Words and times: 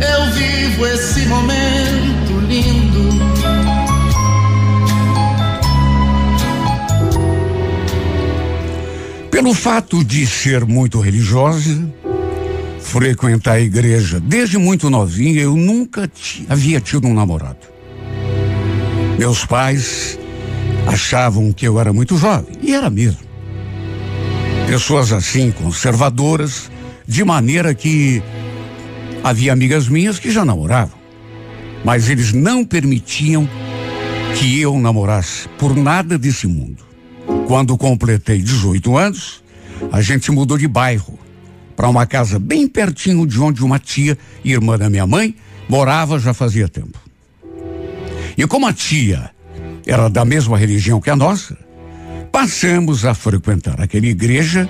eu 0.00 0.32
vivo 0.32 0.86
esse 0.86 1.26
momento 1.26 2.40
lindo. 2.48 3.10
Pelo 9.30 9.54
fato 9.54 10.04
de 10.04 10.26
ser 10.26 10.66
muito 10.66 11.00
religiosa, 11.00 11.88
frequentar 12.80 13.54
a 13.54 13.60
igreja 13.60 14.20
desde 14.20 14.58
muito 14.58 14.90
novinha, 14.90 15.40
eu 15.40 15.56
nunca 15.56 16.10
havia 16.48 16.80
tido 16.80 17.06
um 17.06 17.14
namorado. 17.14 17.68
Meus 19.18 19.44
pais 19.44 20.18
achavam 20.86 21.52
que 21.52 21.66
eu 21.66 21.78
era 21.78 21.92
muito 21.92 22.16
jovem, 22.16 22.54
e 22.62 22.74
era 22.74 22.90
mesmo. 22.90 23.20
Pessoas 24.66 25.12
assim, 25.12 25.50
conservadoras, 25.50 26.70
de 27.06 27.24
maneira 27.24 27.74
que 27.74 28.22
havia 29.22 29.52
amigas 29.52 29.88
minhas 29.88 30.18
que 30.18 30.30
já 30.30 30.44
namoravam. 30.44 30.98
Mas 31.84 32.08
eles 32.08 32.32
não 32.32 32.64
permitiam 32.64 33.48
que 34.38 34.60
eu 34.60 34.78
namorasse 34.78 35.48
por 35.58 35.76
nada 35.76 36.18
desse 36.18 36.46
mundo. 36.46 36.84
Quando 37.46 37.76
completei 37.76 38.38
18 38.38 38.96
anos, 38.96 39.42
a 39.90 40.00
gente 40.00 40.30
mudou 40.30 40.56
de 40.56 40.68
bairro 40.68 41.18
para 41.76 41.88
uma 41.88 42.06
casa 42.06 42.38
bem 42.38 42.68
pertinho 42.68 43.26
de 43.26 43.40
onde 43.40 43.64
uma 43.64 43.78
tia, 43.78 44.16
irmã 44.44 44.78
da 44.78 44.90
minha 44.90 45.06
mãe, 45.06 45.34
morava 45.68 46.18
já 46.18 46.34
fazia 46.34 46.68
tempo. 46.68 46.98
E 48.36 48.46
como 48.46 48.66
a 48.66 48.72
tia 48.72 49.30
era 49.86 50.08
da 50.08 50.24
mesma 50.24 50.56
religião 50.56 51.00
que 51.00 51.10
a 51.10 51.16
nossa, 51.16 51.56
passamos 52.30 53.04
a 53.04 53.14
frequentar 53.14 53.80
aquela 53.80 54.06
igreja 54.06 54.68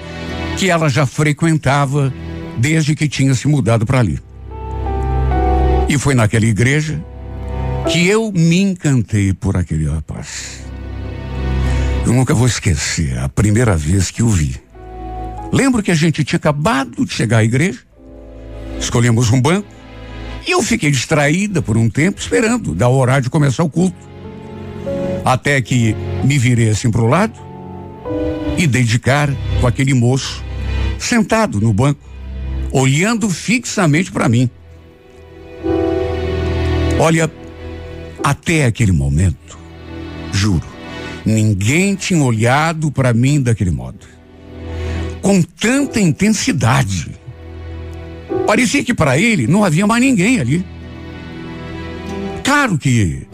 que 0.56 0.70
ela 0.70 0.88
já 0.88 1.04
frequentava 1.04 2.12
desde 2.58 2.94
que 2.94 3.08
tinha 3.08 3.34
se 3.34 3.48
mudado 3.48 3.84
para 3.84 3.98
ali. 3.98 4.18
E 5.90 5.98
foi 5.98 6.14
naquela 6.14 6.46
igreja 6.46 7.04
que 7.90 8.06
eu 8.06 8.30
me 8.30 8.60
encantei 8.60 9.34
por 9.34 9.56
aquele 9.56 9.90
rapaz. 9.90 10.60
Eu 12.06 12.12
nunca 12.12 12.32
vou 12.32 12.46
esquecer 12.46 13.18
a 13.18 13.28
primeira 13.28 13.76
vez 13.76 14.08
que 14.08 14.22
o 14.22 14.28
vi. 14.28 14.54
Lembro 15.52 15.82
que 15.82 15.90
a 15.90 15.94
gente 15.96 16.22
tinha 16.22 16.36
acabado 16.36 17.04
de 17.04 17.12
chegar 17.12 17.38
à 17.38 17.44
igreja, 17.44 17.80
escolhemos 18.78 19.32
um 19.32 19.42
banco 19.42 19.66
e 20.46 20.52
eu 20.52 20.62
fiquei 20.62 20.92
distraída 20.92 21.60
por 21.60 21.76
um 21.76 21.90
tempo 21.90 22.20
esperando 22.20 22.72
o 22.72 22.96
horário 22.96 23.24
de 23.24 23.30
começar 23.30 23.64
o 23.64 23.68
culto. 23.68 23.98
Até 25.24 25.60
que 25.60 25.96
me 26.22 26.38
virei 26.38 26.70
assim 26.70 26.88
para 26.88 27.02
o 27.02 27.08
lado 27.08 27.34
e 28.56 28.64
dei 28.64 28.84
de 28.84 29.00
cara 29.00 29.36
com 29.60 29.66
aquele 29.66 29.92
moço 29.92 30.40
sentado 31.00 31.60
no 31.60 31.72
banco, 31.72 32.00
olhando 32.70 33.28
fixamente 33.28 34.12
para 34.12 34.28
mim. 34.28 34.48
Olha, 37.00 37.30
até 38.22 38.66
aquele 38.66 38.92
momento, 38.92 39.58
juro, 40.32 40.66
ninguém 41.24 41.94
tinha 41.94 42.22
olhado 42.22 42.90
para 42.90 43.14
mim 43.14 43.40
daquele 43.40 43.70
modo. 43.70 44.06
Com 45.22 45.40
tanta 45.40 45.98
intensidade. 45.98 47.18
Parecia 48.46 48.84
que 48.84 48.92
para 48.92 49.16
ele 49.16 49.46
não 49.46 49.64
havia 49.64 49.86
mais 49.86 50.02
ninguém 50.02 50.40
ali. 50.40 50.62
Claro 52.44 52.76
que 52.76 53.26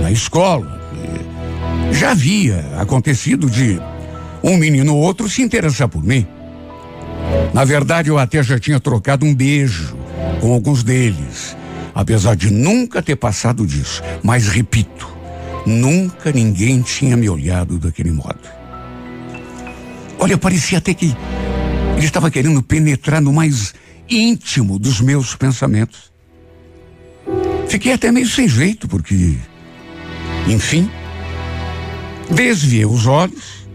na 0.00 0.10
escola 0.10 0.80
já 1.92 2.12
havia 2.12 2.64
acontecido 2.78 3.50
de 3.50 3.78
um 4.42 4.56
menino 4.56 4.96
ou 4.96 5.02
outro 5.02 5.28
se 5.28 5.42
interessar 5.42 5.86
por 5.86 6.02
mim. 6.02 6.26
Na 7.52 7.62
verdade, 7.66 8.08
eu 8.08 8.16
até 8.16 8.42
já 8.42 8.58
tinha 8.58 8.80
trocado 8.80 9.26
um 9.26 9.34
beijo 9.34 9.94
com 10.40 10.50
alguns 10.54 10.82
deles, 10.82 11.54
apesar 11.94 12.36
de 12.36 12.50
nunca 12.50 13.02
ter 13.02 13.16
passado 13.16 13.66
disso. 13.66 14.02
Mas 14.22 14.48
repito, 14.48 15.08
nunca 15.66 16.32
ninguém 16.32 16.82
tinha 16.82 17.16
me 17.16 17.28
olhado 17.28 17.78
daquele 17.78 18.10
modo. 18.10 18.40
Olha, 20.18 20.38
parecia 20.38 20.78
até 20.78 20.94
que 20.94 21.16
ele 21.96 22.06
estava 22.06 22.30
querendo 22.30 22.62
penetrar 22.62 23.20
no 23.20 23.32
mais 23.32 23.74
íntimo 24.08 24.78
dos 24.78 25.00
meus 25.00 25.34
pensamentos. 25.34 26.12
Fiquei 27.68 27.92
até 27.92 28.12
meio 28.12 28.28
sem 28.28 28.48
jeito, 28.48 28.86
porque, 28.86 29.36
enfim, 30.46 30.90
desviei 32.30 32.84
os 32.84 33.06
olhos, 33.06 33.66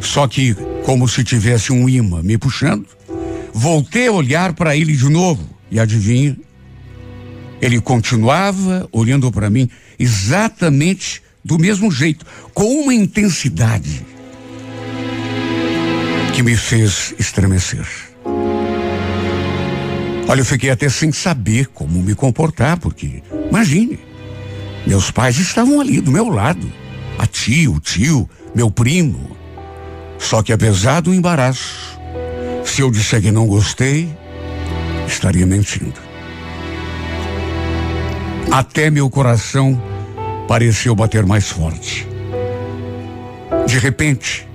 só 0.00 0.26
que, 0.26 0.54
como 0.84 1.08
se 1.08 1.22
tivesse 1.22 1.72
um 1.72 1.88
imã 1.88 2.22
me 2.22 2.36
puxando, 2.36 2.86
voltei 3.52 4.08
a 4.08 4.12
olhar 4.12 4.52
para 4.52 4.76
ele 4.76 4.96
de 4.96 5.08
novo 5.08 5.48
e 5.70 5.78
adivinha? 5.78 6.36
Ele 7.60 7.80
continuava 7.80 8.88
olhando 8.92 9.30
para 9.32 9.48
mim 9.48 9.68
exatamente 9.98 11.22
do 11.44 11.58
mesmo 11.58 11.90
jeito, 11.90 12.26
com 12.52 12.64
uma 12.82 12.92
intensidade 12.92 14.04
que 16.34 16.42
me 16.42 16.56
fez 16.56 17.14
estremecer. 17.18 17.86
Olha, 20.28 20.40
eu 20.40 20.44
fiquei 20.44 20.70
até 20.70 20.88
sem 20.88 21.12
saber 21.12 21.68
como 21.68 22.02
me 22.02 22.14
comportar, 22.14 22.78
porque, 22.78 23.22
imagine, 23.48 23.98
meus 24.84 25.10
pais 25.10 25.38
estavam 25.38 25.80
ali 25.80 26.00
do 26.00 26.10
meu 26.10 26.28
lado. 26.28 26.70
A 27.16 27.26
tia, 27.26 27.70
o 27.70 27.78
tio, 27.78 28.28
meu 28.54 28.70
primo. 28.70 29.36
Só 30.18 30.42
que 30.42 30.52
apesar 30.52 31.00
do 31.00 31.14
embaraço, 31.14 31.98
se 32.64 32.82
eu 32.82 32.90
disser 32.90 33.22
que 33.22 33.30
não 33.30 33.46
gostei, 33.46 34.08
estaria 35.06 35.46
mentindo. 35.46 36.05
Até 38.50 38.90
meu 38.90 39.10
coração 39.10 39.80
pareceu 40.48 40.94
bater 40.94 41.26
mais 41.26 41.50
forte. 41.50 42.06
De 43.66 43.78
repente, 43.78 44.46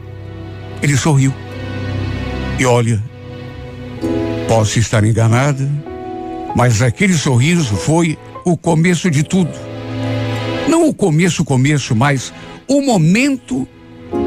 ele 0.82 0.96
sorriu. 0.98 1.34
E 2.58 2.66
olha, 2.66 3.02
posso 4.48 4.80
estar 4.80 5.04
enganada, 5.04 5.70
mas 6.56 6.82
aquele 6.82 7.14
sorriso 7.14 7.76
foi 7.76 8.18
o 8.46 8.58
começo 8.58 9.10
de 9.10 9.24
tudo. 9.24 9.52
Não 10.68 10.88
o 10.88 10.94
começo, 10.94 11.44
começo, 11.44 11.96
mas 11.96 12.34
o 12.68 12.82
momento 12.82 13.68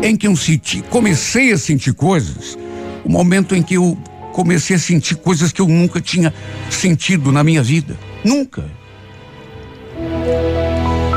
em 0.02 0.16
que 0.16 0.26
eu 0.26 0.36
senti, 0.36 0.82
comecei 0.82 1.52
a 1.52 1.58
sentir 1.58 1.94
coisas, 1.94 2.58
o 3.04 3.10
momento 3.10 3.54
em 3.54 3.62
que 3.62 3.74
eu 3.74 3.96
comecei 4.32 4.76
a 4.76 4.78
sentir 4.78 5.16
coisas 5.16 5.52
que 5.52 5.60
eu 5.60 5.68
nunca 5.68 6.00
tinha 6.00 6.34
sentido 6.68 7.30
na 7.30 7.44
minha 7.44 7.62
vida. 7.62 7.96
Nunca. 8.24 8.64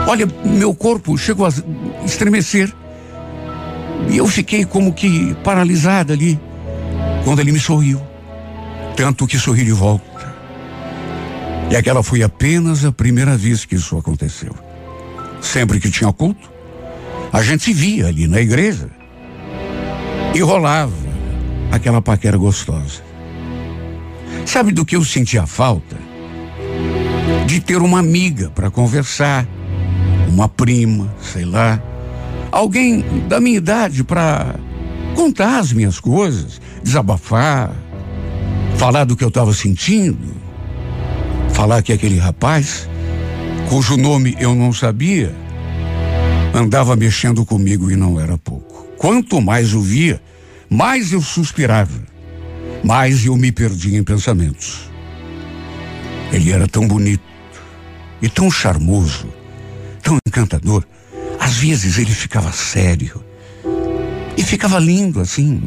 Olha, 0.08 0.26
meu 0.46 0.74
corpo 0.74 1.18
chegou 1.18 1.46
a 1.46 1.50
estremecer. 2.06 2.74
E 4.10 4.16
eu 4.16 4.26
fiquei 4.26 4.64
como 4.64 4.94
que 4.94 5.36
paralisada 5.44 6.14
ali, 6.14 6.40
quando 7.26 7.42
ele 7.42 7.52
me 7.52 7.60
sorriu. 7.60 8.02
Tanto 8.96 9.28
que 9.28 9.38
sorri 9.38 9.66
de 9.66 9.74
volta. 9.74 10.34
E 11.70 11.76
aquela 11.76 12.02
foi 12.02 12.24
apenas 12.24 12.86
a 12.86 12.92
primeira 12.92 13.36
vez 13.36 13.66
que 13.66 13.76
isso 13.76 13.98
aconteceu. 13.98 14.56
Sempre 15.42 15.78
que 15.80 15.92
tinha 15.92 16.12
culto, 16.14 16.50
a 17.34 17.44
gente 17.44 17.66
se 17.66 17.74
via 17.74 18.08
ali 18.08 18.28
na 18.28 18.40
igreja 18.40 18.90
e 20.34 20.40
rolava 20.40 20.94
aquela 21.70 22.02
paquera 22.02 22.38
gostosa. 22.38 23.02
Sabe 24.46 24.72
do 24.72 24.86
que 24.86 24.96
eu 24.96 25.04
sentia 25.04 25.46
falta? 25.46 25.98
De 27.46 27.60
ter 27.60 27.82
uma 27.82 28.00
amiga 28.00 28.50
para 28.50 28.72
conversar, 28.72 29.46
uma 30.38 30.48
prima, 30.48 31.12
sei 31.20 31.46
lá, 31.46 31.82
alguém 32.52 33.04
da 33.28 33.40
minha 33.40 33.58
idade 33.58 34.04
para 34.04 34.54
contar 35.16 35.58
as 35.58 35.74
minhas 35.74 36.00
coisas, 36.00 36.62
desabafar, 36.84 37.72
falar 38.76 39.04
do 39.06 39.16
que 39.16 39.24
eu 39.24 39.30
estava 39.30 39.52
sentindo, 39.52 40.36
falar 41.50 41.82
que 41.82 41.92
aquele 41.92 42.20
rapaz, 42.20 42.88
cujo 43.68 43.98
nome 43.98 44.38
eu 44.40 44.54
não 44.54 44.72
sabia, 44.72 45.36
andava 46.54 46.96
mexendo 46.96 47.44
comigo 47.44 47.90
e 47.90 47.96
não 47.96 48.20
era 48.20 48.38
pouco. 48.38 48.86
Quanto 48.96 49.42
mais 49.42 49.74
o 49.74 49.82
via, 49.82 50.22
mais 50.70 51.12
eu 51.12 51.22
suspirava, 51.22 52.00
mais 52.84 53.26
eu 53.26 53.36
me 53.36 53.52
perdia 53.52 53.98
em 53.98 54.04
pensamentos. 54.04 54.88
Ele 56.32 56.52
era 56.52 56.68
tão 56.68 56.88
bonito 56.88 57.24
e 58.22 58.30
tão 58.30 58.52
charmoso, 58.52 59.28
tão 60.08 60.18
encantador. 60.26 60.86
Às 61.38 61.58
vezes 61.58 61.98
ele 61.98 62.14
ficava 62.14 62.50
sério 62.54 63.22
e 64.38 64.42
ficava 64.42 64.80
lindo 64.80 65.20
assim. 65.20 65.62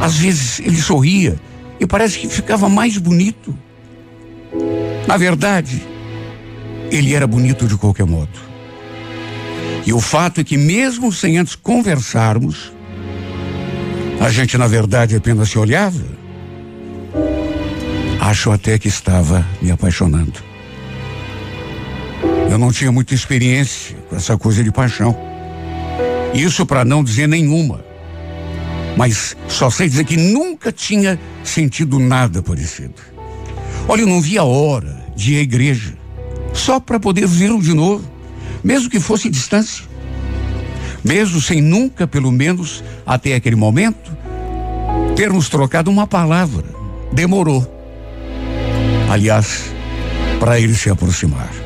Às 0.00 0.16
vezes 0.16 0.60
ele 0.60 0.80
sorria 0.80 1.38
e 1.78 1.86
parece 1.86 2.18
que 2.18 2.28
ficava 2.28 2.66
mais 2.66 2.96
bonito. 2.96 3.56
Na 5.06 5.18
verdade, 5.18 5.82
ele 6.90 7.14
era 7.14 7.26
bonito 7.26 7.66
de 7.66 7.76
qualquer 7.76 8.06
modo. 8.06 8.46
E 9.84 9.92
o 9.92 10.00
fato 10.00 10.40
é 10.40 10.44
que, 10.44 10.56
mesmo 10.56 11.12
sem 11.12 11.36
antes 11.36 11.54
conversarmos, 11.54 12.72
a 14.18 14.30
gente, 14.30 14.56
na 14.56 14.66
verdade, 14.66 15.14
apenas 15.14 15.50
se 15.50 15.58
olhava. 15.58 16.04
Acho 18.18 18.50
até 18.50 18.78
que 18.78 18.88
estava 18.88 19.46
me 19.60 19.70
apaixonando. 19.70 20.55
Eu 22.56 22.60
não 22.60 22.72
tinha 22.72 22.90
muita 22.90 23.12
experiência 23.12 23.94
com 24.08 24.16
essa 24.16 24.38
coisa 24.38 24.64
de 24.64 24.72
paixão. 24.72 25.14
Isso 26.32 26.64
para 26.64 26.86
não 26.86 27.04
dizer 27.04 27.28
nenhuma. 27.28 27.84
Mas 28.96 29.36
só 29.46 29.68
sei 29.68 29.90
dizer 29.90 30.04
que 30.04 30.16
nunca 30.16 30.72
tinha 30.72 31.20
sentido 31.44 31.98
nada 31.98 32.42
parecido. 32.42 32.94
Olha, 33.86 34.00
eu 34.00 34.06
não 34.06 34.22
via 34.22 34.40
a 34.40 34.44
hora 34.44 35.04
de 35.14 35.34
ir 35.34 35.36
à 35.36 35.40
igreja, 35.42 35.98
só 36.54 36.80
para 36.80 36.98
poder 36.98 37.26
vê-lo 37.26 37.60
de 37.60 37.74
novo, 37.74 38.10
mesmo 38.64 38.88
que 38.88 39.00
fosse 39.00 39.28
distância. 39.28 39.84
Mesmo 41.04 41.42
sem 41.42 41.60
nunca, 41.60 42.06
pelo 42.06 42.32
menos 42.32 42.82
até 43.04 43.34
aquele 43.34 43.54
momento, 43.54 44.16
termos 45.14 45.50
trocado 45.50 45.90
uma 45.90 46.06
palavra. 46.06 46.64
Demorou. 47.12 47.70
Aliás, 49.10 49.64
para 50.40 50.58
ele 50.58 50.74
se 50.74 50.88
aproximar. 50.88 51.65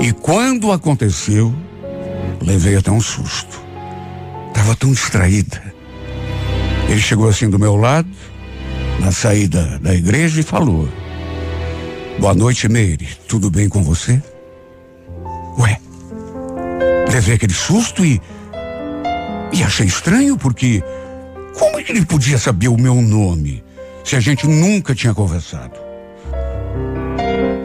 E 0.00 0.12
quando 0.12 0.72
aconteceu, 0.72 1.54
levei 2.40 2.76
até 2.76 2.90
um 2.90 3.00
susto. 3.00 3.60
Estava 4.48 4.74
tão 4.76 4.92
distraída. 4.92 5.62
Ele 6.88 7.00
chegou 7.00 7.28
assim 7.28 7.48
do 7.48 7.58
meu 7.58 7.76
lado, 7.76 8.08
na 9.00 9.12
saída 9.12 9.78
da 9.80 9.94
igreja, 9.94 10.40
e 10.40 10.42
falou: 10.42 10.88
Boa 12.18 12.34
noite, 12.34 12.68
Meire. 12.68 13.08
Tudo 13.26 13.50
bem 13.50 13.68
com 13.68 13.82
você? 13.82 14.22
Ué, 15.58 15.78
levei 17.12 17.34
aquele 17.34 17.54
susto 17.54 18.04
e. 18.04 18.20
E 19.52 19.62
achei 19.62 19.86
estranho 19.86 20.36
porque. 20.36 20.82
Como 21.58 21.78
é 21.78 21.82
que 21.82 21.92
ele 21.92 22.06
podia 22.06 22.38
saber 22.38 22.68
o 22.68 22.78
meu 22.78 22.94
nome 23.02 23.62
se 24.02 24.16
a 24.16 24.20
gente 24.20 24.46
nunca 24.46 24.94
tinha 24.94 25.12
conversado? 25.12 25.78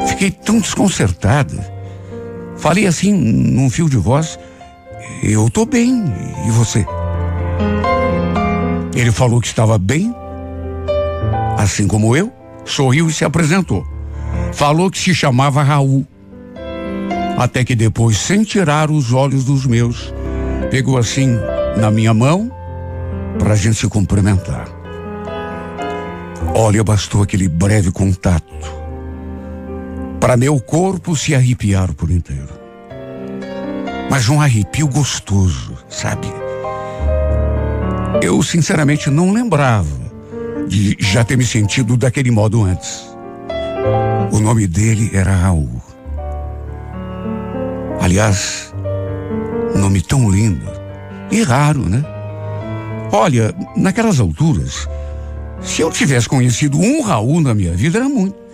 Fiquei 0.08 0.30
tão 0.32 0.60
desconcertada. 0.60 1.77
Falei 2.58 2.88
assim, 2.88 3.14
num 3.14 3.70
fio 3.70 3.90
de 3.90 3.98
voz: 3.98 4.40
Eu 5.24 5.50
tô 5.50 5.66
bem, 5.66 6.04
e 6.46 6.52
você? 6.52 6.86
Ele 8.96 9.12
falou 9.12 9.40
que 9.40 9.48
estava 9.48 9.78
bem, 9.78 10.14
assim 11.58 11.88
como 11.88 12.16
eu, 12.16 12.32
sorriu 12.66 13.08
e 13.08 13.14
se 13.14 13.24
apresentou. 13.24 13.86
Falou 14.54 14.90
que 14.90 14.98
se 14.98 15.14
chamava 15.14 15.62
Raul. 15.62 16.06
Até 17.38 17.64
que 17.64 17.76
depois, 17.76 18.18
sem 18.18 18.44
tirar 18.44 18.90
os 18.90 19.14
olhos 19.14 19.46
dos 19.46 19.66
meus, 19.68 20.12
pegou 20.72 20.98
assim 20.98 21.38
na 21.80 21.92
minha 21.92 22.14
mão 22.14 22.52
para 23.38 23.54
a 23.54 23.56
gente 23.56 23.76
se 23.76 23.88
cumprimentar. 23.88 24.68
Olha, 26.56 26.84
bastou 26.84 27.22
aquele 27.22 27.48
breve 27.48 27.92
contato 27.92 28.77
para 30.20 30.36
meu 30.38 30.60
corpo 30.60 31.16
se 31.16 31.36
arrepiar 31.36 31.94
por 31.94 32.10
inteiro. 32.10 32.50
Mas 34.10 34.30
um 34.30 34.42
arrepio 34.42 34.88
gostoso, 34.88 35.78
sabe? 35.90 36.28
Eu 38.22 38.42
sinceramente 38.42 39.10
não 39.10 39.32
lembrava 39.32 40.08
de 40.68 40.98
já 41.00 41.24
ter 41.24 41.38
me 41.38 41.46
sentido 41.46 41.96
daquele 41.96 42.32
modo 42.32 42.64
antes. 42.64 43.08
O 44.32 44.40
nome 44.40 44.68
dele 44.68 45.12
era 45.14 45.32
Raul. 45.32 45.82
Aliás, 48.02 48.74
nome 49.76 50.02
tão 50.02 50.30
lindo 50.30 50.66
e 51.30 51.44
raro, 51.44 51.82
né? 51.82 52.04
Olha, 53.12 53.54
naquelas 53.76 54.20
alturas, 54.20 54.88
se 55.62 55.82
eu 55.82 55.92
tivesse 55.92 56.28
conhecido 56.28 56.78
um 56.80 57.02
Raul 57.02 57.42
na 57.42 57.54
minha 57.54 57.74
vida, 57.74 58.00
era 58.00 58.10
muito. 58.10 58.47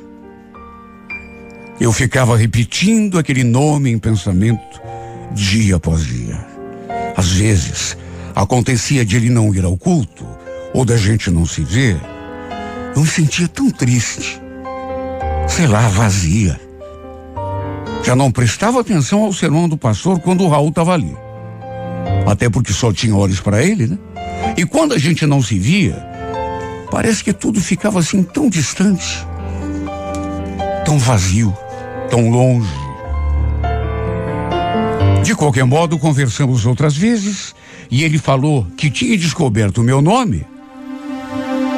Eu 1.84 1.94
ficava 1.94 2.36
repetindo 2.36 3.20
aquele 3.20 3.44
nome 3.44 3.92
em 3.92 4.00
pensamento 4.00 4.82
dia 5.34 5.76
após 5.76 6.04
dia. 6.04 6.44
Às 7.16 7.34
vezes, 7.34 7.96
acontecia 8.34 9.06
de 9.06 9.18
ele 9.18 9.30
não 9.30 9.54
ir 9.54 9.64
ao 9.64 9.78
culto 9.78 10.26
ou 10.74 10.84
da 10.84 10.98
gente 10.98 11.30
não 11.30 11.46
se 11.46 11.62
ver. 11.62 12.02
Eu 12.96 13.02
me 13.04 13.08
sentia 13.08 13.48
tão 13.48 13.70
triste 13.70 14.42
sei 15.56 15.68
lá, 15.68 15.88
vazia. 15.88 16.60
Já 18.04 18.16
não 18.16 18.32
prestava 18.32 18.82
atenção 18.82 19.22
ao 19.24 19.32
sermão 19.32 19.70
do 19.70 19.78
pastor 19.78 20.20
quando 20.20 20.44
o 20.44 20.50
Raul 20.50 20.70
estava 20.70 20.94
ali. 20.94 21.16
Até 22.26 22.50
porque 22.50 22.74
só 22.74 22.92
tinha 22.92 23.16
olhos 23.16 23.40
para 23.40 23.64
ele, 23.64 23.86
né? 23.86 23.98
E 24.58 24.66
quando 24.66 24.94
a 24.94 24.98
gente 24.98 25.28
não 25.28 25.44
se 25.44 25.60
via, 25.60 26.04
parece 26.90 27.24
que 27.24 27.32
tudo 27.32 27.62
ficava 27.62 28.00
assim 28.00 28.24
tão 28.24 28.50
distante, 28.50 29.26
tão 30.84 30.98
vazio, 30.98 31.56
tão 32.14 32.30
longe. 32.30 32.70
De 35.24 35.34
qualquer 35.34 35.64
modo, 35.66 35.98
conversamos 35.98 36.64
outras 36.64 36.96
vezes 36.96 37.56
e 37.90 38.04
ele 38.04 38.20
falou 38.20 38.68
que 38.78 38.92
tinha 38.92 39.18
descoberto 39.18 39.80
o 39.80 39.84
meu 39.84 40.00
nome 40.00 40.46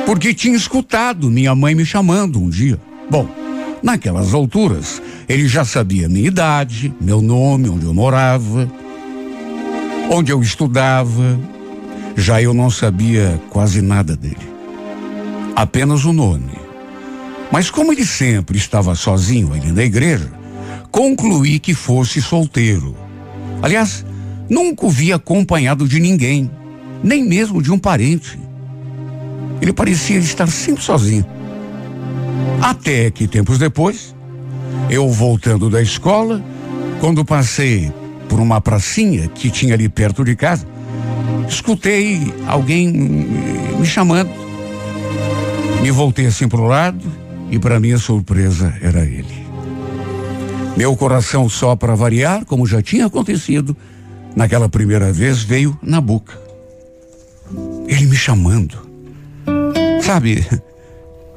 porque 0.05 0.33
tinha 0.33 0.57
escutado 0.57 1.31
minha 1.31 1.55
mãe 1.55 1.73
me 1.73 1.85
chamando 1.85 2.37
um 2.37 2.49
dia. 2.49 2.77
Bom, 3.09 3.29
Naquelas 3.81 4.33
alturas, 4.33 5.01
ele 5.29 5.47
já 5.47 5.63
sabia 5.63 6.09
minha 6.09 6.27
idade, 6.27 6.91
meu 6.99 7.21
nome, 7.21 7.69
onde 7.69 7.85
eu 7.85 7.93
morava, 7.93 8.69
onde 10.09 10.31
eu 10.31 10.41
estudava. 10.41 11.39
Já 12.15 12.41
eu 12.41 12.51
não 12.51 12.69
sabia 12.69 13.39
quase 13.51 13.83
nada 13.83 14.15
dele. 14.15 14.49
Apenas 15.55 16.03
o 16.03 16.11
nome. 16.11 16.64
Mas 17.51 17.69
como 17.69 17.91
ele 17.91 18.05
sempre 18.05 18.57
estava 18.57 18.95
sozinho 18.95 19.53
ali 19.53 19.71
na 19.71 19.83
igreja, 19.83 20.31
concluí 20.91 21.59
que 21.59 21.73
fosse 21.73 22.21
solteiro. 22.21 22.95
Aliás, 23.61 24.05
nunca 24.49 24.85
o 24.85 24.89
vi 24.89 25.13
acompanhado 25.13 25.87
de 25.87 25.99
ninguém, 25.99 26.49
nem 27.03 27.23
mesmo 27.23 27.61
de 27.61 27.71
um 27.71 27.79
parente. 27.79 28.39
Ele 29.61 29.71
parecia 29.71 30.17
estar 30.17 30.47
sempre 30.47 30.83
sozinho. 30.83 31.25
Até 32.61 33.11
que 33.11 33.27
tempos 33.27 33.57
depois, 33.57 34.15
eu 34.89 35.09
voltando 35.09 35.69
da 35.69 35.81
escola, 35.81 36.43
quando 36.99 37.23
passei 37.23 37.91
por 38.27 38.39
uma 38.39 38.59
pracinha 38.59 39.27
que 39.27 39.49
tinha 39.49 39.73
ali 39.73 39.87
perto 39.87 40.23
de 40.23 40.35
casa, 40.35 40.67
escutei 41.47 42.33
alguém 42.47 42.91
me 42.91 43.85
chamando. 43.85 44.31
Me 45.81 45.91
voltei 45.91 46.25
assim 46.25 46.47
para 46.47 46.59
o 46.59 46.67
lado 46.67 47.24
e 47.55 47.59
para 47.59 47.79
minha 47.79 47.97
surpresa 47.97 48.77
era 48.81 49.05
ele. 49.05 49.45
Meu 50.75 50.93
coração 50.97 51.47
só 51.47 51.73
para 51.73 51.95
variar, 51.95 52.43
como 52.43 52.67
já 52.67 52.81
tinha 52.81 53.05
acontecido 53.05 53.75
naquela 54.35 54.67
primeira 54.67 55.13
vez, 55.13 55.41
veio 55.41 55.77
na 55.81 56.01
boca. 56.01 56.37
Ele 57.87 58.07
me 58.07 58.15
chamando. 58.17 58.77
Sabe, 60.01 60.45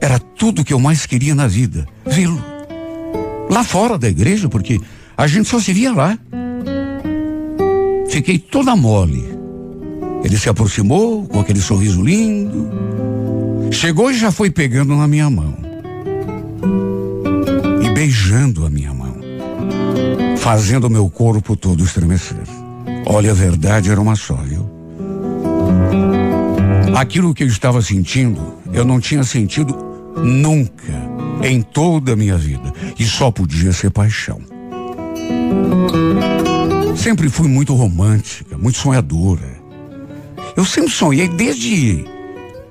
era 0.00 0.18
tudo 0.18 0.64
que 0.64 0.72
eu 0.74 0.80
mais 0.80 1.06
queria 1.06 1.36
na 1.36 1.46
vida, 1.46 1.86
vê-lo. 2.04 2.42
Lá 3.48 3.62
fora 3.62 3.96
da 3.96 4.08
igreja, 4.08 4.48
porque 4.48 4.80
a 5.16 5.28
gente 5.28 5.48
só 5.48 5.60
se 5.60 5.72
via 5.72 5.92
lá. 5.92 6.18
Fiquei 8.10 8.40
toda 8.40 8.74
mole. 8.74 9.24
Ele 10.24 10.36
se 10.36 10.48
aproximou 10.48 11.24
com 11.28 11.38
aquele 11.38 11.60
sorriso 11.60 12.02
lindo. 12.02 12.68
Chegou 13.70 14.10
e 14.10 14.18
já 14.18 14.32
foi 14.32 14.50
pegando 14.50 14.96
na 14.96 15.06
minha 15.06 15.30
mão. 15.30 15.67
E 17.82 17.90
beijando 17.90 18.66
a 18.66 18.70
minha 18.70 18.92
mão. 18.92 19.16
Fazendo 20.38 20.90
meu 20.90 21.08
corpo 21.10 21.56
todo 21.56 21.84
estremecer. 21.84 22.42
Olha, 23.06 23.32
a 23.32 23.34
verdade 23.34 23.90
era 23.90 24.00
uma 24.00 24.16
só, 24.16 24.34
viu? 24.36 24.68
Aquilo 26.94 27.34
que 27.34 27.44
eu 27.44 27.48
estava 27.48 27.80
sentindo, 27.82 28.54
eu 28.72 28.84
não 28.84 28.98
tinha 29.00 29.22
sentido 29.22 29.88
Nunca 30.24 30.92
em 31.42 31.62
toda 31.62 32.12
a 32.12 32.16
minha 32.16 32.36
vida. 32.36 32.72
E 32.98 33.04
só 33.04 33.30
podia 33.30 33.72
ser 33.72 33.90
paixão. 33.90 34.40
Sempre 36.96 37.28
fui 37.28 37.48
muito 37.48 37.74
romântica, 37.74 38.58
muito 38.58 38.78
sonhadora. 38.78 39.58
Eu 40.56 40.64
sempre 40.64 40.90
sonhei 40.90 41.28
desde, 41.28 42.04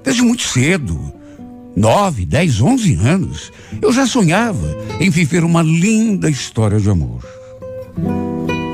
desde 0.04 0.22
muito 0.22 0.44
cedo. 0.44 1.00
Nove, 1.78 2.26
dez, 2.26 2.60
onze 2.60 2.96
anos, 2.96 3.52
eu 3.80 3.94
já 3.94 4.08
sonhava 4.08 4.76
em 5.00 5.12
viver 5.12 5.44
uma 5.44 5.62
linda 5.62 6.28
história 6.28 6.80
de 6.80 6.90
amor. 6.90 7.24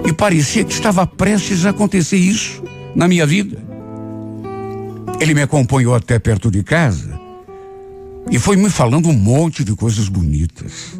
E 0.08 0.14
parecia 0.14 0.64
que 0.64 0.74
estava 0.74 1.06
prestes 1.06 1.66
a 1.66 1.72
acontecer 1.72 2.16
isso 2.16 2.64
na 2.96 3.08
minha 3.08 3.26
vida. 3.26 3.62
Ele 5.20 5.34
me 5.34 5.42
acompanhou 5.42 5.94
até 5.94 6.18
perto 6.18 6.50
de 6.50 6.64
casa 6.64 7.20
e 8.32 8.40
foi 8.40 8.56
me 8.56 8.70
falando 8.70 9.10
um 9.10 9.14
monte 9.14 9.66
de 9.66 9.76
coisas 9.76 10.08
bonitas. 10.08 10.98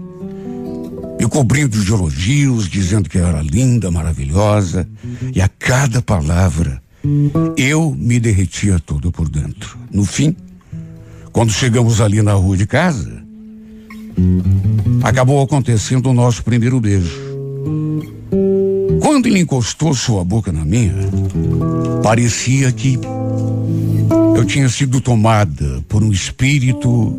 Me 1.20 1.28
cobrindo 1.28 1.80
de 1.80 1.92
elogios, 1.92 2.68
dizendo 2.68 3.10
que 3.10 3.18
era 3.18 3.42
linda, 3.42 3.90
maravilhosa. 3.90 4.88
E 5.34 5.42
a 5.42 5.48
cada 5.48 6.02
palavra, 6.02 6.82
eu 7.56 7.96
me 7.98 8.20
derretia 8.20 8.78
todo 8.78 9.10
por 9.12 9.30
dentro. 9.30 9.78
No 9.92 10.04
fim, 10.04 10.36
quando 11.34 11.52
chegamos 11.52 12.00
ali 12.00 12.22
na 12.22 12.34
rua 12.34 12.56
de 12.56 12.68
casa, 12.68 13.24
acabou 15.04 15.42
acontecendo 15.42 16.12
o 16.12 16.14
nosso 16.14 16.44
primeiro 16.44 16.80
beijo. 16.80 17.20
Quando 19.02 19.26
ele 19.26 19.40
encostou 19.40 19.96
sua 19.96 20.24
boca 20.24 20.52
na 20.52 20.64
minha, 20.64 20.94
parecia 22.04 22.72
que 22.72 23.00
eu 24.36 24.46
tinha 24.46 24.70
sido 24.70 25.02
tomada 25.02 25.84
por 25.90 26.04
um 26.04 26.12
espírito 26.12 27.18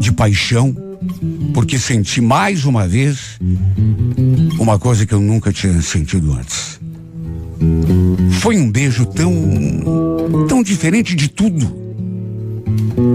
de 0.00 0.10
paixão, 0.12 0.76
porque 1.54 1.78
senti 1.78 2.20
mais 2.20 2.64
uma 2.64 2.86
vez 2.88 3.38
uma 4.58 4.76
coisa 4.76 5.06
que 5.06 5.14
eu 5.14 5.20
nunca 5.20 5.52
tinha 5.52 5.80
sentido 5.80 6.32
antes. 6.32 6.80
Foi 8.40 8.58
um 8.58 8.70
beijo 8.70 9.06
tão, 9.06 9.32
tão 10.48 10.62
diferente 10.62 11.14
de 11.14 11.28
tudo, 11.28 11.85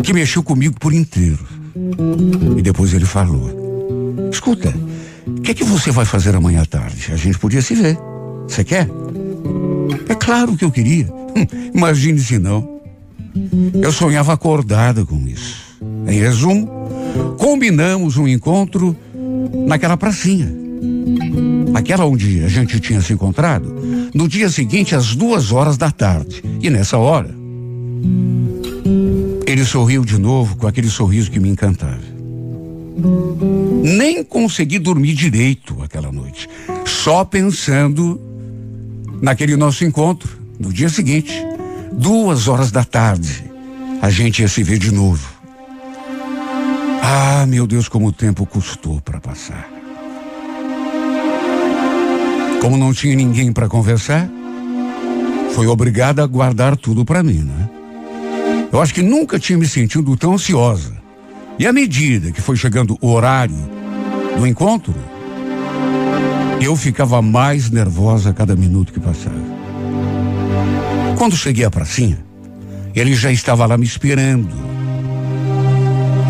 que 0.03 0.13
mexeu 0.13 0.43
comigo 0.43 0.75
por 0.79 0.93
inteiro. 0.93 1.45
E 2.57 2.61
depois 2.61 2.93
ele 2.93 3.05
falou: 3.05 3.49
Escuta, 4.31 4.73
o 5.27 5.41
que 5.41 5.51
é 5.51 5.53
que 5.53 5.63
você 5.63 5.91
vai 5.91 6.05
fazer 6.05 6.35
amanhã 6.35 6.61
à 6.61 6.65
tarde? 6.65 7.11
A 7.11 7.15
gente 7.15 7.37
podia 7.37 7.61
se 7.61 7.75
ver. 7.75 7.97
Você 8.47 8.63
quer? 8.63 8.87
É 10.09 10.15
claro 10.15 10.57
que 10.57 10.65
eu 10.65 10.71
queria. 10.71 11.07
Hum, 11.11 11.71
imagine 11.73 12.19
se 12.19 12.37
não. 12.37 12.81
Eu 13.81 13.91
sonhava 13.91 14.33
acordada 14.33 15.05
com 15.05 15.25
isso. 15.27 15.77
Em 16.07 16.19
resumo, 16.19 16.69
combinamos 17.37 18.17
um 18.17 18.27
encontro 18.27 18.95
naquela 19.67 19.95
pracinha. 19.95 20.51
Aquela 21.73 22.05
onde 22.05 22.43
a 22.43 22.47
gente 22.47 22.79
tinha 22.79 23.01
se 23.01 23.13
encontrado, 23.13 23.73
no 24.13 24.27
dia 24.27 24.49
seguinte, 24.49 24.95
às 24.95 25.15
duas 25.15 25.51
horas 25.51 25.77
da 25.77 25.89
tarde. 25.89 26.43
E 26.61 26.69
nessa 26.69 26.97
hora, 26.97 27.33
ele 29.51 29.65
sorriu 29.65 30.05
de 30.05 30.17
novo 30.17 30.55
com 30.55 30.67
aquele 30.67 30.89
sorriso 30.89 31.29
que 31.29 31.39
me 31.39 31.49
encantava. 31.49 31.99
Nem 33.83 34.23
consegui 34.23 34.79
dormir 34.79 35.13
direito 35.13 35.81
aquela 35.83 36.11
noite, 36.11 36.49
só 36.85 37.25
pensando 37.25 38.19
naquele 39.21 39.55
nosso 39.55 39.83
encontro 39.83 40.39
no 40.59 40.71
dia 40.71 40.89
seguinte, 40.89 41.33
duas 41.91 42.47
horas 42.47 42.71
da 42.71 42.83
tarde, 42.83 43.43
a 44.01 44.09
gente 44.09 44.41
ia 44.41 44.47
se 44.47 44.63
ver 44.63 44.77
de 44.77 44.91
novo. 44.91 45.27
Ah, 47.01 47.45
meu 47.47 47.65
Deus, 47.65 47.89
como 47.89 48.07
o 48.07 48.11
tempo 48.11 48.45
custou 48.45 49.01
para 49.01 49.19
passar. 49.19 49.67
Como 52.61 52.77
não 52.77 52.93
tinha 52.93 53.15
ninguém 53.15 53.51
para 53.51 53.67
conversar, 53.67 54.29
foi 55.55 55.65
obrigada 55.65 56.23
a 56.23 56.27
guardar 56.27 56.77
tudo 56.77 57.03
para 57.03 57.23
mim, 57.23 57.39
né? 57.39 57.60
Eu 58.71 58.81
acho 58.81 58.93
que 58.93 59.01
nunca 59.01 59.37
tinha 59.37 59.57
me 59.57 59.67
sentido 59.67 60.15
tão 60.15 60.33
ansiosa. 60.33 60.93
E 61.59 61.67
à 61.67 61.73
medida 61.73 62.31
que 62.31 62.41
foi 62.41 62.55
chegando 62.55 62.97
o 63.01 63.11
horário 63.11 63.55
do 64.37 64.47
encontro, 64.47 64.95
eu 66.61 66.75
ficava 66.75 67.21
mais 67.21 67.69
nervosa 67.69 68.29
a 68.29 68.33
cada 68.33 68.55
minuto 68.55 68.93
que 68.93 68.99
passava. 68.99 69.61
Quando 71.17 71.35
cheguei 71.35 71.65
à 71.65 71.69
pracinha, 71.69 72.23
ele 72.95 73.13
já 73.13 73.31
estava 73.31 73.65
lá 73.65 73.77
me 73.77 73.85
esperando. 73.85 74.49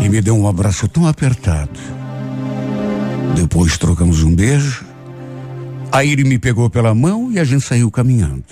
E 0.04 0.08
me 0.08 0.20
deu 0.20 0.36
um 0.36 0.48
abraço 0.48 0.88
tão 0.88 1.06
apertado. 1.06 1.78
Depois 3.36 3.78
trocamos 3.78 4.22
um 4.22 4.34
beijo. 4.34 4.84
Aí 5.90 6.10
ele 6.10 6.24
me 6.24 6.38
pegou 6.38 6.68
pela 6.68 6.94
mão 6.94 7.30
e 7.30 7.38
a 7.38 7.44
gente 7.44 7.64
saiu 7.64 7.90
caminhando. 7.90 8.44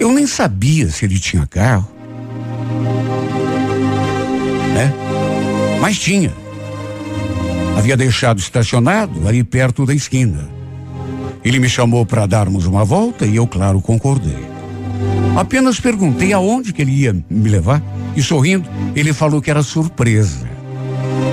Eu 0.00 0.12
nem 0.12 0.26
sabia 0.26 0.90
se 0.90 1.04
ele 1.04 1.18
tinha 1.18 1.46
carro. 1.46 1.95
Né? 4.74 4.92
Mas 5.80 5.98
tinha. 5.98 6.32
Havia 7.76 7.96
deixado 7.96 8.38
estacionado 8.38 9.28
ali 9.28 9.44
perto 9.44 9.84
da 9.84 9.94
esquina. 9.94 10.48
Ele 11.44 11.60
me 11.60 11.68
chamou 11.68 12.04
para 12.04 12.26
darmos 12.26 12.66
uma 12.66 12.84
volta 12.84 13.24
e 13.24 13.36
eu, 13.36 13.46
claro, 13.46 13.80
concordei. 13.80 14.46
Apenas 15.36 15.78
perguntei 15.78 16.32
aonde 16.32 16.72
que 16.72 16.82
ele 16.82 16.92
ia 16.92 17.12
me 17.28 17.48
levar 17.48 17.82
e 18.16 18.22
sorrindo, 18.22 18.68
ele 18.94 19.12
falou 19.12 19.42
que 19.42 19.50
era 19.50 19.62
surpresa. 19.62 20.48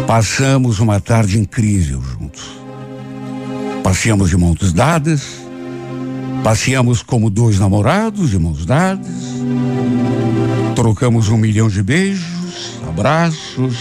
Passamos 0.05 0.79
uma 0.79 0.99
tarde 0.99 1.39
incrível 1.39 2.01
juntos. 2.01 2.61
Passeamos 3.81 4.29
de 4.29 4.37
mãos 4.37 4.73
dadas, 4.73 5.23
passeamos 6.43 7.01
como 7.01 7.29
dois 7.29 7.59
namorados 7.59 8.29
de 8.29 8.37
mãos 8.37 8.65
dadas, 8.65 9.07
trocamos 10.73 11.29
um 11.29 11.37
milhão 11.37 11.69
de 11.69 11.81
beijos, 11.81 12.79
abraços. 12.87 13.77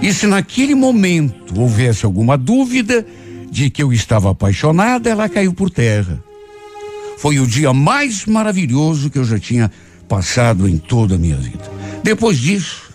E 0.00 0.12
se 0.12 0.26
naquele 0.26 0.74
momento 0.74 1.60
houvesse 1.60 2.04
alguma 2.04 2.36
dúvida 2.36 3.06
de 3.50 3.68
que 3.68 3.82
eu 3.82 3.92
estava 3.92 4.30
apaixonada, 4.30 5.10
ela 5.10 5.28
caiu 5.28 5.52
por 5.52 5.70
terra. 5.70 6.22
Foi 7.18 7.38
o 7.38 7.46
dia 7.46 7.72
mais 7.72 8.26
maravilhoso 8.26 9.10
que 9.10 9.18
eu 9.18 9.24
já 9.24 9.38
tinha 9.38 9.70
passado 10.08 10.68
em 10.68 10.78
toda 10.78 11.14
a 11.14 11.18
minha 11.18 11.36
vida. 11.36 11.70
Depois 12.02 12.38
disso, 12.38 12.90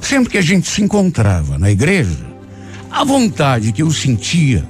sempre 0.00 0.30
que 0.30 0.38
a 0.38 0.42
gente 0.42 0.68
se 0.68 0.82
encontrava 0.82 1.58
na 1.58 1.70
igreja, 1.70 2.26
a 2.90 3.04
vontade 3.04 3.72
que 3.72 3.82
eu 3.82 3.90
sentia 3.90 4.64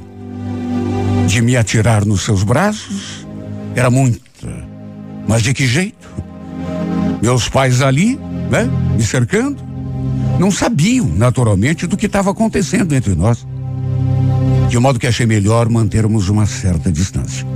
de 1.26 1.40
me 1.40 1.56
atirar 1.56 2.04
nos 2.04 2.22
seus 2.22 2.42
braços 2.42 3.26
era 3.74 3.90
muita. 3.90 4.20
Mas 5.28 5.42
de 5.42 5.54
que 5.54 5.66
jeito? 5.66 5.99
Meus 7.22 7.48
pais 7.48 7.82
ali, 7.82 8.18
né, 8.50 8.68
me 8.96 9.02
cercando, 9.02 9.62
não 10.38 10.50
sabiam, 10.50 11.06
naturalmente, 11.06 11.86
do 11.86 11.96
que 11.96 12.06
estava 12.06 12.30
acontecendo 12.30 12.94
entre 12.94 13.14
nós. 13.14 13.46
De 14.68 14.78
modo 14.78 14.98
que 14.98 15.06
achei 15.06 15.26
melhor 15.26 15.68
mantermos 15.68 16.28
uma 16.28 16.46
certa 16.46 16.90
distância. 16.90 17.46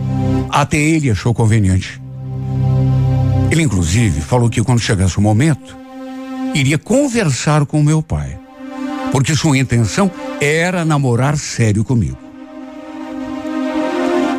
Até 0.50 0.76
ele 0.76 1.10
achou 1.10 1.32
conveniente. 1.32 2.00
Ele, 3.50 3.62
inclusive, 3.62 4.20
falou 4.20 4.50
que 4.50 4.62
quando 4.62 4.80
chegasse 4.80 5.16
o 5.16 5.22
momento, 5.22 5.76
iria 6.54 6.76
conversar 6.76 7.64
com 7.64 7.82
meu 7.82 8.02
pai, 8.02 8.38
porque 9.12 9.34
sua 9.34 9.56
intenção 9.56 10.10
era 10.40 10.84
namorar 10.84 11.36
sério 11.38 11.84
comigo. 11.84 12.18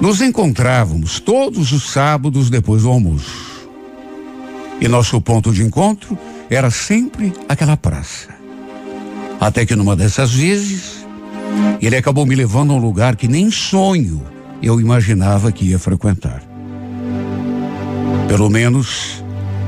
Nos 0.02 0.22
encontrávamos 0.22 1.20
todos 1.20 1.72
os 1.72 1.90
sábados 1.90 2.50
depois 2.50 2.84
do 2.84 2.90
almoço. 2.90 3.55
E 4.80 4.88
nosso 4.88 5.20
ponto 5.22 5.52
de 5.52 5.64
encontro 5.64 6.18
era 6.50 6.70
sempre 6.70 7.34
aquela 7.48 7.78
praça. 7.78 8.30
Até 9.40 9.66
que 9.66 9.76
numa 9.76 9.96
dessas 9.96 10.34
vezes, 10.34 11.06
ele 11.82 11.96
acabou 11.96 12.26
me 12.26 12.36
levando 12.36 12.72
a 12.72 12.76
um 12.76 12.80
lugar 12.80 13.16
que 13.16 13.28
nem 13.28 13.52
sonho 13.52 14.24
eu 14.62 14.80
imaginava 14.80 15.52
que 15.52 15.66
ia 15.66 15.80
frequentar. 15.80 16.44
Pelo 18.28 18.50
menos 18.50 19.24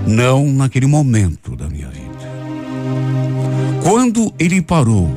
não 0.05 0.45
naquele 0.47 0.87
momento 0.87 1.55
da 1.55 1.67
minha 1.67 1.87
vida. 1.87 2.07
Quando 3.83 4.33
ele 4.39 4.61
parou 4.61 5.09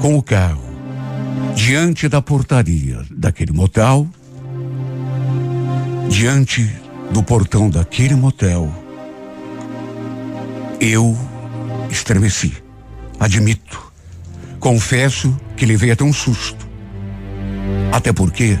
com 0.00 0.16
o 0.16 0.22
carro 0.22 0.68
diante 1.54 2.08
da 2.08 2.20
portaria 2.20 3.00
daquele 3.10 3.52
motel, 3.52 4.08
diante 6.08 6.70
do 7.10 7.22
portão 7.22 7.70
daquele 7.70 8.14
motel, 8.14 8.72
eu 10.80 11.16
estremeci. 11.90 12.54
Admito. 13.18 13.92
Confesso 14.60 15.38
que 15.56 15.66
levei 15.66 15.90
até 15.90 16.04
um 16.04 16.12
susto. 16.12 16.66
Até 17.92 18.12
porque 18.12 18.58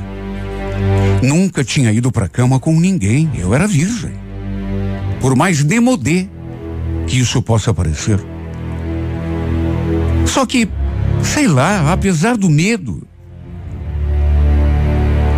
Nunca 1.22 1.64
tinha 1.64 1.92
ido 1.92 2.12
para 2.12 2.28
cama 2.28 2.60
com 2.60 2.78
ninguém. 2.78 3.30
Eu 3.36 3.54
era 3.54 3.66
virgem. 3.66 4.12
Por 5.20 5.34
mais 5.34 5.64
demodê 5.64 6.28
que 7.06 7.18
isso 7.18 7.42
possa 7.42 7.74
parecer. 7.74 8.20
Só 10.26 10.46
que, 10.46 10.68
sei 11.22 11.48
lá, 11.48 11.92
apesar 11.92 12.36
do 12.36 12.48
medo 12.48 13.06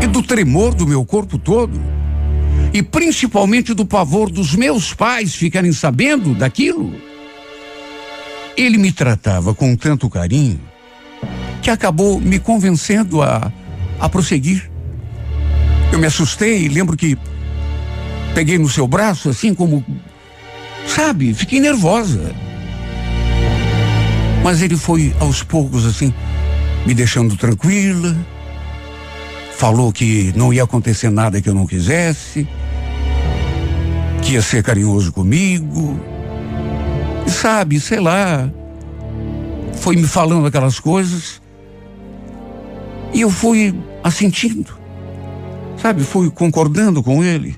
e 0.03 0.07
do 0.07 0.23
tremor 0.23 0.75
do 0.75 0.87
meu 0.87 1.05
corpo 1.05 1.39
todo, 1.39 1.81
e 2.73 2.83
principalmente 2.83 3.75
do 3.75 3.85
pavor 3.85 4.31
dos 4.31 4.55
meus 4.55 4.95
pais 4.95 5.35
ficarem 5.35 5.73
sabendo 5.73 6.35
daquilo, 6.35 6.95
Ele 8.57 8.79
me 8.79 8.93
tratava 8.93 9.55
com 9.55 9.75
tanto 9.77 10.09
carinho 10.09 10.61
que 11.63 11.71
acabou 11.71 12.21
me 12.21 12.39
convencendo 12.39 13.23
a, 13.23 13.53
a 13.99 14.09
prosseguir. 14.09 14.71
Eu 15.93 15.99
me 15.99 16.07
assustei 16.07 16.69
lembro 16.69 16.97
que 16.97 17.19
peguei 18.35 18.59
no 18.59 18.69
seu 18.69 18.87
braço 18.87 19.29
assim 19.29 19.53
como, 19.53 19.85
sabe, 20.87 21.35
fiquei 21.35 21.61
nervosa. 21.61 22.35
Mas 24.43 24.63
ele 24.63 24.77
foi 24.77 25.15
aos 25.21 25.43
poucos 25.43 25.85
assim, 25.85 26.15
me 26.87 26.95
deixando 26.95 27.37
tranquila. 27.37 28.17
Falou 29.57 29.93
que 29.93 30.33
não 30.35 30.53
ia 30.53 30.63
acontecer 30.63 31.11
nada 31.11 31.43
que 31.43 31.49
eu 31.49 31.55
não 31.55 31.67
quisesse, 31.67 32.49
que 34.23 34.35
ia 34.35 34.43
ser 34.43 34.63
carinhoso 34.63 35.13
comigo. 35.13 35.99
E 37.27 37.31
sabe, 37.31 37.81
sei 37.81 38.01
lá, 38.01 38.51
foi 39.81 39.97
me 39.97 40.07
falando 40.07 40.47
aquelas 40.47 40.79
coisas 40.79 41.41
e 43.13 43.23
eu 43.23 43.31
fui 43.31 43.75
assentindo. 44.03 44.79
Sabe, 45.81 46.03
fui 46.03 46.31
concordando 46.31 47.03
com 47.03 47.25
ele. 47.25 47.57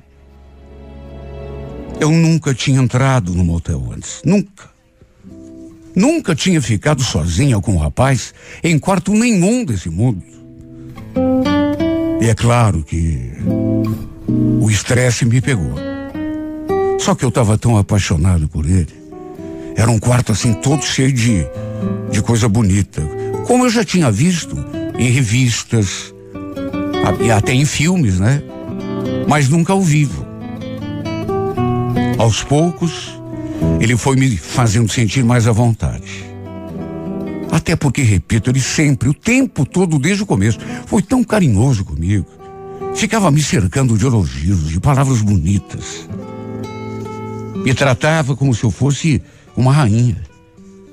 Eu 2.00 2.10
nunca 2.10 2.54
tinha 2.54 2.80
entrado 2.80 3.34
no 3.34 3.44
motel 3.44 3.92
antes. 3.94 4.22
Nunca. 4.24 4.70
Nunca 5.94 6.34
tinha 6.34 6.60
ficado 6.60 7.02
sozinha 7.02 7.60
com 7.60 7.74
o 7.74 7.78
rapaz 7.78 8.32
em 8.62 8.78
quarto 8.78 9.12
nenhum 9.12 9.64
desse 9.64 9.90
mundo. 9.90 10.22
E 12.20 12.28
é 12.28 12.34
claro 12.34 12.82
que 12.82 13.32
o 14.60 14.70
estresse 14.70 15.24
me 15.24 15.40
pegou. 15.40 15.91
Só 17.02 17.16
que 17.16 17.24
eu 17.24 17.30
estava 17.30 17.58
tão 17.58 17.76
apaixonado 17.76 18.48
por 18.48 18.64
ele. 18.64 18.94
Era 19.74 19.90
um 19.90 19.98
quarto 19.98 20.30
assim 20.30 20.52
todo 20.52 20.84
cheio 20.84 21.12
de, 21.12 21.44
de 22.12 22.22
coisa 22.22 22.48
bonita. 22.48 23.02
Como 23.44 23.64
eu 23.66 23.70
já 23.70 23.84
tinha 23.84 24.08
visto 24.08 24.56
em 24.96 25.10
revistas, 25.10 26.14
e 27.20 27.28
até 27.28 27.52
em 27.52 27.64
filmes, 27.64 28.20
né? 28.20 28.40
Mas 29.26 29.48
nunca 29.48 29.72
ao 29.72 29.80
vivo. 29.80 30.24
Aos 32.18 32.44
poucos, 32.44 33.20
ele 33.80 33.96
foi 33.96 34.14
me 34.14 34.36
fazendo 34.36 34.88
sentir 34.88 35.24
mais 35.24 35.48
à 35.48 35.52
vontade. 35.52 36.24
Até 37.50 37.74
porque, 37.74 38.02
repito, 38.02 38.48
ele 38.48 38.60
sempre, 38.60 39.08
o 39.08 39.14
tempo 39.14 39.66
todo, 39.66 39.98
desde 39.98 40.22
o 40.22 40.26
começo, 40.26 40.60
foi 40.86 41.02
tão 41.02 41.24
carinhoso 41.24 41.84
comigo. 41.84 42.26
Ficava 42.94 43.28
me 43.28 43.42
cercando 43.42 43.98
de 43.98 44.06
elogios, 44.06 44.68
de 44.68 44.78
palavras 44.78 45.20
bonitas. 45.20 46.08
Me 47.64 47.74
tratava 47.74 48.34
como 48.34 48.54
se 48.54 48.64
eu 48.64 48.70
fosse 48.70 49.22
uma 49.56 49.72
rainha. 49.72 50.22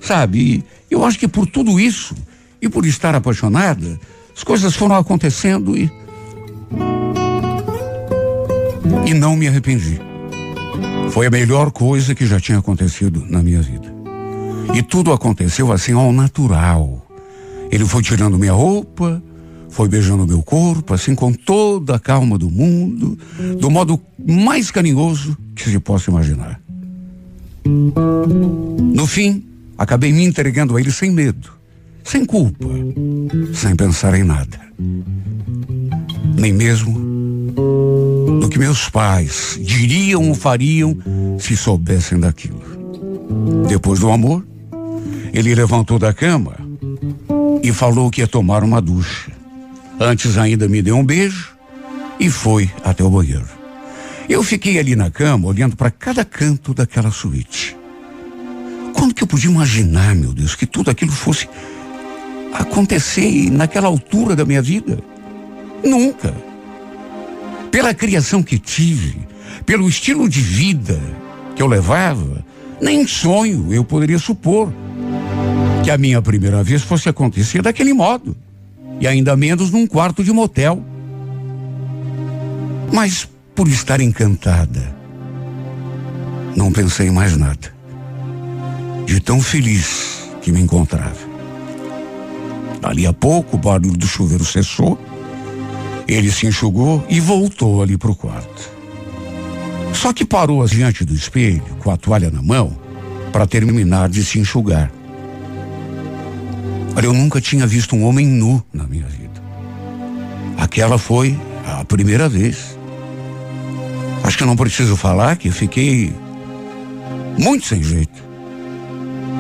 Sabe? 0.02 0.64
eu 0.90 1.06
acho 1.06 1.20
que 1.20 1.28
por 1.28 1.46
tudo 1.46 1.80
isso, 1.80 2.16
e 2.62 2.68
por 2.68 2.86
estar 2.86 3.16
apaixonada, 3.16 4.00
as 4.36 4.44
coisas 4.44 4.76
foram 4.76 4.96
acontecendo 4.96 5.78
e. 5.78 5.92
E 9.06 9.14
não 9.14 9.36
me 9.36 9.48
arrependi. 9.48 10.00
Foi 11.12 11.26
a 11.26 11.32
melhor 11.32 11.72
coisa 11.72 12.14
que 12.14 12.26
já 12.26 12.40
tinha 12.40 12.60
acontecido 12.60 13.26
na 13.28 13.42
minha 13.42 13.62
vida. 13.62 13.94
E 14.74 14.84
tudo 14.84 15.12
aconteceu 15.12 15.72
assim 15.72 15.94
ao 15.94 16.12
natural. 16.12 17.06
Ele 17.72 17.86
foi 17.86 18.04
tirando 18.04 18.38
minha 18.38 18.54
roupa, 18.54 19.22
foi 19.70 19.88
beijando 19.88 20.28
meu 20.28 20.42
corpo, 20.42 20.94
assim 20.94 21.16
com 21.16 21.32
toda 21.32 21.96
a 21.96 22.00
calma 22.00 22.38
do 22.38 22.50
mundo, 22.50 23.18
do 23.60 23.70
modo 23.70 24.00
mais 24.28 24.72
carinhoso 24.72 25.38
que 25.56 25.70
se 25.70 25.80
possa 25.80 26.10
imaginar. 26.10 26.60
No 27.66 29.06
fim, 29.06 29.44
acabei 29.78 30.12
me 30.12 30.24
entregando 30.24 30.76
a 30.76 30.82
ele 30.82 30.92
sem 30.92 31.12
medo, 31.12 31.52
sem 32.04 32.26
culpa, 32.26 32.66
sem 33.54 33.76
pensar 33.76 34.18
em 34.18 34.24
nada. 34.24 34.60
Nem 36.36 36.54
mesmo 36.54 37.10
do 38.40 38.50
que 38.50 38.58
meus 38.58 38.90
pais 38.90 39.60
diriam 39.62 40.30
ou 40.30 40.36
fariam 40.36 40.98
se 41.40 41.56
soubessem 41.56 42.20
daquilo. 42.20 42.62
Depois 43.68 44.00
do 44.00 44.10
amor, 44.10 44.46
ele 45.34 45.54
levantou 45.54 46.00
da 46.00 46.14
cama 46.14 46.56
e 47.62 47.72
falou 47.72 48.10
que 48.10 48.22
ia 48.22 48.28
tomar 48.28 48.64
uma 48.64 48.82
ducha. 48.82 49.39
Antes 50.00 50.38
ainda 50.38 50.70
me 50.70 50.82
deu 50.82 50.96
um 50.96 51.04
beijo 51.04 51.50
e 52.18 52.30
foi 52.30 52.72
até 52.86 53.04
o 53.04 53.10
banheiro. 53.10 53.48
Eu 54.30 54.42
fiquei 54.44 54.80
ali 54.80 54.96
na 54.96 55.12
cama 55.12 55.48
olhando 55.48 55.76
para 55.76 55.92
cada 55.92 56.24
canto 56.24 56.74
daquela 56.74 57.12
suíte. 57.12 57.76
Quando 58.94 59.14
que 59.14 59.24
eu 59.24 59.28
podia 59.28 59.50
imaginar, 59.50 60.16
meu 60.16 60.34
Deus, 60.34 60.56
que 60.56 60.66
tudo 60.66 60.90
aquilo 60.90 61.12
fosse 61.12 61.50
acontecer 62.54 63.50
naquela 63.52 63.88
altura 63.88 64.36
da 64.36 64.46
minha 64.46 64.62
vida? 64.62 65.00
Nunca. 65.84 66.34
Pela 67.70 67.94
criação 67.94 68.42
que 68.42 68.58
tive, 68.58 69.28
pelo 69.66 69.88
estilo 69.90 70.30
de 70.30 70.40
vida 70.40 71.00
que 71.56 71.62
eu 71.62 71.68
levava, 71.68 72.46
nem 72.82 73.06
sonho 73.06 73.74
eu 73.74 73.84
poderia 73.84 74.18
supor 74.18 74.72
que 75.84 75.92
a 75.92 75.98
minha 75.98 76.22
primeira 76.22 76.64
vez 76.64 76.84
fosse 76.84 77.10
acontecer 77.10 77.62
daquele 77.62 77.94
modo. 77.94 78.36
E 79.00 79.08
ainda 79.08 79.36
menos 79.36 79.72
num 79.72 79.88
quarto 79.88 80.24
de 80.24 80.32
motel. 80.32 80.84
Mas 82.92 83.28
por 83.56 83.68
estar 83.68 84.00
encantada, 84.02 84.96
não 86.56 86.72
pensei 86.72 87.10
mais 87.12 87.38
nada 87.38 87.80
de 89.06 89.20
tão 89.20 89.42
feliz 89.42 90.30
que 90.42 90.52
me 90.52 90.62
encontrava. 90.62 91.18
Ali 92.84 93.08
a 93.08 93.12
pouco 93.12 93.56
o 93.56 93.60
barulho 93.60 93.98
do 93.98 94.08
chuveiro 94.08 94.46
cessou, 94.46 95.00
ele 96.08 96.32
se 96.32 96.46
enxugou 96.46 97.04
e 97.10 97.20
voltou 97.20 97.82
ali 97.82 97.98
para 97.98 98.12
o 98.12 98.16
quarto. 98.16 98.70
Só 99.94 100.14
que 100.14 100.24
parou 100.24 100.66
diante 100.66 101.04
do 101.04 101.14
espelho, 101.14 101.64
com 101.80 101.92
a 101.92 101.98
toalha 101.98 102.30
na 102.30 102.42
mão, 102.42 102.78
para 103.32 103.48
terminar 103.48 104.10
de 104.10 104.24
se 104.24 104.40
enxugar. 104.40 104.92
Olha, 107.00 107.06
eu 107.06 107.14
nunca 107.14 107.40
tinha 107.40 107.66
visto 107.66 107.96
um 107.96 108.04
homem 108.04 108.28
nu 108.28 108.62
na 108.74 108.84
minha 108.84 109.06
vida. 109.06 109.42
Aquela 110.58 110.98
foi 110.98 111.34
a 111.66 111.86
primeira 111.86 112.28
vez. 112.28 112.78
Acho 114.22 114.38
que 114.38 114.44
não 114.44 114.58
preciso 114.58 114.98
falar 114.98 115.38
que 115.38 115.50
fiquei 115.50 116.14
muito 117.38 117.66
sem 117.66 117.82
jeito. 117.82 118.22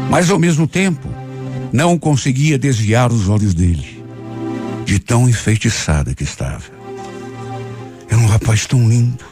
Mas 0.09 0.31
ao 0.31 0.39
mesmo 0.39 0.65
tempo, 0.69 1.05
não 1.73 1.99
conseguia 1.99 2.57
desviar 2.57 3.11
os 3.11 3.27
olhos 3.27 3.53
dele, 3.53 4.05
de 4.85 4.97
tão 4.97 5.27
enfeitiçada 5.27 6.15
que 6.15 6.23
estava. 6.23 6.63
Era 8.09 8.21
um 8.21 8.25
rapaz 8.25 8.65
tão 8.65 8.87
lindo. 8.87 9.25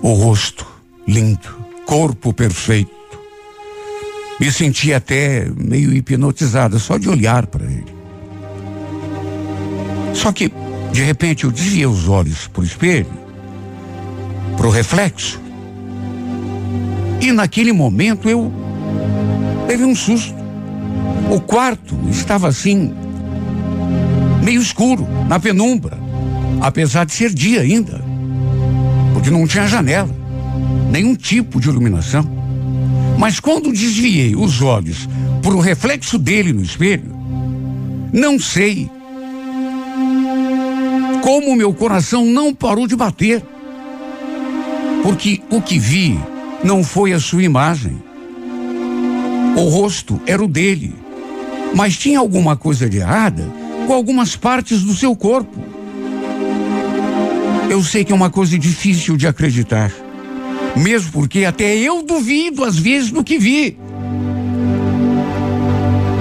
O 0.00 0.12
rosto 0.12 0.64
lindo, 1.08 1.48
corpo 1.86 2.32
perfeito. 2.32 2.99
Me 4.40 4.50
sentia 4.50 4.96
até 4.96 5.46
meio 5.54 5.92
hipnotizada 5.92 6.78
só 6.78 6.96
de 6.96 7.10
olhar 7.10 7.46
para 7.46 7.66
ele. 7.66 7.94
Só 10.14 10.32
que, 10.32 10.50
de 10.90 11.02
repente, 11.02 11.44
eu 11.44 11.50
desviei 11.50 11.84
os 11.84 12.08
olhos 12.08 12.48
para 12.48 12.62
o 12.62 12.64
espelho, 12.64 13.06
para 14.56 14.66
o 14.66 14.70
reflexo, 14.70 15.38
e 17.20 17.30
naquele 17.32 17.70
momento 17.70 18.30
eu 18.30 18.50
teve 19.66 19.84
um 19.84 19.94
susto. 19.94 20.34
O 21.30 21.38
quarto 21.38 21.94
estava 22.08 22.48
assim, 22.48 22.94
meio 24.42 24.62
escuro, 24.62 25.06
na 25.28 25.38
penumbra, 25.38 25.98
apesar 26.62 27.04
de 27.04 27.12
ser 27.12 27.32
dia 27.32 27.60
ainda, 27.60 28.02
porque 29.12 29.30
não 29.30 29.46
tinha 29.46 29.66
janela, 29.66 30.10
nenhum 30.90 31.14
tipo 31.14 31.60
de 31.60 31.68
iluminação. 31.68 32.39
Mas 33.20 33.38
quando 33.38 33.70
desviei 33.70 34.34
os 34.34 34.62
olhos 34.62 35.06
para 35.42 35.54
o 35.54 35.60
reflexo 35.60 36.16
dele 36.16 36.54
no 36.54 36.62
espelho, 36.62 37.14
não 38.10 38.38
sei 38.38 38.90
como 41.22 41.54
meu 41.54 41.74
coração 41.74 42.24
não 42.24 42.54
parou 42.54 42.86
de 42.86 42.96
bater. 42.96 43.44
Porque 45.02 45.42
o 45.50 45.60
que 45.60 45.78
vi 45.78 46.18
não 46.64 46.82
foi 46.82 47.12
a 47.12 47.20
sua 47.20 47.42
imagem. 47.42 48.02
O 49.54 49.68
rosto 49.68 50.18
era 50.26 50.42
o 50.42 50.48
dele, 50.48 50.94
mas 51.74 51.98
tinha 51.98 52.18
alguma 52.18 52.56
coisa 52.56 52.88
de 52.88 52.96
errada 52.96 53.46
com 53.86 53.92
algumas 53.92 54.34
partes 54.34 54.82
do 54.82 54.94
seu 54.94 55.14
corpo. 55.14 55.62
Eu 57.68 57.84
sei 57.84 58.02
que 58.02 58.12
é 58.12 58.14
uma 58.14 58.30
coisa 58.30 58.58
difícil 58.58 59.18
de 59.18 59.26
acreditar, 59.26 59.92
mesmo 60.76 61.12
porque 61.12 61.44
até 61.44 61.76
eu 61.76 62.02
duvido 62.02 62.64
às 62.64 62.78
vezes 62.78 63.10
do 63.10 63.24
que 63.24 63.38
vi. 63.38 63.78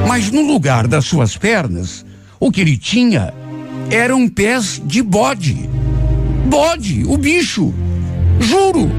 Mas 0.08 0.32
no 0.32 0.42
lugar 0.42 0.88
das 0.88 1.06
suas 1.06 1.38
pernas, 1.38 2.06
o 2.40 2.52
que 2.52 2.62
ele 2.62 2.78
tinha 2.78 3.34
eram 3.92 4.28
pés 4.28 4.82
de 4.84 5.02
bode. 5.02 5.70
Bode, 6.48 7.04
o 7.06 7.16
bicho. 7.16 7.74
Juro. 8.40 8.90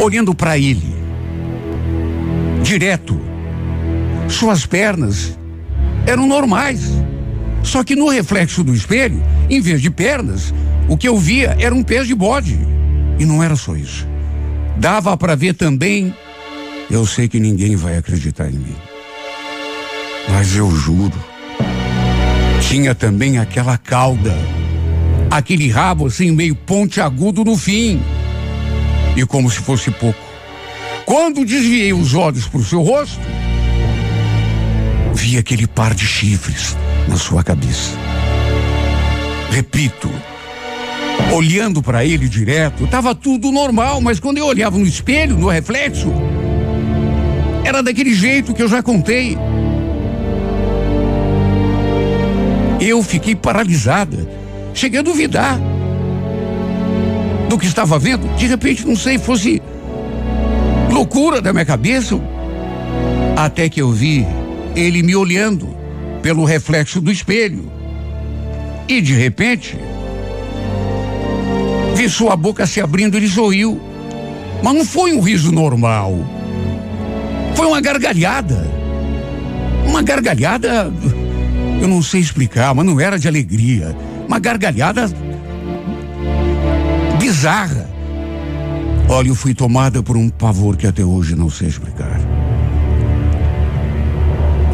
Olhando 0.00 0.34
para 0.34 0.58
ele, 0.58 0.94
direto, 2.62 3.20
suas 4.28 4.66
pernas 4.66 5.38
eram 6.06 6.26
normais. 6.26 7.01
Só 7.62 7.84
que 7.84 7.94
no 7.94 8.08
reflexo 8.08 8.64
do 8.64 8.74
espelho, 8.74 9.22
em 9.48 9.60
vez 9.60 9.80
de 9.80 9.90
pernas, 9.90 10.52
o 10.88 10.96
que 10.96 11.06
eu 11.06 11.16
via 11.16 11.56
era 11.58 11.74
um 11.74 11.82
pé 11.82 12.02
de 12.02 12.14
bode. 12.14 12.58
E 13.18 13.24
não 13.24 13.42
era 13.42 13.54
só 13.54 13.76
isso. 13.76 14.06
Dava 14.76 15.16
para 15.16 15.36
ver 15.36 15.54
também. 15.54 16.14
Eu 16.90 17.06
sei 17.06 17.28
que 17.28 17.38
ninguém 17.38 17.76
vai 17.76 17.96
acreditar 17.96 18.48
em 18.48 18.58
mim. 18.58 18.76
Mas 20.28 20.56
eu 20.56 20.70
juro. 20.70 21.16
Tinha 22.68 22.94
também 22.94 23.38
aquela 23.38 23.78
cauda. 23.78 24.34
Aquele 25.30 25.70
rabo 25.70 26.06
assim, 26.06 26.30
meio 26.30 26.54
pontiagudo 26.54 27.44
no 27.44 27.56
fim. 27.56 28.02
E 29.16 29.24
como 29.24 29.50
se 29.50 29.58
fosse 29.58 29.90
pouco. 29.90 30.18
Quando 31.06 31.44
desviei 31.44 31.92
os 31.92 32.14
olhos 32.14 32.46
para 32.46 32.60
o 32.60 32.64
seu 32.64 32.82
rosto, 32.82 33.20
vi 35.14 35.36
aquele 35.36 35.66
par 35.66 35.94
de 35.94 36.06
chifres 36.06 36.76
na 37.08 37.16
sua 37.16 37.42
cabeça. 37.42 37.96
Repito, 39.50 40.10
olhando 41.32 41.82
para 41.82 42.04
ele 42.04 42.28
direto, 42.28 42.84
estava 42.84 43.14
tudo 43.14 43.52
normal, 43.52 44.00
mas 44.00 44.18
quando 44.18 44.38
eu 44.38 44.46
olhava 44.46 44.78
no 44.78 44.86
espelho, 44.86 45.36
no 45.36 45.48
reflexo, 45.48 46.12
era 47.64 47.82
daquele 47.82 48.14
jeito 48.14 48.54
que 48.54 48.62
eu 48.62 48.68
já 48.68 48.82
contei. 48.82 49.36
Eu 52.80 53.02
fiquei 53.02 53.34
paralisada, 53.34 54.28
cheguei 54.74 55.00
a 55.00 55.02
duvidar 55.02 55.60
do 57.48 57.58
que 57.58 57.66
estava 57.66 57.98
vendo. 57.98 58.26
De 58.36 58.46
repente, 58.46 58.86
não 58.86 58.96
sei, 58.96 59.18
fosse 59.18 59.62
loucura 60.90 61.40
da 61.40 61.52
minha 61.52 61.64
cabeça. 61.64 62.18
Até 63.36 63.68
que 63.68 63.80
eu 63.80 63.90
vi 63.90 64.26
ele 64.74 65.02
me 65.02 65.14
olhando 65.14 65.71
pelo 66.22 66.44
reflexo 66.44 67.00
do 67.00 67.10
espelho. 67.10 67.70
E 68.88 69.00
de 69.00 69.14
repente, 69.14 69.76
vi 71.94 72.08
sua 72.08 72.36
boca 72.36 72.66
se 72.66 72.80
abrindo 72.80 73.14
e 73.14 73.18
ele 73.18 73.28
sorriu. 73.28 73.80
Mas 74.62 74.74
não 74.74 74.84
foi 74.84 75.12
um 75.12 75.20
riso 75.20 75.50
normal. 75.50 76.18
Foi 77.54 77.66
uma 77.66 77.80
gargalhada. 77.80 78.70
Uma 79.86 80.02
gargalhada, 80.02 80.90
eu 81.80 81.88
não 81.88 82.00
sei 82.00 82.20
explicar, 82.20 82.74
mas 82.74 82.86
não 82.86 82.98
era 83.00 83.18
de 83.18 83.28
alegria. 83.28 83.94
Uma 84.26 84.38
gargalhada 84.38 85.10
bizarra. 87.18 87.90
Olha, 89.08 89.28
eu 89.28 89.34
fui 89.34 89.52
tomada 89.52 90.02
por 90.02 90.16
um 90.16 90.28
pavor 90.28 90.76
que 90.76 90.86
até 90.86 91.04
hoje 91.04 91.34
não 91.34 91.50
sei 91.50 91.68
explicar. 91.68 92.20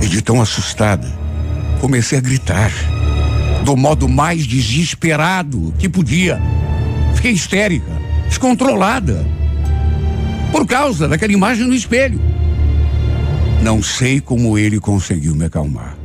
E 0.00 0.06
de 0.06 0.22
tão 0.22 0.40
assustada, 0.40 1.08
comecei 1.78 2.18
a 2.18 2.20
gritar, 2.20 2.70
do 3.64 3.76
modo 3.76 4.08
mais 4.08 4.46
desesperado 4.46 5.72
que 5.78 5.88
podia. 5.88 6.40
Fiquei 7.14 7.32
histérica, 7.32 7.90
descontrolada, 8.28 9.26
por 10.52 10.66
causa 10.66 11.08
daquela 11.08 11.32
imagem 11.32 11.66
no 11.66 11.74
espelho. 11.74 12.20
Não 13.62 13.82
sei 13.82 14.20
como 14.20 14.56
ele 14.56 14.78
conseguiu 14.78 15.34
me 15.34 15.44
acalmar. 15.44 15.96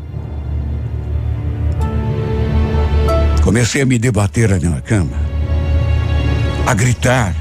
Comecei 3.44 3.82
a 3.82 3.86
me 3.86 4.00
debater 4.00 4.52
ali 4.52 4.68
na 4.68 4.82
cama, 4.82 5.18
a 6.66 6.74
gritar. 6.74 7.36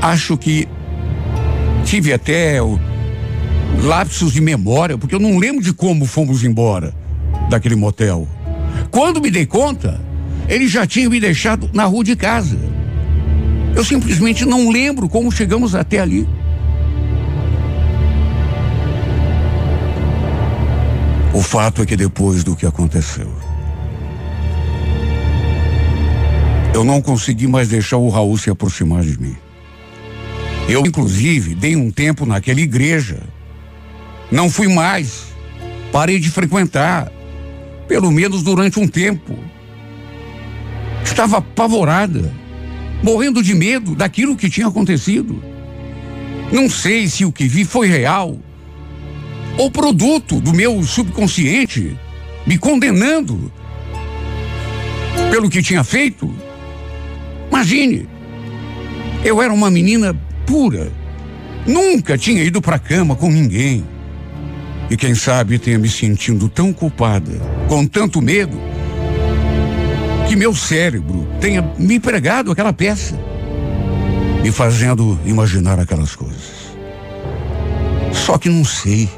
Acho 0.00 0.36
que 0.36 0.68
tive 1.84 2.12
até 2.12 2.60
o 2.60 2.78
lapsos 3.84 4.32
de 4.32 4.40
memória, 4.40 4.98
porque 4.98 5.14
eu 5.14 5.20
não 5.20 5.38
lembro 5.38 5.62
de 5.62 5.72
como 5.72 6.04
fomos 6.04 6.42
embora 6.44 7.01
daquele 7.48 7.76
motel. 7.76 8.26
Quando 8.90 9.20
me 9.20 9.30
dei 9.30 9.46
conta, 9.46 10.00
ele 10.48 10.66
já 10.68 10.86
tinha 10.86 11.08
me 11.08 11.20
deixado 11.20 11.70
na 11.72 11.84
rua 11.84 12.04
de 12.04 12.16
casa. 12.16 12.58
Eu 13.74 13.84
simplesmente 13.84 14.44
não 14.44 14.70
lembro 14.70 15.08
como 15.08 15.32
chegamos 15.32 15.74
até 15.74 16.00
ali. 16.00 16.28
O 21.32 21.40
fato 21.40 21.82
é 21.82 21.86
que 21.86 21.96
depois 21.96 22.44
do 22.44 22.54
que 22.54 22.66
aconteceu, 22.66 23.32
eu 26.74 26.84
não 26.84 27.00
consegui 27.00 27.46
mais 27.46 27.68
deixar 27.68 27.96
o 27.96 28.08
Raul 28.08 28.36
se 28.36 28.50
aproximar 28.50 29.02
de 29.02 29.18
mim. 29.18 29.36
Eu, 30.68 30.86
inclusive, 30.86 31.54
dei 31.54 31.74
um 31.74 31.90
tempo 31.90 32.24
naquela 32.24 32.60
igreja. 32.60 33.20
Não 34.30 34.48
fui 34.48 34.68
mais. 34.68 35.24
Parei 35.90 36.18
de 36.18 36.30
frequentar. 36.30 37.10
Pelo 37.86 38.10
menos 38.10 38.42
durante 38.42 38.78
um 38.78 38.88
tempo. 38.88 39.38
Estava 41.04 41.38
apavorada, 41.38 42.32
morrendo 43.02 43.42
de 43.42 43.54
medo 43.54 43.94
daquilo 43.94 44.36
que 44.36 44.48
tinha 44.48 44.66
acontecido. 44.66 45.42
Não 46.50 46.68
sei 46.68 47.08
se 47.08 47.24
o 47.24 47.32
que 47.32 47.46
vi 47.46 47.64
foi 47.64 47.88
real 47.88 48.38
ou 49.58 49.70
produto 49.70 50.40
do 50.40 50.52
meu 50.52 50.82
subconsciente 50.82 51.96
me 52.46 52.58
condenando 52.58 53.52
pelo 55.30 55.48
que 55.48 55.62
tinha 55.62 55.84
feito. 55.84 56.32
Imagine, 57.48 58.08
eu 59.24 59.42
era 59.42 59.52
uma 59.52 59.70
menina 59.70 60.14
pura, 60.46 60.90
nunca 61.66 62.18
tinha 62.18 62.42
ido 62.42 62.60
para 62.60 62.76
a 62.76 62.78
cama 62.78 63.14
com 63.14 63.30
ninguém. 63.30 63.84
E 64.90 64.96
quem 64.96 65.14
sabe 65.14 65.58
tenha 65.58 65.78
me 65.78 65.88
sentindo 65.88 66.48
tão 66.48 66.72
culpada, 66.72 67.32
com 67.68 67.86
tanto 67.86 68.20
medo, 68.20 68.58
que 70.28 70.36
meu 70.36 70.54
cérebro 70.54 71.26
tenha 71.40 71.62
me 71.78 71.98
pregado 71.98 72.50
aquela 72.50 72.72
peça, 72.72 73.18
me 74.42 74.50
fazendo 74.50 75.18
imaginar 75.24 75.78
aquelas 75.78 76.14
coisas. 76.14 76.62
Só 78.12 78.38
que 78.38 78.48
não 78.48 78.64
sei. 78.64 79.08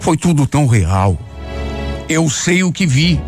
Foi 0.00 0.16
tudo 0.16 0.46
tão 0.46 0.66
real. 0.66 1.18
Eu 2.08 2.30
sei 2.30 2.62
o 2.62 2.72
que 2.72 2.86
vi. 2.86 3.20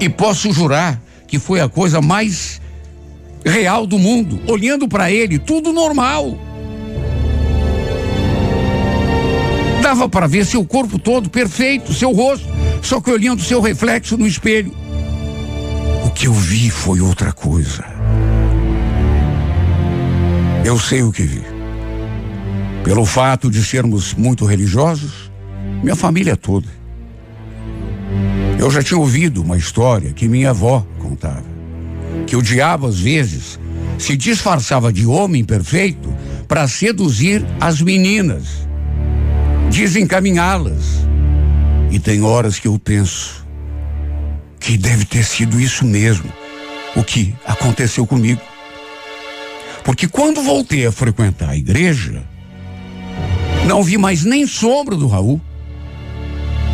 E 0.00 0.08
posso 0.08 0.52
jurar 0.52 1.00
que 1.26 1.38
foi 1.38 1.60
a 1.60 1.68
coisa 1.68 2.00
mais 2.00 2.60
real 3.44 3.86
do 3.86 3.98
mundo. 3.98 4.40
Olhando 4.46 4.88
para 4.88 5.10
ele, 5.10 5.38
tudo 5.38 5.72
normal. 5.72 6.38
Dava 9.94 10.08
para 10.08 10.26
ver 10.26 10.44
seu 10.44 10.64
corpo 10.64 10.98
todo 10.98 11.30
perfeito, 11.30 11.92
seu 11.92 12.10
rosto, 12.10 12.48
só 12.82 13.00
que 13.00 13.12
olhando 13.12 13.40
seu 13.40 13.60
reflexo 13.60 14.18
no 14.18 14.26
espelho. 14.26 14.74
O 16.04 16.10
que 16.10 16.26
eu 16.26 16.32
vi 16.32 16.68
foi 16.68 17.00
outra 17.00 17.32
coisa. 17.32 17.84
Eu 20.64 20.80
sei 20.80 21.00
o 21.04 21.12
que 21.12 21.22
vi. 21.22 21.42
Pelo 22.82 23.06
fato 23.06 23.48
de 23.48 23.62
sermos 23.62 24.14
muito 24.14 24.44
religiosos, 24.44 25.30
minha 25.80 25.94
família 25.94 26.36
toda. 26.36 26.66
Eu 28.58 28.72
já 28.72 28.82
tinha 28.82 28.98
ouvido 28.98 29.42
uma 29.42 29.56
história 29.56 30.12
que 30.12 30.26
minha 30.26 30.50
avó 30.50 30.84
contava. 30.98 31.44
Que 32.26 32.34
o 32.34 32.42
diabo, 32.42 32.88
às 32.88 32.98
vezes, 32.98 33.60
se 33.96 34.16
disfarçava 34.16 34.92
de 34.92 35.06
homem 35.06 35.44
perfeito 35.44 36.12
para 36.48 36.66
seduzir 36.66 37.46
as 37.60 37.80
meninas, 37.80 38.64
desencaminhá-las. 39.74 41.04
E 41.90 41.98
tem 41.98 42.22
horas 42.22 42.60
que 42.60 42.68
eu 42.68 42.78
penso 42.78 43.44
que 44.60 44.78
deve 44.78 45.04
ter 45.04 45.24
sido 45.24 45.60
isso 45.60 45.84
mesmo, 45.84 46.32
o 46.94 47.02
que 47.02 47.34
aconteceu 47.44 48.06
comigo. 48.06 48.40
Porque 49.82 50.06
quando 50.06 50.42
voltei 50.42 50.86
a 50.86 50.92
frequentar 50.92 51.50
a 51.50 51.56
igreja, 51.56 52.22
não 53.66 53.82
vi 53.82 53.98
mais 53.98 54.24
nem 54.24 54.46
sombra 54.46 54.94
do 54.94 55.08
Raul. 55.08 55.40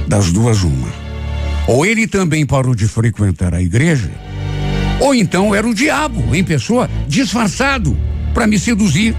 Das 0.06 0.30
duas, 0.30 0.62
uma. 0.62 0.88
Ou 1.66 1.86
ele 1.86 2.06
também 2.06 2.44
parou 2.44 2.74
de 2.74 2.86
frequentar 2.86 3.54
a 3.54 3.62
igreja, 3.62 4.10
ou 5.00 5.14
então 5.14 5.54
era 5.54 5.66
o 5.66 5.74
diabo 5.74 6.34
em 6.34 6.44
pessoa, 6.44 6.88
disfarçado, 7.08 7.96
para 8.34 8.46
me 8.46 8.58
seduzir. 8.58 9.16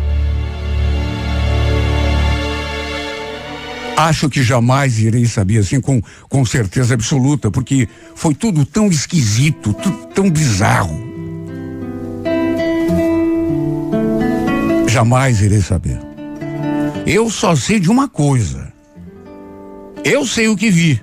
Acho 4.02 4.28
que 4.28 4.42
jamais 4.42 4.98
irei 4.98 5.28
saber 5.28 5.60
assim 5.60 5.80
com, 5.80 6.02
com 6.28 6.44
certeza 6.44 6.96
absoluta, 6.96 7.52
porque 7.52 7.88
foi 8.16 8.34
tudo 8.34 8.66
tão 8.66 8.88
esquisito, 8.88 9.74
tudo 9.74 10.08
tão 10.08 10.28
bizarro. 10.28 11.00
Jamais 14.88 15.40
irei 15.42 15.62
saber. 15.62 16.00
Eu 17.06 17.30
só 17.30 17.56
sei 17.56 17.80
de 17.80 17.92
uma 17.92 18.10
coisa. 18.10 18.74
Eu 20.04 20.26
sei 20.26 20.48
o 20.48 20.58
que 20.58 20.72
vi. 20.72 21.00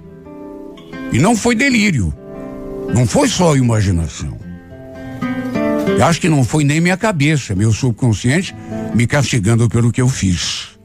E 1.12 1.20
não 1.20 1.36
foi 1.36 1.54
delírio. 1.54 2.12
Não 2.92 3.06
foi 3.06 3.28
só 3.28 3.54
imaginação. 3.54 4.36
Eu 5.86 6.04
acho 6.04 6.20
que 6.20 6.28
não 6.28 6.42
foi 6.42 6.64
nem 6.64 6.80
minha 6.80 6.96
cabeça, 6.96 7.54
meu 7.54 7.72
subconsciente 7.72 8.54
me 8.92 9.06
castigando 9.06 9.68
pelo 9.68 9.92
que 9.92 10.02
eu 10.02 10.08
fiz. 10.08 10.77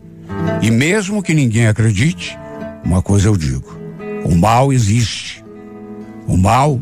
E 0.62 0.72
mesmo 0.72 1.22
que 1.22 1.34
ninguém 1.34 1.68
acredite, 1.68 2.38
uma 2.84 3.02
coisa 3.02 3.28
eu 3.28 3.38
digo: 3.38 3.78
o 4.24 4.36
mal 4.36 4.72
existe. 4.72 5.44
O 6.26 6.38
mal 6.38 6.80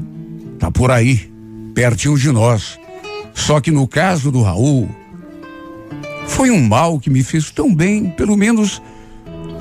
tá 0.60 0.70
por 0.70 0.92
aí, 0.92 1.32
pertinho 1.74 2.18
de 2.18 2.32
nós. 2.32 2.80
Só 3.34 3.60
que 3.60 3.72
no 3.72 3.88
caso 3.88 4.32
do 4.32 4.42
Raul, 4.42 4.88
foi 6.28 6.52
um 6.52 6.62
mal 6.62 7.00
que 7.00 7.10
me 7.10 7.24
fez 7.24 7.50
tão 7.50 7.74
bem, 7.74 8.10
pelo 8.12 8.38
menos 8.38 8.82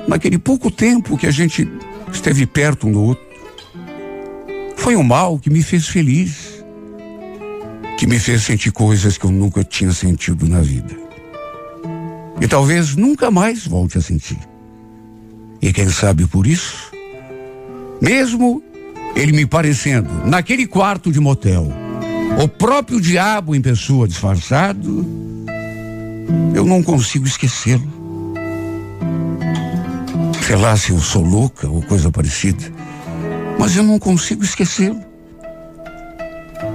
naquele 0.07 0.39
pouco 0.39 0.71
tempo 0.71 1.17
que 1.17 1.27
a 1.27 1.31
gente 1.31 1.67
esteve 2.13 2.47
perto 2.47 2.87
um 2.87 2.93
do 2.93 3.03
outro. 3.03 3.25
Foi 4.77 4.97
um 4.97 5.03
mal 5.03 5.39
que 5.39 5.51
me 5.51 5.63
fez 5.63 5.89
feliz, 5.89 6.65
que 7.99 8.07
me 8.07 8.19
fez 8.19 8.43
sentir 8.43 8.73
coisas 8.73 9.17
que 9.17 9.25
eu 9.25 9.31
nunca 9.31 9.63
tinha 9.63 9.93
sentido 9.93 10.49
na 10.49 10.61
vida. 10.61 11.10
E 12.41 12.49
talvez 12.49 12.97
nunca 12.97 13.31
mais 13.31 13.67
volte 13.67 13.99
a 13.99 14.01
sentir. 14.01 14.39
E 15.61 15.73
quem 15.73 15.89
sabe 15.91 16.27
por 16.27 16.47
isso, 16.47 16.91
mesmo 18.01 18.63
ele 19.15 19.33
me 19.33 19.45
parecendo, 19.45 20.09
naquele 20.25 20.67
quarto 20.67 21.13
de 21.13 21.21
motel, 21.21 21.71
o 22.43 22.49
próprio 22.49 23.01
diabo 23.01 23.55
em 23.55 23.61
pessoa 23.61 24.09
disfarçado, 24.09 25.07
eu 26.55 26.65
não 26.65 26.83
consigo 26.83 27.27
esquecê-lo. 27.27 28.01
Sei 30.47 30.57
lá 30.57 30.77
se 30.77 30.93
eu 30.93 30.99
sou 30.99 31.23
louca 31.23 31.69
ou 31.69 31.83
coisa 31.83 32.11
parecida, 32.11 32.65
mas 33.59 33.77
eu 33.77 33.83
não 33.83 33.99
consigo 33.99 34.43
esquecê-lo. 34.43 35.01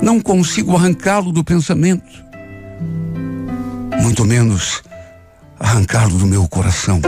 Não 0.01 0.19
consigo 0.19 0.75
arrancá-lo 0.75 1.31
do 1.31 1.43
pensamento, 1.43 2.23
muito 4.01 4.23
menos 4.23 4.83
arrancá-lo 5.65 6.17
do 6.17 6.27
meu 6.27 6.47
coração. 6.47 7.01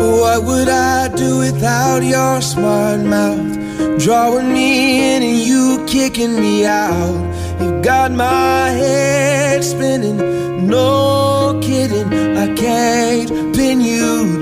What 0.00 0.44
would 0.44 0.68
I 0.68 1.08
do 1.08 1.38
without 1.38 2.02
your 2.02 2.40
smart 2.40 3.00
mouth? 3.00 3.58
Drawing 3.98 4.52
me 4.52 5.16
in 5.16 5.22
and 5.22 5.38
you 5.38 5.84
kicking 5.86 6.40
me 6.40 6.66
out. 6.66 7.82
Got 7.82 8.12
my 8.12 8.70
head 8.70 9.62
spinning, 9.62 10.18
no 10.66 11.60
kidding. 11.62 12.08
I 12.36 12.48
can't 12.54 13.43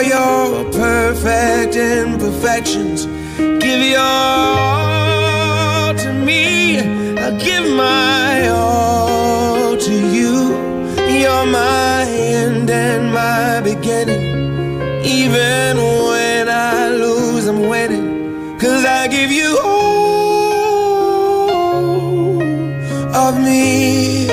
all 0.00 0.06
your 0.06 0.64
perfect 0.72 1.76
imperfections. 1.76 3.04
Give 3.36 3.82
your 3.82 4.00
all 4.00 5.94
to 5.94 6.12
me. 6.12 6.78
I 7.18 7.30
give 7.38 7.66
my 7.70 8.48
all 8.48 9.76
to 9.76 9.92
you. 9.92 10.56
You're 11.20 11.46
my 11.46 12.06
end 12.08 12.70
and 12.70 13.12
my 13.12 13.60
beginning. 13.60 14.40
Even 15.04 15.76
when 15.76 16.48
I 16.48 16.88
lose, 16.88 17.46
I'm 17.46 17.68
winning. 17.68 18.58
Cause 18.58 18.84
I 18.86 19.06
give 19.08 19.30
you 19.30 19.58
all 19.62 20.80
of 23.14 23.38
me. 23.38 24.28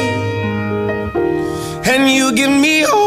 And 1.91 2.09
you 2.09 2.31
give 2.33 2.51
me 2.51 2.85
all 2.85 3.06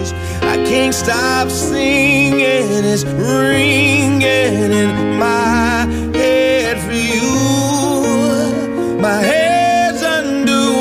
Can't 0.71 0.95
stop 0.95 1.49
singing. 1.49 2.39
It's 2.39 3.03
ringing 3.03 4.71
in 4.71 5.19
my 5.19 5.85
head 6.15 6.79
for 6.79 6.93
you. 6.93 9.01
My 9.01 9.21
head's 9.21 10.01
underwater, 10.01 10.71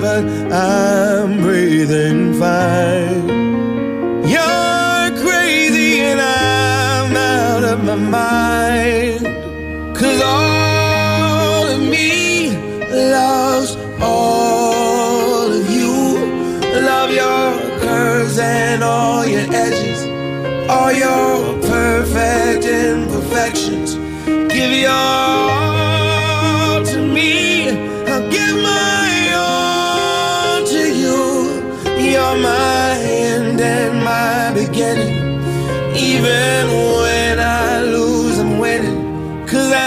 but 0.00 0.24
I'm 0.52 1.42
breathing 1.42 2.34
fine. 2.34 2.93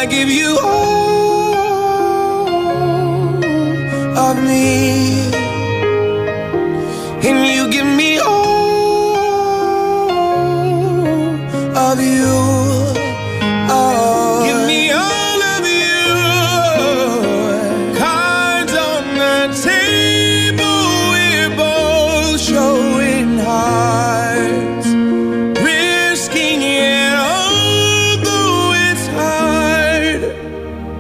Give 0.10 0.30
you 0.30 0.58
all 0.64 1.58
of 4.18 4.44
me. 4.44 5.17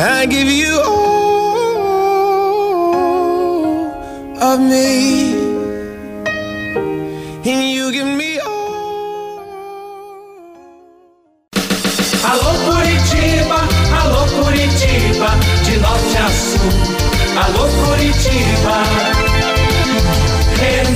I 0.00 0.26
give 0.26 0.48
you 0.48 0.80
all 0.86 1.88
of 4.40 4.60
me, 4.60 5.34
and 7.44 7.70
you 7.74 7.90
give 7.90 8.06
me 8.06 8.38
all. 8.38 8.48
Alô 12.30 12.52
Curitiba, 12.64 13.60
alô 14.00 14.22
Curitiba, 14.36 15.30
de 15.64 15.74
norte 15.78 16.18
a 16.18 16.28
sul. 16.30 16.72
Alô 17.42 17.64
Curitiba, 17.82 18.78
Renato 20.60 20.87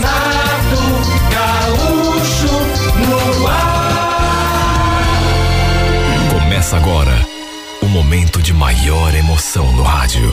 maior 8.62 9.12
emoção 9.12 9.72
no 9.72 9.82
rádio. 9.82 10.32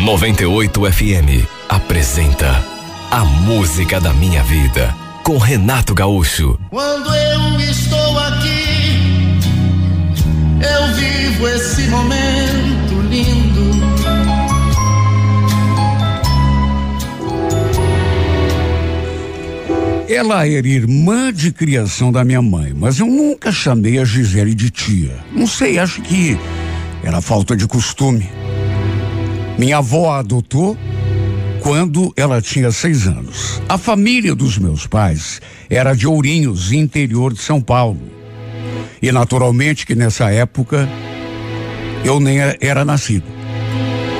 98 0.00 0.92
FM 0.92 1.44
apresenta 1.68 2.64
A 3.10 3.24
Música 3.24 4.00
da 4.00 4.12
Minha 4.12 4.40
Vida 4.44 4.94
com 5.24 5.36
Renato 5.36 5.96
Gaúcho. 5.96 6.56
Quando 6.70 7.12
eu 7.12 7.58
estou 7.58 8.18
aqui, 8.20 9.40
eu 10.62 10.94
vivo 10.94 11.48
esse 11.48 11.82
momento 11.88 13.00
lindo. 13.10 13.84
Ela 20.08 20.46
era 20.46 20.68
irmã 20.68 21.32
de 21.32 21.50
criação 21.50 22.12
da 22.12 22.24
minha 22.24 22.40
mãe, 22.40 22.72
mas 22.72 23.00
eu 23.00 23.06
nunca 23.06 23.50
chamei 23.50 23.98
a 23.98 24.04
Gisele 24.04 24.54
de 24.54 24.70
tia. 24.70 25.16
Não 25.32 25.48
sei, 25.48 25.80
acho 25.80 26.00
que 26.02 26.38
era 27.04 27.20
falta 27.20 27.54
de 27.54 27.66
costume. 27.66 28.28
Minha 29.58 29.78
avó 29.78 30.10
a 30.10 30.20
adotou 30.20 30.76
quando 31.60 32.12
ela 32.16 32.40
tinha 32.40 32.72
seis 32.72 33.06
anos. 33.06 33.62
A 33.68 33.76
família 33.76 34.34
dos 34.34 34.58
meus 34.58 34.86
pais 34.86 35.40
era 35.68 35.94
de 35.94 36.06
Ourinhos, 36.06 36.72
interior 36.72 37.32
de 37.32 37.40
São 37.40 37.60
Paulo. 37.60 38.00
E 39.02 39.12
naturalmente 39.12 39.86
que 39.86 39.94
nessa 39.94 40.30
época 40.30 40.88
eu 42.04 42.18
nem 42.18 42.38
era 42.60 42.84
nascido. 42.84 43.26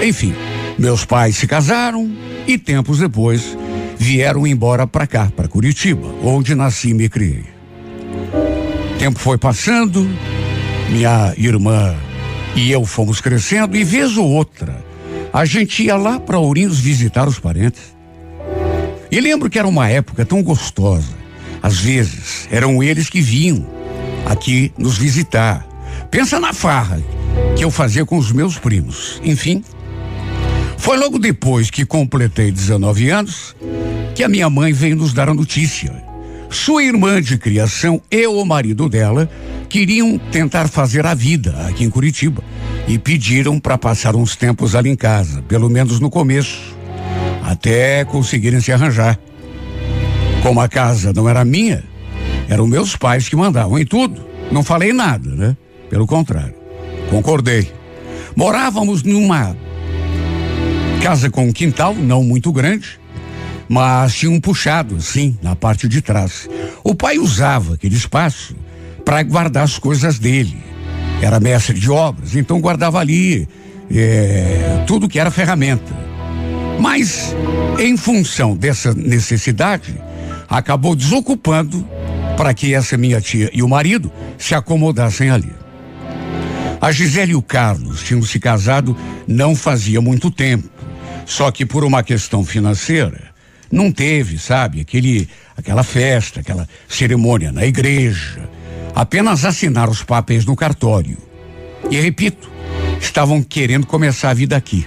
Enfim, 0.02 0.34
meus 0.78 1.04
pais 1.04 1.36
se 1.36 1.46
casaram 1.46 2.10
e 2.46 2.58
tempos 2.58 2.98
depois 2.98 3.56
vieram 3.96 4.46
embora 4.46 4.86
para 4.86 5.06
cá, 5.06 5.32
para 5.34 5.48
Curitiba, 5.48 6.06
onde 6.22 6.54
nasci 6.54 6.90
e 6.90 6.94
me 6.94 7.08
criei. 7.08 7.44
Tempo 8.98 9.18
foi 9.18 9.38
passando, 9.38 10.06
minha 10.90 11.32
irmã 11.38 11.94
e 12.56 12.70
eu 12.70 12.84
fomos 12.84 13.20
crescendo 13.20 13.76
e 13.76 13.84
vez 13.84 14.16
ou 14.16 14.28
outra 14.28 14.84
a 15.34 15.44
gente 15.44 15.82
ia 15.82 15.96
lá 15.96 16.20
para 16.20 16.38
Ourinhos 16.38 16.78
visitar 16.78 17.26
os 17.26 17.40
parentes. 17.40 17.82
E 19.10 19.20
lembro 19.20 19.50
que 19.50 19.58
era 19.58 19.66
uma 19.66 19.88
época 19.88 20.24
tão 20.24 20.40
gostosa. 20.40 21.12
Às 21.60 21.78
vezes 21.80 22.48
eram 22.52 22.80
eles 22.80 23.10
que 23.10 23.20
vinham 23.20 23.66
aqui 24.24 24.72
nos 24.78 24.96
visitar. 24.96 25.66
Pensa 26.08 26.38
na 26.38 26.52
farra 26.52 27.02
que 27.56 27.64
eu 27.64 27.70
fazia 27.70 28.06
com 28.06 28.16
os 28.16 28.30
meus 28.30 28.58
primos. 28.58 29.20
Enfim, 29.24 29.64
foi 30.78 30.96
logo 30.96 31.18
depois 31.18 31.68
que 31.68 31.84
completei 31.84 32.52
19 32.52 33.10
anos 33.10 33.56
que 34.14 34.22
a 34.22 34.28
minha 34.28 34.48
mãe 34.48 34.72
veio 34.72 34.94
nos 34.94 35.12
dar 35.12 35.28
a 35.28 35.34
notícia. 35.34 36.13
Sua 36.54 36.84
irmã 36.84 37.20
de 37.20 37.36
criação 37.36 38.00
e 38.08 38.28
o 38.28 38.44
marido 38.44 38.88
dela 38.88 39.28
queriam 39.68 40.16
tentar 40.16 40.68
fazer 40.68 41.04
a 41.04 41.12
vida 41.12 41.52
aqui 41.66 41.82
em 41.82 41.90
Curitiba 41.90 42.44
e 42.86 42.96
pediram 42.96 43.58
para 43.58 43.76
passar 43.76 44.14
uns 44.14 44.36
tempos 44.36 44.76
ali 44.76 44.88
em 44.88 44.94
casa, 44.94 45.42
pelo 45.42 45.68
menos 45.68 45.98
no 45.98 46.08
começo, 46.08 46.76
até 47.42 48.04
conseguirem 48.04 48.60
se 48.60 48.70
arranjar. 48.70 49.18
Como 50.44 50.60
a 50.60 50.68
casa 50.68 51.12
não 51.12 51.28
era 51.28 51.44
minha, 51.44 51.82
eram 52.48 52.68
meus 52.68 52.94
pais 52.94 53.28
que 53.28 53.34
mandavam 53.34 53.76
em 53.76 53.84
tudo. 53.84 54.24
Não 54.52 54.62
falei 54.62 54.92
nada, 54.92 55.28
né? 55.28 55.56
Pelo 55.90 56.06
contrário, 56.06 56.54
concordei. 57.10 57.70
Morávamos 58.36 59.02
numa 59.02 59.56
casa 61.02 61.28
com 61.28 61.48
um 61.48 61.52
quintal, 61.52 61.96
não 61.96 62.22
muito 62.22 62.52
grande, 62.52 63.00
mas 63.68 64.14
tinha 64.14 64.30
um 64.30 64.40
puxado, 64.40 64.96
assim, 64.96 65.38
na 65.42 65.56
parte 65.56 65.88
de 65.88 66.00
trás. 66.00 66.48
O 66.82 66.94
pai 66.94 67.18
usava 67.18 67.74
aquele 67.74 67.96
espaço 67.96 68.54
para 69.04 69.22
guardar 69.22 69.64
as 69.64 69.78
coisas 69.78 70.18
dele. 70.18 70.56
Era 71.22 71.40
mestre 71.40 71.78
de 71.78 71.90
obras, 71.90 72.36
então 72.36 72.60
guardava 72.60 72.98
ali 72.98 73.48
é, 73.90 74.84
tudo 74.86 75.08
que 75.08 75.18
era 75.18 75.30
ferramenta. 75.30 75.92
Mas, 76.80 77.34
em 77.78 77.96
função 77.96 78.56
dessa 78.56 78.92
necessidade, 78.92 79.94
acabou 80.48 80.94
desocupando 80.94 81.86
para 82.36 82.52
que 82.52 82.74
essa 82.74 82.96
minha 82.96 83.20
tia 83.20 83.50
e 83.52 83.62
o 83.62 83.68
marido 83.68 84.12
se 84.36 84.54
acomodassem 84.54 85.30
ali. 85.30 85.52
A 86.80 86.92
Gisele 86.92 87.32
e 87.32 87.36
o 87.36 87.42
Carlos 87.42 88.02
tinham 88.02 88.22
se 88.22 88.38
casado 88.38 88.96
não 89.26 89.56
fazia 89.56 90.00
muito 90.00 90.30
tempo, 90.30 90.68
só 91.24 91.50
que 91.50 91.64
por 91.64 91.84
uma 91.84 92.02
questão 92.02 92.44
financeira, 92.44 93.33
não 93.74 93.90
teve, 93.90 94.38
sabe, 94.38 94.80
aquele, 94.80 95.28
aquela 95.56 95.82
festa, 95.82 96.40
aquela 96.40 96.68
cerimônia 96.88 97.50
na 97.50 97.66
igreja. 97.66 98.48
Apenas 98.94 99.44
assinar 99.44 99.90
os 99.90 100.02
papéis 100.02 100.46
no 100.46 100.54
cartório. 100.54 101.18
E 101.90 102.00
repito, 102.00 102.48
estavam 103.00 103.42
querendo 103.42 103.86
começar 103.86 104.30
a 104.30 104.34
vida 104.34 104.56
aqui. 104.56 104.86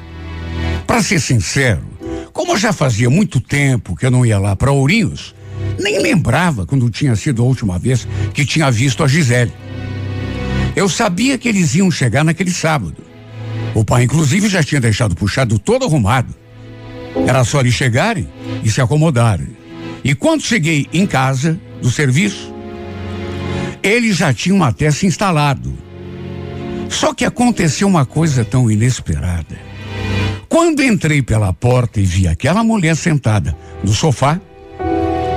Para 0.88 1.04
ser 1.04 1.19
sincero, 1.19 1.84
como 2.32 2.58
já 2.58 2.71
fazia 2.71 3.10
muito 3.10 3.41
tempo 3.41 3.93
que 3.93 4.06
eu 4.06 4.12
não 4.12 4.26
ia 4.26 4.39
lá 4.39 4.56
para 4.56 4.71
Ourinhos, 4.71 5.36
nem 5.78 6.00
lembrava 6.00 6.65
quando 6.65 6.89
tinha 6.89 7.15
sido 7.17 7.43
a 7.43 7.45
última 7.45 7.78
vez 7.78 8.08
que 8.34 8.45
tinha 8.45 8.71
visto 8.71 9.04
a 9.04 9.08
Gisele. 9.08 9.52
Eu 10.76 10.88
sabia 10.88 11.38
que 11.38 11.50
eles 11.50 11.76
iam 11.76 11.91
chegar 11.91 12.23
naquele 12.23 12.52
sábado. 12.52 13.04
O 13.76 13.84
pai, 13.84 14.04
inclusive, 14.04 14.47
já 14.47 14.63
tinha 14.63 14.80
deixado 14.80 15.13
puxado 15.13 15.60
todo 15.60 15.84
arrumado. 15.84 16.34
Era 17.26 17.44
só 17.44 17.62
eles 17.62 17.74
chegarem 17.74 18.28
e 18.64 18.70
se 18.70 18.82
acomodarem. 18.82 19.56
E 20.04 20.14
quando 20.14 20.42
cheguei 20.42 20.88
em 20.94 21.06
casa 21.06 21.60
do 21.82 21.90
serviço, 21.90 22.54
eles 23.82 24.18
já 24.18 24.34
tinham 24.34 24.64
até 24.64 24.92
se 24.92 25.06
instalado. 25.06 25.74
Só 26.90 27.14
que 27.14 27.26
aconteceu 27.26 27.88
uma 27.88 28.06
coisa 28.06 28.44
tão 28.46 28.70
inesperada. 28.70 29.58
Quando 30.48 30.82
entrei 30.82 31.22
pela 31.22 31.52
porta 31.52 32.00
e 32.00 32.04
vi 32.04 32.28
aquela 32.28 32.64
mulher 32.64 32.96
sentada 32.96 33.56
no 33.84 33.94
sofá, 33.94 34.40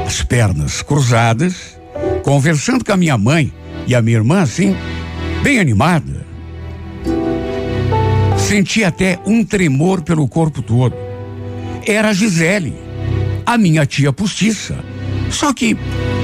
as 0.07 0.23
pernas 0.23 0.83
cruzadas, 0.83 1.79
conversando 2.23 2.85
com 2.85 2.93
a 2.93 2.97
minha 2.97 3.19
mãe 3.19 3.53
e 3.87 3.95
a 3.95 4.03
minha 4.03 4.17
irmã 4.17 4.41
assim, 4.41 4.77
bem 5.43 5.59
animada, 5.59 6.27
senti 8.39 8.85
até 8.85 9.19
um 9.27 9.45
tremor 9.45 10.03
pelo 10.03 10.27
corpo 10.29 10.63
todo. 10.63 11.10
Era 11.87 12.11
a 12.11 12.13
Gisele, 12.13 12.75
a 13.45 13.57
minha 13.57 13.87
tia 13.87 14.13
postiça. 14.13 14.85
Só 15.31 15.53
que 15.53 15.77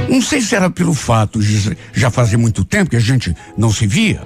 não 0.09 0.21
sei 0.21 0.41
se 0.41 0.55
era 0.55 0.69
pelo 0.69 0.95
fato 0.95 1.41
de 1.41 1.77
já 1.93 2.11
fazer 2.11 2.37
muito 2.37 2.65
tempo 2.65 2.91
que 2.91 2.97
a 2.97 3.01
gente 3.01 3.35
não 3.57 3.73
se 3.73 3.87
via, 3.87 4.23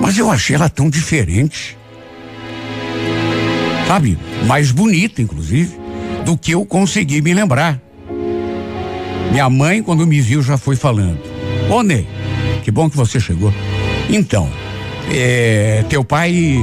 mas 0.00 0.16
eu 0.16 0.30
achei 0.30 0.56
ela 0.56 0.68
tão 0.68 0.88
diferente. 0.88 1.76
Sabe? 3.86 4.16
Mais 4.46 4.70
bonita, 4.70 5.20
inclusive, 5.20 5.76
do 6.24 6.36
que 6.36 6.52
eu 6.52 6.64
consegui 6.64 7.20
me 7.20 7.34
lembrar. 7.34 7.80
Minha 9.30 9.50
mãe, 9.50 9.82
quando 9.82 10.06
me 10.06 10.20
viu, 10.20 10.42
já 10.42 10.56
foi 10.56 10.76
falando: 10.76 11.20
Ô 11.68 11.82
Ney, 11.82 12.06
que 12.62 12.70
bom 12.70 12.88
que 12.88 12.96
você 12.96 13.20
chegou. 13.20 13.52
Então, 14.08 14.50
é, 15.10 15.84
teu 15.88 16.04
pai 16.04 16.56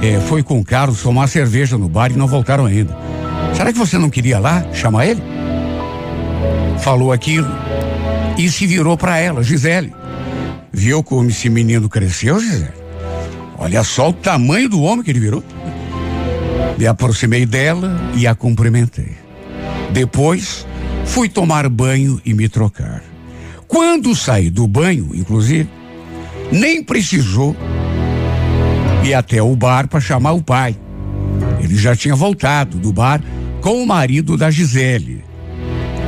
é, 0.00 0.20
foi 0.20 0.42
com 0.42 0.58
o 0.58 0.64
Carlos 0.64 1.02
tomar 1.02 1.26
cerveja 1.26 1.76
no 1.76 1.88
bar 1.88 2.10
e 2.10 2.16
não 2.16 2.26
voltaram 2.26 2.66
ainda. 2.66 2.96
Será 3.54 3.72
que 3.72 3.78
você 3.78 3.98
não 3.98 4.10
queria 4.10 4.38
lá 4.38 4.64
chamar 4.72 5.06
ele? 5.06 5.22
Falou 6.80 7.12
aquilo 7.12 7.48
e 8.36 8.48
se 8.48 8.66
virou 8.66 8.96
para 8.96 9.18
ela, 9.18 9.42
Gisele. 9.42 9.92
Viu 10.72 11.02
como 11.02 11.28
esse 11.28 11.50
menino 11.50 11.88
cresceu, 11.88 12.38
Gisele? 12.38 12.78
Olha 13.58 13.82
só 13.82 14.10
o 14.10 14.12
tamanho 14.12 14.68
do 14.68 14.82
homem 14.82 15.04
que 15.04 15.10
ele 15.10 15.18
virou. 15.18 15.42
Me 16.78 16.86
aproximei 16.86 17.44
dela 17.44 18.00
e 18.14 18.26
a 18.26 18.34
cumprimentei. 18.34 19.16
Depois, 19.90 20.64
fui 21.04 21.28
tomar 21.28 21.68
banho 21.68 22.20
e 22.24 22.32
me 22.32 22.48
trocar. 22.48 23.02
Quando 23.66 24.14
saí 24.14 24.48
do 24.48 24.68
banho, 24.68 25.10
inclusive, 25.12 25.68
nem 26.52 26.82
precisou 26.84 27.56
e 29.08 29.14
até 29.14 29.42
o 29.42 29.56
bar 29.56 29.88
para 29.88 30.00
chamar 30.00 30.32
o 30.32 30.42
pai. 30.42 30.76
Ele 31.60 31.76
já 31.76 31.96
tinha 31.96 32.14
voltado 32.14 32.78
do 32.78 32.92
bar 32.92 33.22
com 33.62 33.82
o 33.82 33.86
marido 33.86 34.36
da 34.36 34.50
Gisele. 34.50 35.24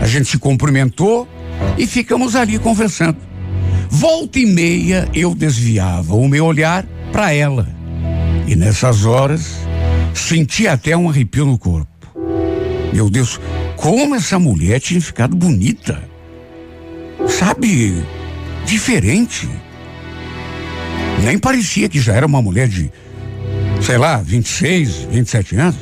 A 0.02 0.06
gente 0.06 0.28
se 0.28 0.38
cumprimentou 0.38 1.26
e 1.78 1.86
ficamos 1.86 2.36
ali 2.36 2.58
conversando. 2.58 3.16
Volta 3.88 4.38
e 4.38 4.44
meia 4.44 5.08
eu 5.14 5.34
desviava 5.34 6.14
o 6.14 6.28
meu 6.28 6.44
olhar 6.44 6.86
para 7.10 7.32
ela. 7.32 7.66
E 8.46 8.54
nessas 8.54 9.06
horas 9.06 9.56
senti 10.14 10.68
até 10.68 10.94
um 10.94 11.08
arrepio 11.08 11.46
no 11.46 11.58
corpo. 11.58 11.88
Meu 12.92 13.08
Deus, 13.08 13.40
como 13.76 14.14
essa 14.14 14.38
mulher 14.38 14.78
tinha 14.78 15.00
ficado 15.00 15.34
bonita. 15.34 16.02
Sabe, 17.26 18.04
diferente. 18.66 19.48
Nem 21.24 21.38
parecia 21.38 21.88
que 21.88 22.00
já 22.00 22.14
era 22.14 22.26
uma 22.26 22.42
mulher 22.42 22.68
de, 22.68 22.90
sei 23.80 23.98
lá, 23.98 24.18
26, 24.18 25.08
27 25.10 25.56
anos. 25.56 25.76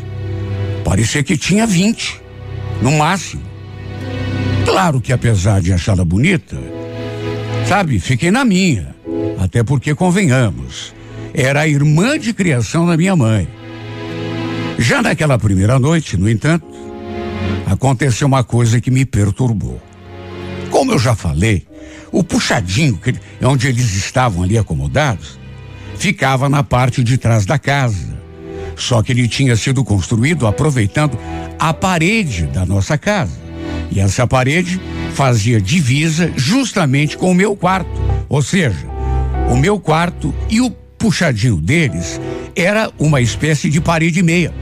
Parecia 0.85 1.23
que 1.23 1.37
tinha 1.37 1.67
20, 1.67 2.21
no 2.83 2.93
máximo. 2.93 3.43
Claro 4.65 5.01
que 5.01 5.13
apesar 5.13 5.61
de 5.61 5.73
achá-la 5.73 6.05
bonita, 6.05 6.57
sabe, 7.67 7.99
fiquei 7.99 8.31
na 8.31 8.45
minha. 8.45 8.95
Até 9.39 9.63
porque, 9.63 9.95
convenhamos, 9.95 10.95
era 11.33 11.61
a 11.61 11.69
irmã 11.69 12.19
de 12.19 12.33
criação 12.33 12.87
da 12.87 12.97
minha 12.97 13.15
mãe. 13.15 13.49
Já 14.79 15.03
naquela 15.03 15.39
primeira 15.39 15.79
noite, 15.79 16.17
no 16.17 16.29
entanto, 16.29 16.67
aconteceu 17.67 18.27
uma 18.27 18.45
coisa 18.45 18.81
que 18.81 18.91
me 18.91 19.05
perturbou. 19.05 19.81
Como 20.79 20.93
eu 20.93 20.99
já 21.01 21.17
falei, 21.17 21.67
o 22.13 22.23
puxadinho, 22.23 22.97
que, 22.99 23.13
onde 23.43 23.67
eles 23.67 23.97
estavam 23.97 24.45
ali 24.45 24.57
acomodados, 24.57 25.37
ficava 25.97 26.49
na 26.49 26.63
parte 26.63 27.03
de 27.03 27.19
trás 27.19 27.45
da 27.45 27.59
casa. 27.59 28.17
Só 28.77 29.03
que 29.03 29.11
ele 29.11 29.27
tinha 29.27 29.57
sido 29.57 29.83
construído 29.83 30.47
aproveitando 30.47 31.19
a 31.59 31.75
parede 31.75 32.47
da 32.47 32.65
nossa 32.65 32.97
casa. 32.97 33.37
E 33.91 33.99
essa 33.99 34.25
parede 34.25 34.81
fazia 35.15 35.61
divisa 35.61 36.33
justamente 36.37 37.19
com 37.19 37.33
o 37.33 37.35
meu 37.35 37.57
quarto. 37.57 37.91
Ou 38.29 38.41
seja, 38.41 38.87
o 39.51 39.57
meu 39.57 39.81
quarto 39.81 40.33
e 40.49 40.61
o 40.61 40.71
puxadinho 40.71 41.57
deles 41.57 42.21
era 42.55 42.89
uma 43.01 43.21
espécie 43.21 43.69
de 43.69 43.81
parede 43.81 44.23
meia. 44.23 44.55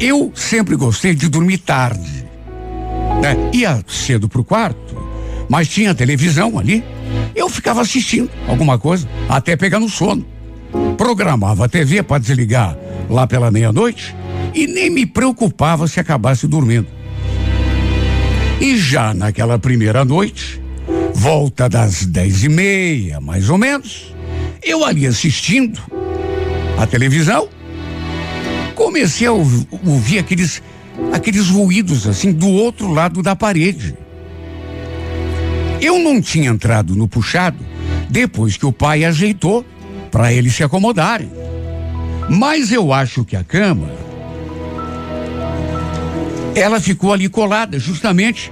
Eu 0.00 0.32
sempre 0.34 0.74
gostei 0.74 1.14
de 1.14 1.28
dormir 1.28 1.58
tarde. 1.58 2.17
Né? 3.20 3.50
Ia 3.52 3.82
cedo 3.86 4.28
pro 4.28 4.44
quarto, 4.44 4.96
mas 5.48 5.68
tinha 5.68 5.94
televisão 5.94 6.58
ali. 6.58 6.84
Eu 7.34 7.48
ficava 7.48 7.80
assistindo 7.80 8.30
alguma 8.46 8.78
coisa 8.78 9.08
até 9.28 9.56
pegar 9.56 9.80
no 9.80 9.88
sono. 9.88 10.26
Programava 10.96 11.64
a 11.64 11.68
TV 11.68 12.02
para 12.02 12.18
desligar 12.18 12.76
lá 13.08 13.26
pela 13.26 13.50
meia-noite 13.50 14.14
e 14.54 14.66
nem 14.66 14.90
me 14.90 15.06
preocupava 15.06 15.86
se 15.86 15.98
acabasse 16.00 16.46
dormindo. 16.46 16.86
E 18.60 18.76
já 18.76 19.14
naquela 19.14 19.58
primeira 19.58 20.04
noite, 20.04 20.60
volta 21.14 21.68
das 21.68 22.04
dez 22.04 22.42
e 22.42 22.48
meia, 22.48 23.20
mais 23.20 23.48
ou 23.48 23.56
menos, 23.56 24.12
eu 24.62 24.84
ali 24.84 25.06
assistindo 25.06 25.80
a 26.76 26.86
televisão, 26.86 27.48
comecei 28.74 29.26
a 29.26 29.32
ouvir 29.32 30.18
aqueles, 30.18 30.62
aqueles 31.12 31.48
ruídos 31.48 32.06
assim 32.06 32.32
do 32.32 32.48
outro 32.48 32.92
lado 32.92 33.22
da 33.22 33.34
parede. 33.34 33.94
Eu 35.80 35.98
não 35.98 36.20
tinha 36.20 36.50
entrado 36.50 36.94
no 36.94 37.06
puxado 37.06 37.58
depois 38.10 38.56
que 38.56 38.66
o 38.66 38.72
pai 38.72 39.04
ajeitou 39.04 39.64
para 40.10 40.32
eles 40.32 40.54
se 40.54 40.64
acomodarem. 40.64 41.30
Mas 42.28 42.72
eu 42.72 42.92
acho 42.92 43.24
que 43.24 43.36
a 43.36 43.44
cama 43.44 43.88
ela 46.54 46.80
ficou 46.80 47.12
ali 47.12 47.28
colada 47.28 47.78
justamente 47.78 48.50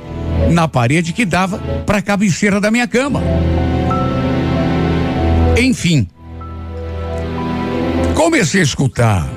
na 0.51 0.69
parede 0.69 1.13
que 1.13 1.25
dava 1.25 1.59
para 1.85 1.99
a 1.99 2.03
cabeceira 2.03 2.61
da 2.61 2.71
minha 2.71 2.87
cama. 2.87 3.23
Enfim, 5.59 6.07
comecei 8.15 8.61
a 8.61 8.65
escutar 8.65 9.29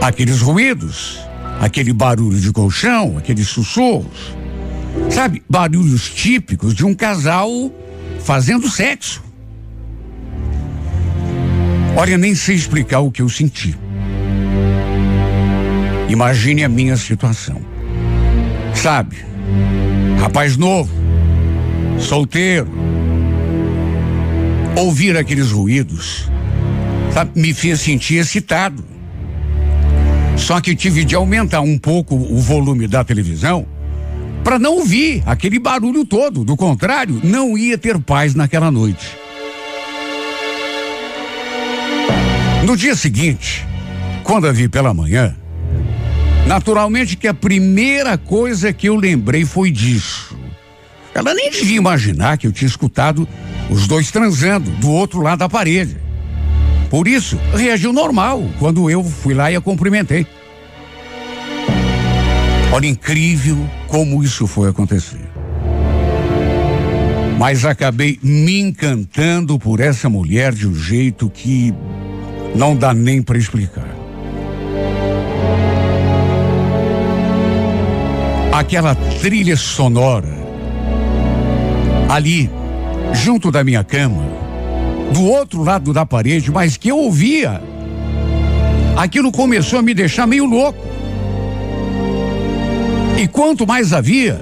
aqueles 0.00 0.40
ruídos, 0.40 1.20
aquele 1.60 1.92
barulho 1.92 2.40
de 2.40 2.50
colchão, 2.50 3.18
aqueles 3.18 3.46
sussurros, 3.46 4.34
sabe, 5.10 5.42
barulhos 5.46 6.08
típicos 6.08 6.74
de 6.74 6.86
um 6.86 6.94
casal 6.94 7.50
fazendo 8.24 8.66
sexo. 8.68 9.22
Olha, 11.94 12.16
nem 12.16 12.34
sei 12.34 12.56
explicar 12.56 13.00
o 13.00 13.10
que 13.10 13.20
eu 13.20 13.28
senti. 13.28 13.76
Imagine 16.08 16.64
a 16.64 16.68
minha 16.68 16.96
situação. 16.96 17.60
Sabe, 18.74 19.18
rapaz 20.18 20.56
novo, 20.56 20.90
solteiro, 21.98 22.70
ouvir 24.76 25.14
aqueles 25.16 25.50
ruídos, 25.50 26.30
sabe, 27.12 27.38
me 27.38 27.52
fez 27.52 27.80
sentir 27.80 28.16
excitado. 28.16 28.82
Só 30.40 30.60
que 30.60 30.74
tive 30.74 31.04
de 31.04 31.14
aumentar 31.14 31.60
um 31.60 31.78
pouco 31.78 32.16
o 32.16 32.40
volume 32.40 32.88
da 32.88 33.04
televisão 33.04 33.66
para 34.42 34.58
não 34.58 34.76
ouvir 34.76 35.22
aquele 35.26 35.58
barulho 35.58 36.04
todo. 36.04 36.44
Do 36.44 36.56
contrário, 36.56 37.20
não 37.22 37.56
ia 37.56 37.78
ter 37.78 37.98
paz 38.00 38.34
naquela 38.34 38.70
noite. 38.70 39.16
No 42.64 42.76
dia 42.76 42.96
seguinte, 42.96 43.66
quando 44.24 44.48
a 44.48 44.52
vi 44.52 44.68
pela 44.68 44.94
manhã, 44.94 45.36
naturalmente 46.46 47.16
que 47.16 47.28
a 47.28 47.34
primeira 47.34 48.18
coisa 48.18 48.72
que 48.72 48.88
eu 48.88 48.96
lembrei 48.96 49.44
foi 49.44 49.70
disso. 49.70 50.36
Ela 51.14 51.34
nem 51.34 51.50
devia 51.50 51.76
imaginar 51.76 52.38
que 52.38 52.46
eu 52.46 52.52
tinha 52.52 52.68
escutado 52.68 53.28
os 53.68 53.86
dois 53.86 54.10
transando 54.10 54.70
do 54.72 54.90
outro 54.90 55.20
lado 55.20 55.40
da 55.40 55.48
parede. 55.48 55.96
Por 56.90 57.06
isso, 57.06 57.38
reagiu 57.54 57.92
normal 57.92 58.42
quando 58.58 58.90
eu 58.90 59.04
fui 59.04 59.32
lá 59.32 59.50
e 59.50 59.54
a 59.54 59.60
cumprimentei. 59.60 60.26
Olha, 62.72 62.86
incrível 62.86 63.56
como 63.86 64.24
isso 64.24 64.46
foi 64.48 64.68
acontecer. 64.68 65.20
Mas 67.38 67.64
acabei 67.64 68.18
me 68.22 68.60
encantando 68.60 69.58
por 69.58 69.78
essa 69.80 70.08
mulher 70.08 70.52
de 70.52 70.66
um 70.66 70.74
jeito 70.74 71.30
que 71.30 71.72
não 72.54 72.76
dá 72.76 72.92
nem 72.92 73.22
para 73.22 73.38
explicar. 73.38 73.88
Aquela 78.52 78.94
trilha 78.94 79.56
sonora 79.56 80.38
ali, 82.08 82.50
junto 83.12 83.50
da 83.50 83.62
minha 83.62 83.84
cama, 83.84 84.49
do 85.12 85.24
outro 85.24 85.62
lado 85.62 85.92
da 85.92 86.06
parede, 86.06 86.50
mas 86.50 86.76
que 86.76 86.88
eu 86.88 86.98
ouvia. 86.98 87.60
Aquilo 88.96 89.32
começou 89.32 89.78
a 89.78 89.82
me 89.82 89.94
deixar 89.94 90.26
meio 90.26 90.44
louco. 90.44 90.78
E 93.18 93.26
quanto 93.28 93.66
mais 93.66 93.92
havia, 93.92 94.40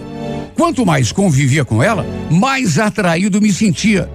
quanto 0.55 0.85
mais 0.85 1.11
convivia 1.11 1.65
com 1.65 1.83
ela, 1.83 2.07
mais 2.31 2.79
atraído 2.79 3.41
me 3.41 3.53
sentia. 3.53 4.09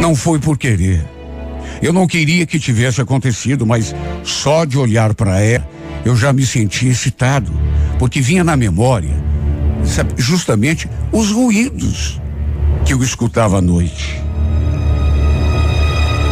Não 0.00 0.14
foi 0.16 0.38
por 0.38 0.58
querer. 0.58 1.04
Eu 1.82 1.92
não 1.92 2.06
queria 2.06 2.46
que 2.46 2.58
tivesse 2.58 3.00
acontecido, 3.00 3.66
mas 3.66 3.94
só 4.24 4.64
de 4.64 4.76
olhar 4.76 5.14
para 5.14 5.40
ela, 5.40 5.68
eu 6.04 6.16
já 6.16 6.32
me 6.32 6.44
sentia 6.44 6.90
excitado, 6.90 7.52
porque 7.98 8.20
vinha 8.20 8.42
na 8.42 8.56
memória, 8.56 9.14
sabe, 9.84 10.14
justamente 10.16 10.88
os 11.12 11.30
ruídos 11.30 12.20
que 12.84 12.92
eu 12.92 13.02
escutava 13.02 13.58
à 13.58 13.60
noite. 13.60 14.20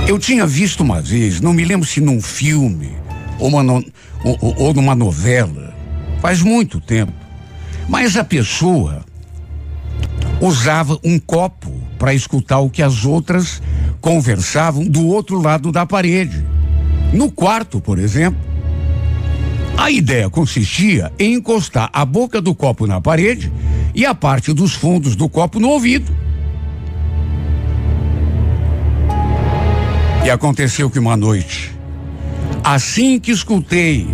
Eu 0.06 0.18
tinha 0.18 0.46
visto 0.46 0.82
uma 0.82 1.00
vez, 1.00 1.40
não 1.40 1.52
me 1.52 1.64
lembro 1.64 1.86
se 1.86 2.00
num 2.00 2.20
filme 2.20 2.90
ou, 3.38 3.48
uma 3.48 3.62
no, 3.62 3.84
ou, 4.24 4.54
ou 4.56 4.74
numa 4.74 4.94
novela, 4.94 5.74
faz 6.20 6.42
muito 6.42 6.80
tempo, 6.80 7.12
mas 7.88 8.16
a 8.16 8.24
pessoa 8.24 9.04
usava 10.40 10.98
um 11.04 11.18
copo 11.18 11.70
para 11.98 12.14
escutar 12.14 12.60
o 12.60 12.70
que 12.70 12.82
as 12.82 13.04
outras 13.04 13.60
conversavam 14.00 14.84
do 14.84 15.06
outro 15.06 15.40
lado 15.40 15.72
da 15.72 15.84
parede. 15.84 16.44
No 17.12 17.30
quarto, 17.30 17.80
por 17.80 17.98
exemplo, 17.98 18.40
a 19.76 19.90
ideia 19.90 20.28
consistia 20.28 21.12
em 21.18 21.34
encostar 21.34 21.88
a 21.92 22.04
boca 22.04 22.40
do 22.40 22.54
copo 22.54 22.86
na 22.86 23.00
parede 23.00 23.52
e 23.94 24.04
a 24.04 24.14
parte 24.14 24.52
dos 24.52 24.74
fundos 24.74 25.16
do 25.16 25.28
copo 25.28 25.60
no 25.60 25.68
ouvido. 25.68 26.12
E 30.28 30.30
aconteceu 30.30 30.90
que 30.90 30.98
uma 30.98 31.16
noite, 31.16 31.74
assim 32.62 33.18
que 33.18 33.30
escutei 33.30 34.06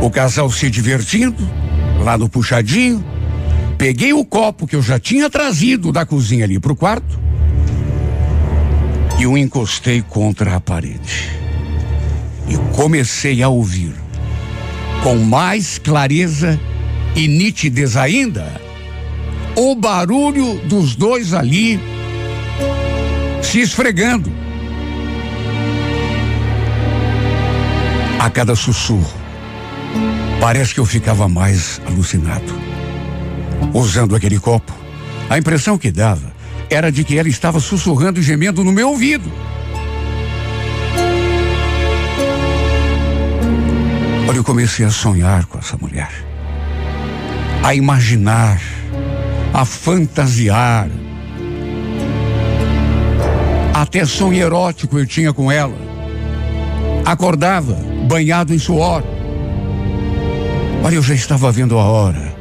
o 0.00 0.08
casal 0.08 0.48
se 0.48 0.70
divertindo, 0.70 1.42
lá 2.04 2.16
no 2.16 2.28
puxadinho, 2.28 3.04
peguei 3.76 4.12
o 4.12 4.24
copo 4.24 4.64
que 4.64 4.76
eu 4.76 4.80
já 4.80 4.96
tinha 4.96 5.28
trazido 5.28 5.90
da 5.90 6.06
cozinha 6.06 6.44
ali 6.44 6.60
pro 6.60 6.76
quarto 6.76 7.18
e 9.18 9.26
o 9.26 9.36
encostei 9.36 10.00
contra 10.02 10.54
a 10.54 10.60
parede. 10.60 11.32
E 12.46 12.56
comecei 12.76 13.42
a 13.42 13.48
ouvir, 13.48 13.92
com 15.02 15.16
mais 15.16 15.78
clareza 15.78 16.60
e 17.16 17.26
nitidez 17.26 17.96
ainda, 17.96 18.46
o 19.56 19.74
barulho 19.74 20.60
dos 20.68 20.94
dois 20.94 21.34
ali 21.34 21.80
se 23.52 23.60
esfregando. 23.60 24.32
A 28.18 28.30
cada 28.30 28.56
sussurro, 28.56 29.12
parece 30.40 30.72
que 30.72 30.80
eu 30.80 30.86
ficava 30.86 31.28
mais 31.28 31.78
alucinado. 31.86 32.50
Usando 33.74 34.16
aquele 34.16 34.40
copo, 34.40 34.72
a 35.28 35.36
impressão 35.36 35.76
que 35.76 35.90
dava 35.90 36.32
era 36.70 36.90
de 36.90 37.04
que 37.04 37.18
ela 37.18 37.28
estava 37.28 37.60
sussurrando 37.60 38.20
e 38.20 38.22
gemendo 38.22 38.64
no 38.64 38.72
meu 38.72 38.88
ouvido. 38.88 39.30
Olha, 44.26 44.38
eu 44.38 44.44
comecei 44.44 44.86
a 44.86 44.90
sonhar 44.90 45.44
com 45.44 45.58
essa 45.58 45.76
mulher, 45.76 46.10
a 47.62 47.74
imaginar, 47.74 48.62
a 49.52 49.66
fantasiar. 49.66 50.88
Até 53.82 54.04
erótico 54.32 54.96
eu 54.96 55.04
tinha 55.04 55.32
com 55.32 55.50
ela. 55.50 55.74
Acordava, 57.04 57.74
banhado 58.06 58.54
em 58.54 58.58
suor. 58.58 59.02
Olha, 60.84 60.94
eu 60.94 61.02
já 61.02 61.14
estava 61.14 61.50
vendo 61.50 61.76
a 61.76 61.82
hora 61.82 62.32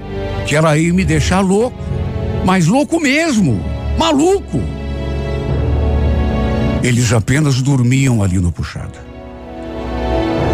que 0.46 0.56
ela 0.56 0.78
ia 0.78 0.94
me 0.94 1.04
deixar 1.04 1.40
louco, 1.40 1.82
mas 2.46 2.68
louco 2.68 3.00
mesmo, 3.00 3.60
maluco. 3.98 4.62
Eles 6.84 7.12
apenas 7.12 7.60
dormiam 7.60 8.22
ali 8.22 8.38
no 8.38 8.52
puxado. 8.52 9.00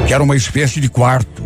Que 0.08 0.14
era 0.14 0.24
uma 0.24 0.38
espécie 0.38 0.80
de 0.80 0.88
quarto. 0.88 1.44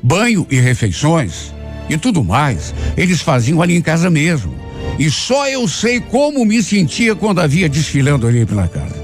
Banho 0.00 0.46
e 0.48 0.60
refeições 0.60 1.52
e 1.90 1.98
tudo 1.98 2.22
mais, 2.22 2.72
eles 2.96 3.22
faziam 3.22 3.60
ali 3.60 3.74
em 3.74 3.82
casa 3.82 4.08
mesmo. 4.08 4.61
E 4.98 5.10
só 5.10 5.48
eu 5.48 5.66
sei 5.66 6.00
como 6.00 6.44
me 6.44 6.62
sentia 6.62 7.14
quando 7.14 7.40
havia 7.40 7.68
desfilando 7.68 8.26
ali 8.26 8.44
pela 8.44 8.68
casa. 8.68 8.94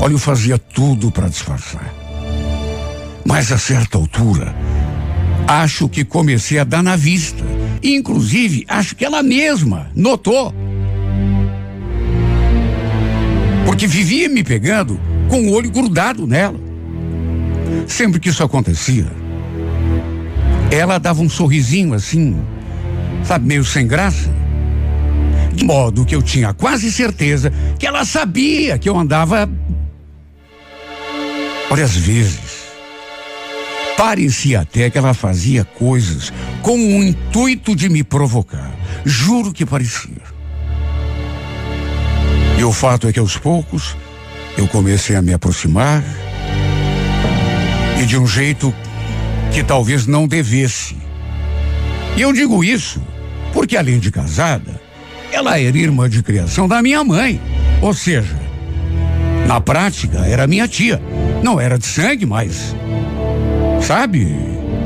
Olha, 0.00 0.12
eu 0.12 0.18
fazia 0.18 0.58
tudo 0.58 1.10
para 1.10 1.28
disfarçar. 1.28 1.94
Mas 3.24 3.52
a 3.52 3.58
certa 3.58 3.98
altura, 3.98 4.54
acho 5.46 5.88
que 5.88 6.04
comecei 6.04 6.58
a 6.58 6.64
dar 6.64 6.82
na 6.82 6.96
vista. 6.96 7.44
Inclusive, 7.82 8.64
acho 8.68 8.96
que 8.96 9.04
ela 9.04 9.22
mesma 9.22 9.90
notou. 9.94 10.54
Porque 13.64 13.86
vivia 13.86 14.28
me 14.28 14.42
pegando 14.42 15.00
com 15.28 15.48
o 15.48 15.52
olho 15.52 15.70
grudado 15.70 16.26
nela. 16.26 16.60
Sempre 17.86 18.20
que 18.20 18.28
isso 18.28 18.42
acontecia, 18.42 19.06
ela 20.70 20.98
dava 20.98 21.22
um 21.22 21.28
sorrisinho 21.28 21.94
assim, 21.94 22.36
sabe, 23.24 23.46
meio 23.46 23.64
sem 23.64 23.86
graça. 23.86 24.41
De 25.54 25.64
modo 25.64 26.04
que 26.04 26.14
eu 26.14 26.22
tinha 26.22 26.52
quase 26.52 26.90
certeza 26.90 27.52
que 27.78 27.86
ela 27.86 28.04
sabia 28.04 28.78
que 28.78 28.88
eu 28.88 28.98
andava. 28.98 29.48
Às 31.70 31.96
vezes, 31.96 32.62
parecia 33.96 34.60
até 34.60 34.90
que 34.90 34.98
ela 34.98 35.14
fazia 35.14 35.64
coisas 35.64 36.32
com 36.60 36.76
o 36.76 37.02
intuito 37.02 37.74
de 37.74 37.88
me 37.88 38.04
provocar. 38.04 38.70
Juro 39.04 39.52
que 39.52 39.64
parecia. 39.64 40.22
E 42.58 42.64
o 42.64 42.72
fato 42.72 43.08
é 43.08 43.12
que 43.12 43.18
aos 43.18 43.36
poucos 43.36 43.96
eu 44.56 44.68
comecei 44.68 45.16
a 45.16 45.22
me 45.22 45.32
aproximar 45.32 46.04
e 48.00 48.04
de 48.04 48.18
um 48.18 48.26
jeito 48.26 48.72
que 49.52 49.62
talvez 49.62 50.06
não 50.06 50.26
devesse. 50.28 50.96
E 52.16 52.20
eu 52.20 52.32
digo 52.32 52.62
isso 52.62 53.00
porque, 53.52 53.76
além 53.76 53.98
de 53.98 54.10
casada, 54.10 54.81
ela 55.32 55.58
era 55.58 55.76
irmã 55.76 56.08
de 56.08 56.22
criação 56.22 56.68
da 56.68 56.82
minha 56.82 57.02
mãe. 57.02 57.40
Ou 57.80 57.94
seja, 57.94 58.38
na 59.46 59.60
prática, 59.60 60.18
era 60.18 60.46
minha 60.46 60.68
tia. 60.68 61.02
Não 61.42 61.58
era 61.58 61.78
de 61.78 61.86
sangue, 61.86 62.26
mas. 62.26 62.76
Sabe? 63.80 64.28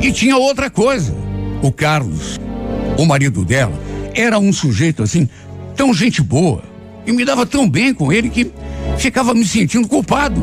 E 0.01 0.13
tinha 0.13 0.37
outra 0.37 0.71
coisa. 0.71 1.15
O 1.63 1.73
Carlos, 1.73 2.39
o 2.97 3.05
marido 3.05 3.45
dela, 3.45 3.79
era 4.15 4.39
um 4.39 4.53
sujeito 4.53 5.03
assim, 5.03 5.29
tão 5.75 5.93
gente 5.93 6.23
boa. 6.23 6.63
E 7.05 7.13
me 7.13 7.25
dava 7.25 7.45
tão 7.45 7.69
bem 7.69 7.93
com 7.93 8.13
ele 8.13 8.31
que 8.31 8.51
ficava 8.97 9.35
me 9.35 9.45
sentindo 9.45 9.87
culpado. 9.89 10.43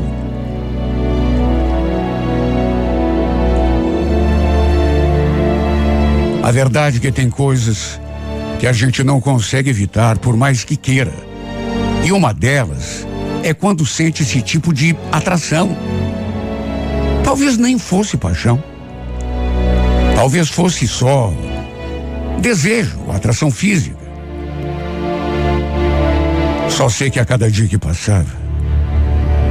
A 6.43 6.51
verdade 6.51 6.97
é 6.97 6.99
que 6.99 7.11
tem 7.11 7.29
coisas 7.29 7.99
que 8.63 8.67
a 8.67 8.71
gente 8.71 9.03
não 9.03 9.19
consegue 9.19 9.69
evitar 9.69 10.17
por 10.19 10.37
mais 10.37 10.63
que 10.63 10.77
queira. 10.77 11.11
E 12.01 12.13
uma 12.13 12.33
delas 12.33 13.05
é 13.43 13.53
quando 13.53 13.85
sente 13.85 14.23
esse 14.23 14.41
tipo 14.41 14.73
de 14.73 14.95
atração. 15.11 15.77
Talvez 17.25 17.57
nem 17.57 17.77
fosse 17.77 18.15
paixão. 18.15 18.63
Talvez 20.15 20.47
fosse 20.47 20.87
só 20.87 21.33
desejo, 22.39 23.11
atração 23.11 23.51
física. 23.51 23.97
Só 26.69 26.87
sei 26.87 27.09
que 27.09 27.19
a 27.19 27.25
cada 27.25 27.51
dia 27.51 27.67
que 27.67 27.77
passava, 27.77 28.31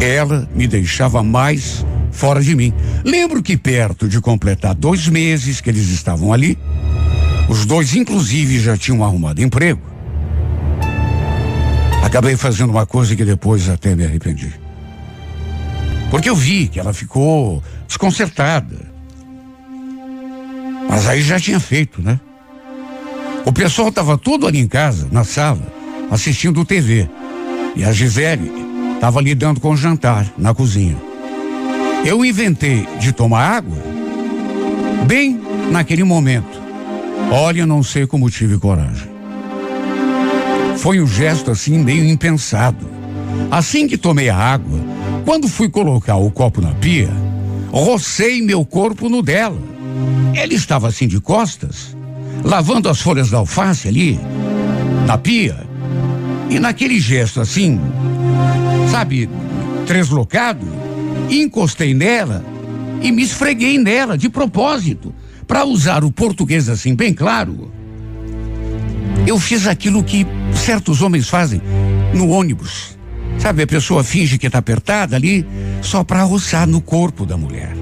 ela 0.01 0.49
me 0.55 0.67
deixava 0.67 1.23
mais 1.23 1.85
fora 2.11 2.41
de 2.41 2.57
mim. 2.57 2.73
Lembro 3.05 3.43
que 3.43 3.59
perto 3.59 4.09
de 4.09 4.23
completar 4.23 4.75
dois 4.75 5.07
meses 5.07 5.61
que 5.61 5.69
eles 5.69 5.91
estavam 5.91 6.33
ali, 6.33 6.57
os 7.49 7.67
dois, 7.67 7.95
inclusive, 7.95 8.61
já 8.61 8.77
tinham 8.77 9.05
arrumado 9.05 9.43
emprego. 9.43 9.81
Acabei 12.03 12.37
fazendo 12.37 12.71
uma 12.71 12.85
coisa 12.85 13.17
que 13.17 13.25
depois 13.25 13.69
até 13.69 13.95
me 13.95 14.05
arrependi. 14.05 14.53
Porque 16.11 16.29
eu 16.29 16.37
vi 16.37 16.69
que 16.69 16.79
ela 16.79 16.93
ficou 16.93 17.63
desconcertada. 17.87 18.93
Mas 20.89 21.09
aí 21.09 21.23
já 21.23 21.41
tinha 21.41 21.59
feito, 21.59 22.03
né? 22.03 22.21
O 23.45 23.53
pessoal 23.53 23.89
estava 23.89 24.17
todo 24.19 24.47
ali 24.47 24.59
em 24.59 24.69
casa, 24.69 25.09
na 25.11 25.25
sala, 25.25 25.73
assistindo 26.11 26.65
TV. 26.65 27.09
E 27.75 27.83
a 27.83 27.93
Gisele 27.93 28.53
estava 28.95 29.21
lidando 29.21 29.59
com 29.59 29.71
o 29.71 29.77
jantar 29.77 30.31
na 30.37 30.55
cozinha. 30.55 30.97
Eu 32.05 32.25
inventei 32.25 32.87
de 33.01 33.13
tomar 33.13 33.57
água 33.57 33.79
bem 35.07 35.41
naquele 35.71 36.05
momento. 36.05 36.62
Olha, 37.35 37.65
não 37.65 37.83
sei 37.83 38.07
como 38.07 38.29
tive 38.29 38.59
coragem. 38.59 39.09
Foi 40.77 41.01
um 41.01 41.07
gesto 41.07 41.51
assim 41.51 41.79
meio 41.79 42.05
impensado. 42.05 42.87
Assim 43.51 43.89
que 43.89 43.97
tomei 43.97 44.29
a 44.29 44.37
água, 44.37 44.79
quando 45.25 45.49
fui 45.49 45.71
colocar 45.71 46.17
o 46.17 46.31
copo 46.31 46.61
na 46.61 46.75
pia, 46.75 47.09
rocei 47.71 48.43
meu 48.43 48.67
corpo 48.67 49.09
no 49.09 49.23
dela. 49.23 49.59
Ela 50.35 50.53
estava 50.53 50.89
assim 50.89 51.09
de 51.09 51.23
costas, 51.23 51.97
lavando 52.45 52.91
as 52.91 53.01
folhas 53.01 53.31
da 53.31 53.39
alface 53.39 53.89
ali, 53.89 54.21
na 55.07 55.17
pia, 55.17 55.57
e 56.51 56.61
naquele 56.61 57.01
gesto 57.01 57.41
assim, 57.41 57.81
sabe, 58.91 59.27
treslocado, 59.87 60.67
encostei 61.31 61.95
nela 61.95 62.45
e 63.01 63.11
me 63.11 63.23
esfreguei 63.23 63.79
nela 63.79 64.19
de 64.19 64.29
propósito, 64.29 65.15
para 65.53 65.67
usar 65.67 66.03
o 66.03 66.11
português 66.11 66.71
assim 66.71 66.95
bem 66.95 67.13
claro. 67.13 67.71
Eu 69.27 69.39
fiz 69.39 69.67
aquilo 69.67 70.03
que 70.03 70.27
certos 70.55 71.03
homens 71.03 71.29
fazem 71.29 71.61
no 72.15 72.31
ônibus. 72.31 72.97
Sabe, 73.39 73.63
a 73.63 73.67
pessoa 73.67 74.03
finge 74.03 74.39
que 74.39 74.47
está 74.47 74.61
apertada 74.61 75.15
ali 75.15 75.47
só 75.83 76.03
para 76.03 76.23
roçar 76.23 76.67
no 76.67 76.81
corpo 76.81 77.27
da 77.27 77.37
mulher. 77.37 77.77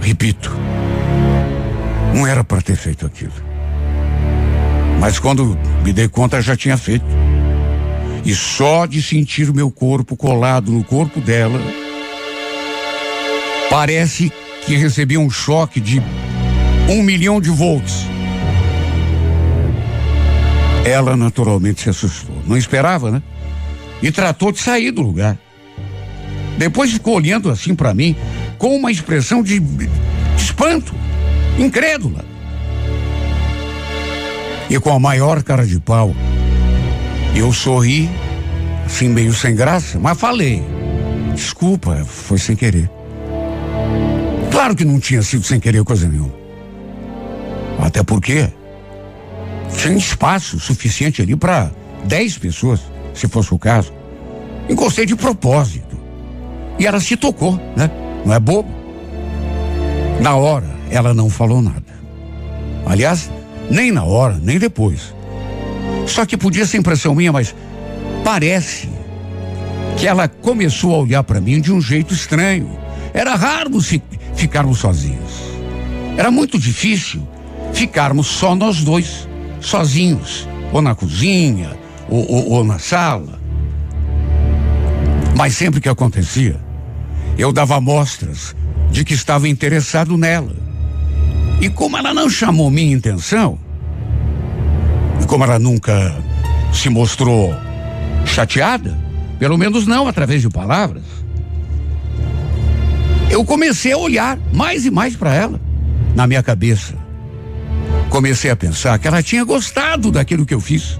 Repito, 0.00 0.52
não 2.14 2.24
era 2.24 2.44
para 2.44 2.62
ter 2.62 2.76
feito 2.76 3.04
aquilo. 3.04 3.34
Mas 5.00 5.18
quando 5.18 5.58
me 5.82 5.92
dei 5.92 6.06
conta, 6.06 6.40
já 6.40 6.54
tinha 6.56 6.76
feito. 6.76 7.04
E 8.24 8.32
só 8.36 8.86
de 8.86 9.02
sentir 9.02 9.52
meu 9.52 9.68
corpo 9.68 10.16
colado 10.16 10.70
no 10.70 10.84
corpo 10.84 11.20
dela, 11.20 11.60
parece 13.70 14.32
que 14.64 14.76
recebi 14.76 15.16
um 15.16 15.30
choque 15.30 15.80
de 15.80 16.02
um 16.88 17.02
milhão 17.02 17.40
de 17.40 17.50
volts. 17.50 18.06
Ela 20.84 21.16
naturalmente 21.16 21.82
se 21.82 21.90
assustou. 21.90 22.36
Não 22.46 22.56
esperava, 22.56 23.10
né? 23.10 23.22
E 24.02 24.10
tratou 24.12 24.52
de 24.52 24.60
sair 24.60 24.90
do 24.90 25.02
lugar. 25.02 25.36
Depois 26.58 26.92
ficou 26.92 27.14
olhando 27.16 27.50
assim 27.50 27.74
para 27.74 27.92
mim 27.92 28.16
com 28.56 28.74
uma 28.76 28.90
expressão 28.90 29.42
de, 29.42 29.58
de 29.58 29.88
espanto, 30.36 30.94
incrédula. 31.58 32.24
E 34.70 34.78
com 34.80 34.92
a 34.92 34.98
maior 34.98 35.42
cara 35.42 35.66
de 35.66 35.78
pau, 35.78 36.14
Eu 37.34 37.52
sorri, 37.52 38.08
assim 38.86 39.08
meio 39.08 39.32
sem 39.32 39.54
graça, 39.54 39.98
mas 39.98 40.18
falei. 40.18 40.64
Desculpa, 41.34 42.02
foi 42.04 42.38
sem 42.38 42.56
querer. 42.56 42.95
Claro 44.56 44.74
que 44.74 44.86
não 44.86 44.98
tinha 44.98 45.20
sido 45.20 45.44
sem 45.44 45.60
querer 45.60 45.84
coisa 45.84 46.08
nenhuma. 46.08 46.32
Até 47.78 48.02
porque 48.02 48.48
tinha 49.76 49.94
espaço 49.94 50.58
suficiente 50.58 51.20
ali 51.20 51.36
para 51.36 51.70
dez 52.04 52.38
pessoas, 52.38 52.80
se 53.12 53.28
fosse 53.28 53.52
o 53.52 53.58
caso. 53.58 53.92
Encostei 54.66 55.04
de 55.04 55.14
propósito. 55.14 56.00
E 56.78 56.86
ela 56.86 56.98
se 57.00 57.18
tocou, 57.18 57.60
né? 57.76 57.90
Não 58.24 58.32
é 58.32 58.40
bobo. 58.40 58.70
Na 60.22 60.36
hora, 60.36 60.74
ela 60.90 61.12
não 61.12 61.28
falou 61.28 61.60
nada. 61.60 61.92
Aliás, 62.86 63.30
nem 63.70 63.92
na 63.92 64.04
hora, 64.04 64.40
nem 64.42 64.58
depois. 64.58 65.14
Só 66.06 66.24
que 66.24 66.34
podia 66.34 66.64
ser 66.64 66.78
impressão 66.78 67.14
minha, 67.14 67.30
mas 67.30 67.54
parece 68.24 68.88
que 69.98 70.06
ela 70.06 70.26
começou 70.28 70.94
a 70.94 70.98
olhar 71.00 71.22
para 71.24 71.42
mim 71.42 71.60
de 71.60 71.70
um 71.70 71.80
jeito 71.80 72.14
estranho. 72.14 72.70
Era 73.12 73.34
raro 73.34 73.80
fi 73.82 74.02
ficarmos 74.36 74.78
sozinhos. 74.78 75.42
Era 76.16 76.30
muito 76.30 76.58
difícil 76.58 77.26
ficarmos 77.72 78.26
só 78.26 78.54
nós 78.54 78.82
dois, 78.82 79.28
sozinhos, 79.60 80.48
ou 80.72 80.80
na 80.80 80.94
cozinha, 80.94 81.76
ou, 82.08 82.30
ou, 82.30 82.50
ou 82.52 82.64
na 82.64 82.78
sala. 82.78 83.40
Mas 85.36 85.54
sempre 85.54 85.80
que 85.80 85.88
acontecia, 85.88 86.58
eu 87.36 87.52
dava 87.52 87.80
mostras 87.80 88.54
de 88.90 89.04
que 89.04 89.14
estava 89.14 89.48
interessado 89.48 90.16
nela. 90.16 90.56
E 91.60 91.68
como 91.68 91.96
ela 91.96 92.14
não 92.14 92.30
chamou 92.30 92.70
minha 92.70 92.94
intenção, 92.94 93.58
e 95.22 95.26
como 95.26 95.44
ela 95.44 95.58
nunca 95.58 96.16
se 96.72 96.88
mostrou 96.88 97.54
chateada, 98.24 98.96
pelo 99.38 99.58
menos 99.58 99.86
não 99.86 100.08
através 100.08 100.42
de 100.42 100.48
palavras, 100.48 101.02
eu 103.30 103.44
comecei 103.44 103.92
a 103.92 103.98
olhar 103.98 104.38
mais 104.52 104.84
e 104.84 104.90
mais 104.90 105.16
para 105.16 105.34
ela 105.34 105.60
na 106.14 106.26
minha 106.26 106.42
cabeça. 106.42 106.94
Comecei 108.08 108.50
a 108.50 108.56
pensar 108.56 108.98
que 108.98 109.06
ela 109.06 109.22
tinha 109.22 109.44
gostado 109.44 110.10
daquilo 110.10 110.46
que 110.46 110.54
eu 110.54 110.60
fiz 110.60 110.98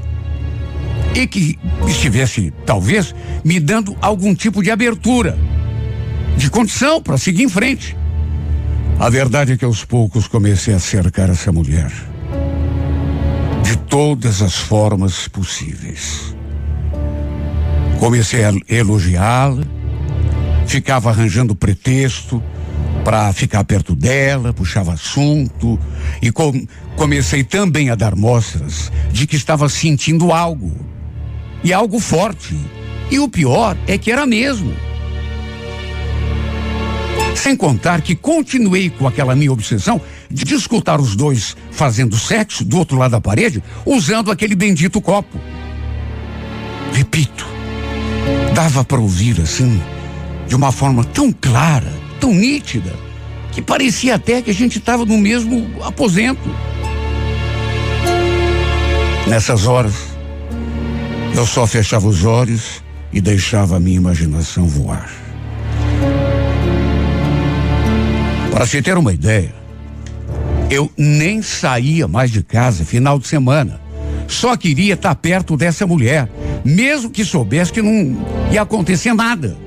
e 1.14 1.26
que 1.26 1.58
estivesse, 1.86 2.52
talvez, 2.66 3.14
me 3.42 3.58
dando 3.58 3.96
algum 4.02 4.34
tipo 4.34 4.62
de 4.62 4.70
abertura, 4.70 5.38
de 6.36 6.50
condição 6.50 7.02
para 7.02 7.16
seguir 7.16 7.44
em 7.44 7.48
frente. 7.48 7.96
A 8.98 9.08
verdade 9.08 9.52
é 9.52 9.56
que 9.56 9.64
aos 9.64 9.84
poucos 9.84 10.28
comecei 10.28 10.74
a 10.74 10.78
cercar 10.78 11.30
essa 11.30 11.50
mulher 11.52 11.90
de 13.62 13.76
todas 13.78 14.42
as 14.42 14.54
formas 14.56 15.26
possíveis. 15.28 16.34
Comecei 17.98 18.44
a 18.44 18.52
elogiá-la, 18.68 19.64
ficava 20.66 21.10
arranjando 21.10 21.54
pretexto 21.54 22.42
para 23.04 23.32
ficar 23.32 23.62
perto 23.64 23.94
dela, 23.94 24.52
puxava 24.52 24.92
assunto 24.92 25.78
e 26.20 26.32
com, 26.32 26.66
comecei 26.96 27.44
também 27.44 27.88
a 27.88 27.94
dar 27.94 28.16
mostras 28.16 28.90
de 29.12 29.26
que 29.26 29.36
estava 29.36 29.68
sentindo 29.68 30.32
algo. 30.32 30.74
E 31.62 31.72
algo 31.72 32.00
forte. 32.00 32.56
E 33.10 33.18
o 33.18 33.28
pior 33.28 33.76
é 33.86 33.96
que 33.96 34.10
era 34.10 34.26
mesmo. 34.26 34.74
Sem 37.34 37.56
contar 37.56 38.00
que 38.00 38.16
continuei 38.16 38.90
com 38.90 39.06
aquela 39.06 39.36
minha 39.36 39.52
obsessão 39.52 40.00
de 40.30 40.54
escutar 40.54 41.00
os 41.00 41.14
dois 41.14 41.56
fazendo 41.70 42.18
sexo 42.18 42.64
do 42.64 42.78
outro 42.78 42.98
lado 42.98 43.12
da 43.12 43.20
parede, 43.20 43.62
usando 43.84 44.32
aquele 44.32 44.56
bendito 44.56 45.00
copo. 45.00 45.38
Repito, 46.92 47.46
dava 48.54 48.84
para 48.84 48.98
ouvir 48.98 49.40
assim, 49.40 49.80
de 50.46 50.54
uma 50.54 50.72
forma 50.72 51.04
tão 51.04 51.32
clara, 51.32 51.92
tão 52.20 52.32
nítida, 52.32 52.94
que 53.52 53.62
parecia 53.62 54.14
até 54.14 54.42
que 54.42 54.50
a 54.50 54.54
gente 54.54 54.78
estava 54.78 55.04
no 55.04 55.18
mesmo 55.18 55.66
aposento. 55.82 56.48
Nessas 59.26 59.66
horas, 59.66 59.94
eu 61.34 61.46
só 61.46 61.66
fechava 61.66 62.06
os 62.06 62.24
olhos 62.24 62.82
e 63.12 63.20
deixava 63.20 63.76
a 63.76 63.80
minha 63.80 63.96
imaginação 63.96 64.66
voar. 64.66 65.10
Para 68.50 68.66
se 68.66 68.80
ter 68.80 68.96
uma 68.96 69.12
ideia, 69.12 69.54
eu 70.70 70.90
nem 70.96 71.42
saía 71.42 72.08
mais 72.08 72.30
de 72.30 72.42
casa 72.42 72.84
final 72.84 73.18
de 73.18 73.26
semana. 73.26 73.80
Só 74.28 74.56
queria 74.56 74.94
estar 74.94 75.14
perto 75.14 75.56
dessa 75.56 75.86
mulher, 75.86 76.28
mesmo 76.64 77.10
que 77.10 77.24
soubesse 77.24 77.72
que 77.72 77.82
não 77.82 78.16
ia 78.50 78.62
acontecer 78.62 79.12
nada. 79.12 79.65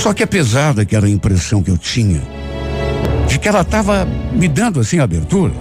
Só 0.00 0.14
que 0.14 0.22
apesar 0.22 0.72
daquela 0.72 1.10
impressão 1.10 1.62
que 1.62 1.70
eu 1.70 1.76
tinha, 1.76 2.22
de 3.28 3.38
que 3.38 3.46
ela 3.46 3.60
estava 3.60 4.08
me 4.32 4.48
dando 4.48 4.80
assim 4.80 4.98
abertura, 4.98 5.52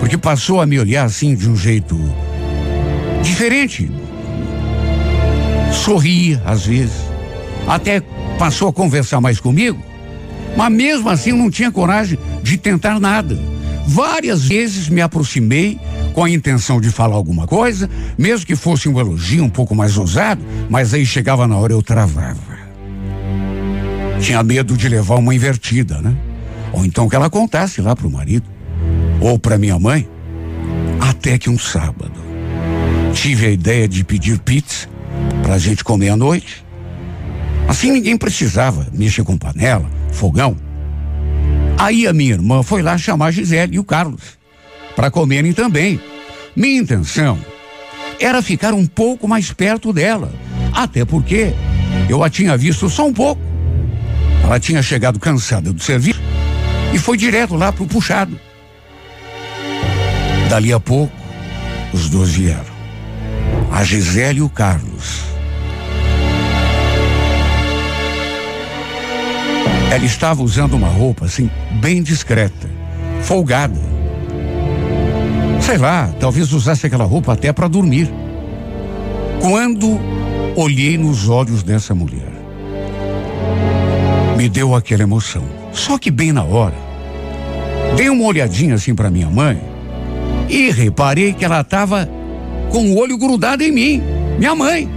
porque 0.00 0.18
passou 0.18 0.60
a 0.60 0.66
me 0.66 0.80
olhar 0.80 1.04
assim 1.04 1.36
de 1.36 1.48
um 1.48 1.54
jeito 1.54 1.96
diferente. 3.22 3.88
Sorria 5.72 6.42
às 6.44 6.66
vezes, 6.66 7.04
até 7.68 8.02
passou 8.36 8.66
a 8.66 8.72
conversar 8.72 9.20
mais 9.20 9.38
comigo. 9.38 9.80
Mas 10.56 10.72
mesmo 10.72 11.08
assim 11.08 11.30
eu 11.30 11.36
não 11.36 11.48
tinha 11.48 11.70
coragem 11.70 12.18
de 12.42 12.56
tentar 12.56 12.98
nada. 12.98 13.38
Várias 13.86 14.42
vezes 14.42 14.88
me 14.88 15.00
aproximei 15.00 15.78
com 16.12 16.24
a 16.24 16.30
intenção 16.30 16.80
de 16.80 16.90
falar 16.90 17.14
alguma 17.14 17.46
coisa, 17.46 17.88
mesmo 18.18 18.44
que 18.44 18.56
fosse 18.56 18.88
um 18.88 18.98
elogio 18.98 19.44
um 19.44 19.48
pouco 19.48 19.72
mais 19.72 19.96
ousado, 19.96 20.44
mas 20.68 20.92
aí 20.92 21.06
chegava 21.06 21.46
na 21.46 21.56
hora 21.56 21.72
eu 21.72 21.80
travava. 21.80 22.51
Tinha 24.22 24.40
medo 24.40 24.76
de 24.76 24.88
levar 24.88 25.16
uma 25.16 25.34
invertida, 25.34 26.00
né? 26.00 26.14
Ou 26.72 26.86
então 26.86 27.08
que 27.08 27.16
ela 27.16 27.28
contasse 27.28 27.80
lá 27.80 27.96
pro 27.96 28.08
marido, 28.08 28.48
ou 29.20 29.36
para 29.36 29.58
minha 29.58 29.78
mãe. 29.80 30.08
Até 31.00 31.36
que 31.36 31.50
um 31.50 31.58
sábado 31.58 32.22
tive 33.12 33.46
a 33.46 33.50
ideia 33.50 33.88
de 33.88 34.04
pedir 34.04 34.38
pizza 34.38 34.88
pra 35.42 35.58
gente 35.58 35.82
comer 35.82 36.10
à 36.10 36.16
noite. 36.16 36.64
Assim 37.66 37.90
ninguém 37.90 38.16
precisava 38.16 38.86
mexer 38.92 39.24
com 39.24 39.36
panela, 39.36 39.90
fogão. 40.12 40.56
Aí 41.76 42.06
a 42.06 42.12
minha 42.12 42.34
irmã 42.34 42.62
foi 42.62 42.80
lá 42.80 42.96
chamar 42.96 43.26
a 43.26 43.30
Gisele 43.32 43.74
e 43.74 43.78
o 43.80 43.84
Carlos 43.84 44.38
para 44.94 45.10
comerem 45.10 45.52
também. 45.52 46.00
Minha 46.54 46.80
intenção 46.80 47.38
era 48.20 48.40
ficar 48.40 48.72
um 48.72 48.86
pouco 48.86 49.26
mais 49.26 49.52
perto 49.52 49.92
dela, 49.92 50.32
até 50.72 51.04
porque 51.04 51.52
eu 52.08 52.22
a 52.22 52.30
tinha 52.30 52.56
visto 52.56 52.88
só 52.88 53.04
um 53.04 53.12
pouco. 53.12 53.51
Ela 54.44 54.60
tinha 54.60 54.82
chegado 54.82 55.18
cansada 55.18 55.72
do 55.72 55.82
serviço 55.82 56.20
e 56.92 56.98
foi 56.98 57.16
direto 57.16 57.54
lá 57.54 57.72
pro 57.72 57.86
puxado. 57.86 58.38
Dali 60.48 60.72
a 60.72 60.78
pouco, 60.80 61.12
os 61.92 62.08
dois 62.08 62.30
vieram. 62.30 62.72
A 63.70 63.82
Gisele 63.84 64.40
e 64.40 64.42
o 64.42 64.48
Carlos. 64.48 65.22
Ela 69.90 70.04
estava 70.04 70.42
usando 70.42 70.74
uma 70.74 70.88
roupa 70.88 71.26
assim, 71.26 71.50
bem 71.72 72.02
discreta, 72.02 72.68
folgada. 73.22 73.80
Sei 75.60 75.78
lá, 75.78 76.12
talvez 76.18 76.52
usasse 76.52 76.86
aquela 76.86 77.04
roupa 77.04 77.32
até 77.32 77.52
para 77.52 77.68
dormir. 77.68 78.10
Quando 79.40 80.00
olhei 80.56 80.96
nos 80.98 81.28
olhos 81.28 81.62
dessa 81.62 81.94
mulher, 81.94 82.32
me 84.42 84.48
deu 84.48 84.74
aquela 84.74 85.04
emoção. 85.04 85.44
Só 85.72 85.96
que 85.96 86.10
bem 86.10 86.32
na 86.32 86.42
hora, 86.42 86.74
dei 87.96 88.08
uma 88.08 88.24
olhadinha 88.24 88.74
assim 88.74 88.92
para 88.92 89.08
minha 89.08 89.30
mãe 89.30 89.62
e 90.48 90.68
reparei 90.72 91.32
que 91.32 91.44
ela 91.44 91.60
estava 91.60 92.10
com 92.68 92.90
o 92.90 92.98
olho 92.98 93.16
grudado 93.16 93.62
em 93.62 93.70
mim, 93.70 94.02
minha 94.40 94.52
mãe. 94.56 94.90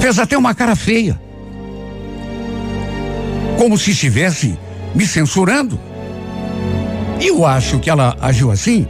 Fez 0.00 0.18
até 0.18 0.36
uma 0.36 0.52
cara 0.56 0.74
feia 0.74 1.20
como 3.56 3.78
se 3.78 3.92
estivesse 3.92 4.58
me 4.96 5.06
censurando. 5.06 5.78
E 7.20 7.28
eu 7.28 7.46
acho 7.46 7.78
que 7.78 7.88
ela 7.88 8.16
agiu 8.20 8.50
assim 8.50 8.88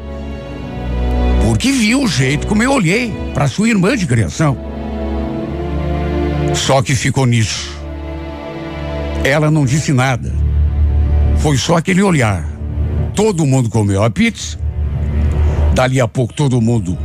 porque 1.44 1.70
viu 1.72 2.04
o 2.04 2.08
jeito 2.08 2.46
como 2.46 2.62
eu 2.62 2.72
olhei 2.72 3.12
para 3.34 3.48
sua 3.48 3.68
irmã 3.68 3.94
de 3.94 4.06
criação. 4.06 4.71
Só 6.54 6.82
que 6.82 6.94
ficou 6.94 7.26
nisso. 7.26 7.70
Ela 9.24 9.50
não 9.50 9.64
disse 9.64 9.92
nada. 9.92 10.32
Foi 11.38 11.56
só 11.56 11.76
aquele 11.76 12.02
olhar. 12.02 12.48
Todo 13.14 13.46
mundo 13.46 13.68
comeu 13.68 14.02
a 14.02 14.10
pizza. 14.10 14.58
Dali 15.74 16.00
a 16.00 16.08
pouco 16.08 16.34
todo 16.34 16.60
mundo 16.60 16.98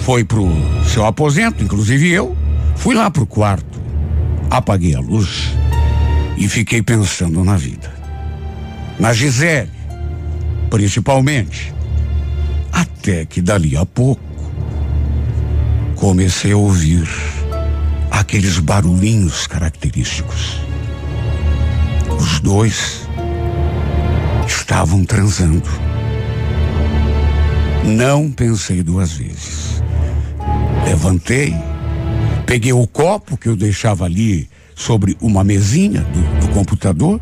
foi 0.00 0.24
pro 0.24 0.46
seu 0.86 1.04
aposento, 1.04 1.62
inclusive 1.62 2.10
eu. 2.10 2.36
Fui 2.76 2.94
lá 2.94 3.10
pro 3.10 3.26
quarto. 3.26 3.80
Apaguei 4.50 4.94
a 4.94 5.00
luz 5.00 5.54
e 6.36 6.48
fiquei 6.48 6.82
pensando 6.82 7.44
na 7.44 7.56
vida. 7.56 7.92
Na 8.98 9.12
Gisele, 9.12 9.70
principalmente. 10.70 11.72
Até 12.72 12.98
Até 13.08 13.24
que 13.24 13.40
dali 13.40 13.74
a 13.74 13.86
pouco 13.86 14.20
comecei 15.96 16.52
a 16.52 16.56
ouvir 16.58 17.08
aqueles 18.28 18.58
barulhinhos 18.58 19.46
característicos. 19.46 20.60
Os 22.20 22.40
dois 22.40 23.08
estavam 24.46 25.02
transando. 25.02 25.66
Não 27.86 28.30
pensei 28.30 28.82
duas 28.82 29.12
vezes. 29.12 29.82
Levantei, 30.84 31.56
peguei 32.44 32.70
o 32.70 32.86
copo 32.86 33.34
que 33.38 33.48
eu 33.48 33.56
deixava 33.56 34.04
ali 34.04 34.46
sobre 34.74 35.16
uma 35.22 35.42
mesinha 35.42 36.02
do, 36.02 36.46
do 36.46 36.52
computador 36.52 37.18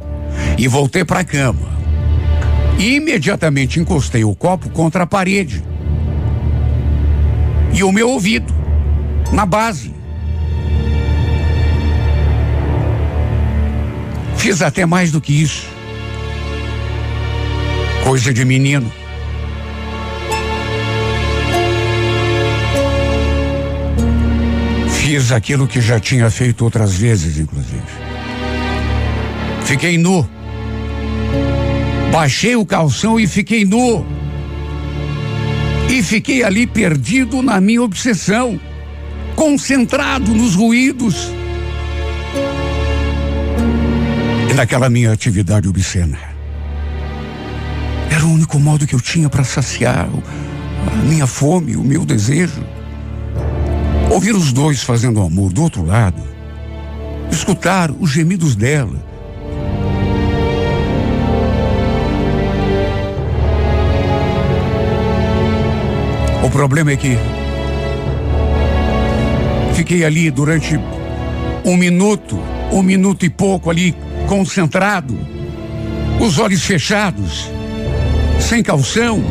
e 0.58 0.66
voltei 0.66 1.04
para 1.04 1.20
a 1.20 1.24
cama. 1.24 1.68
Imediatamente 2.80 3.78
encostei 3.78 4.24
o 4.24 4.34
copo 4.34 4.70
contra 4.70 5.04
a 5.04 5.06
parede. 5.06 5.62
E 7.72 7.84
o 7.84 7.92
meu 7.92 8.10
ouvido, 8.10 8.52
na 9.32 9.46
base. 9.46 9.95
Fiz 14.46 14.62
até 14.62 14.86
mais 14.86 15.10
do 15.10 15.20
que 15.20 15.42
isso. 15.42 15.66
Coisa 18.04 18.32
de 18.32 18.44
menino. 18.44 18.92
Fiz 24.88 25.32
aquilo 25.32 25.66
que 25.66 25.80
já 25.80 25.98
tinha 25.98 26.30
feito 26.30 26.62
outras 26.62 26.94
vezes, 26.94 27.38
inclusive. 27.38 27.82
Fiquei 29.64 29.98
nu. 29.98 30.24
Baixei 32.12 32.54
o 32.54 32.64
calção 32.64 33.18
e 33.18 33.26
fiquei 33.26 33.64
nu. 33.64 34.06
E 35.90 36.00
fiquei 36.04 36.44
ali 36.44 36.68
perdido 36.68 37.42
na 37.42 37.60
minha 37.60 37.82
obsessão, 37.82 38.60
concentrado 39.34 40.32
nos 40.32 40.54
ruídos 40.54 41.32
naquela 44.56 44.88
minha 44.88 45.12
atividade 45.12 45.68
obscena. 45.68 46.18
Era 48.10 48.24
o 48.24 48.32
único 48.32 48.58
modo 48.58 48.86
que 48.86 48.94
eu 48.94 49.00
tinha 49.00 49.28
para 49.28 49.44
saciar 49.44 50.08
a 50.86 50.96
minha 51.04 51.26
fome, 51.26 51.76
o 51.76 51.84
meu 51.84 52.06
desejo. 52.06 52.64
Ouvir 54.10 54.34
os 54.34 54.54
dois 54.54 54.82
fazendo 54.82 55.20
amor 55.20 55.52
do 55.52 55.62
outro 55.62 55.84
lado, 55.84 56.22
escutar 57.30 57.90
os 57.90 58.10
gemidos 58.10 58.56
dela. 58.56 59.04
O 66.42 66.50
problema 66.50 66.92
é 66.92 66.96
que 66.96 67.18
fiquei 69.74 70.02
ali 70.02 70.30
durante 70.30 70.80
um 71.62 71.76
minuto, 71.76 72.38
um 72.72 72.82
minuto 72.82 73.26
e 73.26 73.28
pouco 73.28 73.68
ali, 73.68 73.94
concentrado, 74.26 75.18
os 76.20 76.38
olhos 76.38 76.64
fechados, 76.64 77.50
sem 78.40 78.62
calção, 78.62 79.22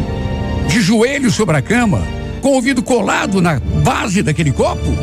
de 0.67 0.81
joelhos 0.81 1.35
sobre 1.35 1.57
a 1.57 1.61
cama 1.61 2.01
com 2.41 2.49
o 2.49 2.53
ouvido 2.53 2.83
colado 2.83 3.41
na 3.41 3.59
base 3.59 4.21
daquele 4.21 4.51
copo. 4.51 4.95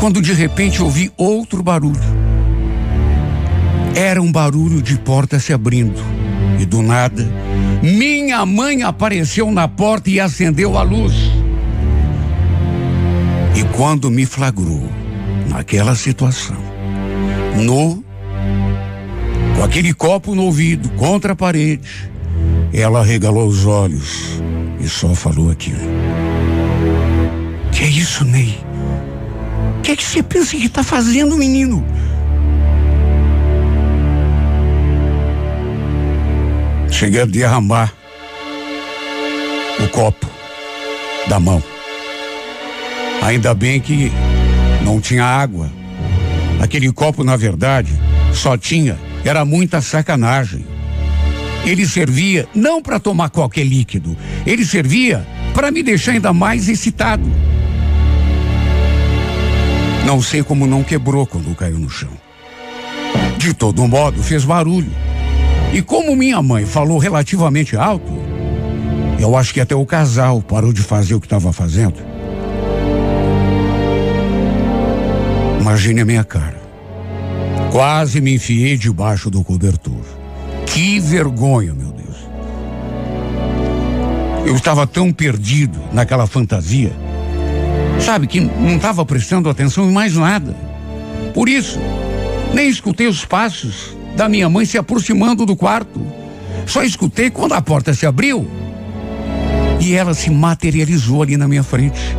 Quando 0.00 0.20
de 0.20 0.32
repente 0.32 0.82
ouvi 0.82 1.10
outro 1.16 1.62
barulho. 1.62 2.24
Era 3.94 4.20
um 4.20 4.30
barulho 4.30 4.82
de 4.82 4.98
porta 4.98 5.38
se 5.38 5.52
abrindo. 5.52 6.00
E 6.60 6.66
do 6.66 6.82
nada, 6.82 7.26
minha 7.82 8.44
mãe 8.44 8.82
apareceu 8.82 9.50
na 9.50 9.66
porta 9.66 10.10
e 10.10 10.20
acendeu 10.20 10.76
a 10.76 10.82
luz. 10.82 11.14
E 13.56 13.62
quando 13.76 14.10
me 14.10 14.26
flagrou 14.26 14.88
naquela 15.48 15.94
situação, 15.94 16.63
no 17.54 18.04
com 19.56 19.62
aquele 19.62 19.94
copo 19.94 20.34
no 20.34 20.44
ouvido 20.44 20.88
contra 20.90 21.32
a 21.32 21.36
parede, 21.36 21.88
ela 22.72 23.04
regalou 23.04 23.46
os 23.46 23.64
olhos 23.64 24.40
e 24.80 24.88
só 24.88 25.14
falou 25.14 25.50
aquilo. 25.50 25.78
Que 27.72 27.84
é 27.84 27.88
isso, 27.88 28.24
Ney? 28.24 28.58
O 29.78 29.82
que 29.82 29.92
é 29.92 29.96
que 29.96 30.04
você 30.04 30.22
pensa 30.22 30.56
que 30.56 30.66
está 30.66 30.82
fazendo, 30.82 31.36
menino? 31.36 31.84
Cheguei 36.90 37.22
a 37.22 37.26
derramar 37.26 37.92
o 39.82 39.88
copo 39.88 40.28
da 41.28 41.38
mão. 41.40 41.62
Ainda 43.22 43.54
bem 43.54 43.80
que 43.80 44.12
não 44.84 45.00
tinha 45.00 45.24
água. 45.24 45.70
Aquele 46.64 46.90
copo, 46.90 47.22
na 47.22 47.36
verdade, 47.36 47.92
só 48.32 48.56
tinha, 48.56 48.98
era 49.22 49.44
muita 49.44 49.82
sacanagem. 49.82 50.64
Ele 51.62 51.86
servia 51.86 52.48
não 52.54 52.80
para 52.80 52.98
tomar 52.98 53.28
qualquer 53.28 53.64
líquido, 53.64 54.16
ele 54.46 54.64
servia 54.64 55.26
para 55.52 55.70
me 55.70 55.82
deixar 55.82 56.12
ainda 56.12 56.32
mais 56.32 56.66
excitado. 56.66 57.30
Não 60.06 60.22
sei 60.22 60.42
como 60.42 60.66
não 60.66 60.82
quebrou 60.82 61.26
quando 61.26 61.54
caiu 61.54 61.78
no 61.78 61.90
chão. 61.90 62.12
De 63.36 63.52
todo 63.52 63.86
modo, 63.86 64.22
fez 64.22 64.42
barulho. 64.42 64.90
E 65.70 65.82
como 65.82 66.16
minha 66.16 66.40
mãe 66.40 66.64
falou 66.64 66.96
relativamente 66.96 67.76
alto, 67.76 68.10
eu 69.20 69.36
acho 69.36 69.52
que 69.52 69.60
até 69.60 69.74
o 69.74 69.84
casal 69.84 70.40
parou 70.40 70.72
de 70.72 70.80
fazer 70.80 71.14
o 71.14 71.20
que 71.20 71.26
estava 71.26 71.52
fazendo. 71.52 72.13
Imagine 75.84 76.00
a 76.00 76.04
minha 76.06 76.24
cara. 76.24 76.58
Quase 77.70 78.18
me 78.18 78.34
enfiei 78.34 78.74
debaixo 78.74 79.28
do 79.28 79.44
cobertor. 79.44 80.02
Que 80.64 80.98
vergonha, 80.98 81.74
meu 81.74 81.92
Deus. 81.92 82.16
Eu 84.46 84.56
estava 84.56 84.86
tão 84.86 85.12
perdido 85.12 85.78
naquela 85.92 86.26
fantasia, 86.26 86.90
sabe, 88.00 88.26
que 88.26 88.40
não 88.40 88.76
estava 88.76 89.04
prestando 89.04 89.50
atenção 89.50 89.86
em 89.86 89.92
mais 89.92 90.14
nada. 90.14 90.56
Por 91.34 91.50
isso, 91.50 91.78
nem 92.54 92.70
escutei 92.70 93.06
os 93.06 93.26
passos 93.26 93.94
da 94.16 94.26
minha 94.26 94.48
mãe 94.48 94.64
se 94.64 94.78
aproximando 94.78 95.44
do 95.44 95.54
quarto. 95.54 96.00
Só 96.64 96.82
escutei 96.82 97.28
quando 97.28 97.52
a 97.52 97.60
porta 97.60 97.92
se 97.92 98.06
abriu 98.06 98.48
e 99.78 99.92
ela 99.92 100.14
se 100.14 100.30
materializou 100.30 101.22
ali 101.22 101.36
na 101.36 101.46
minha 101.46 101.62
frente. 101.62 102.16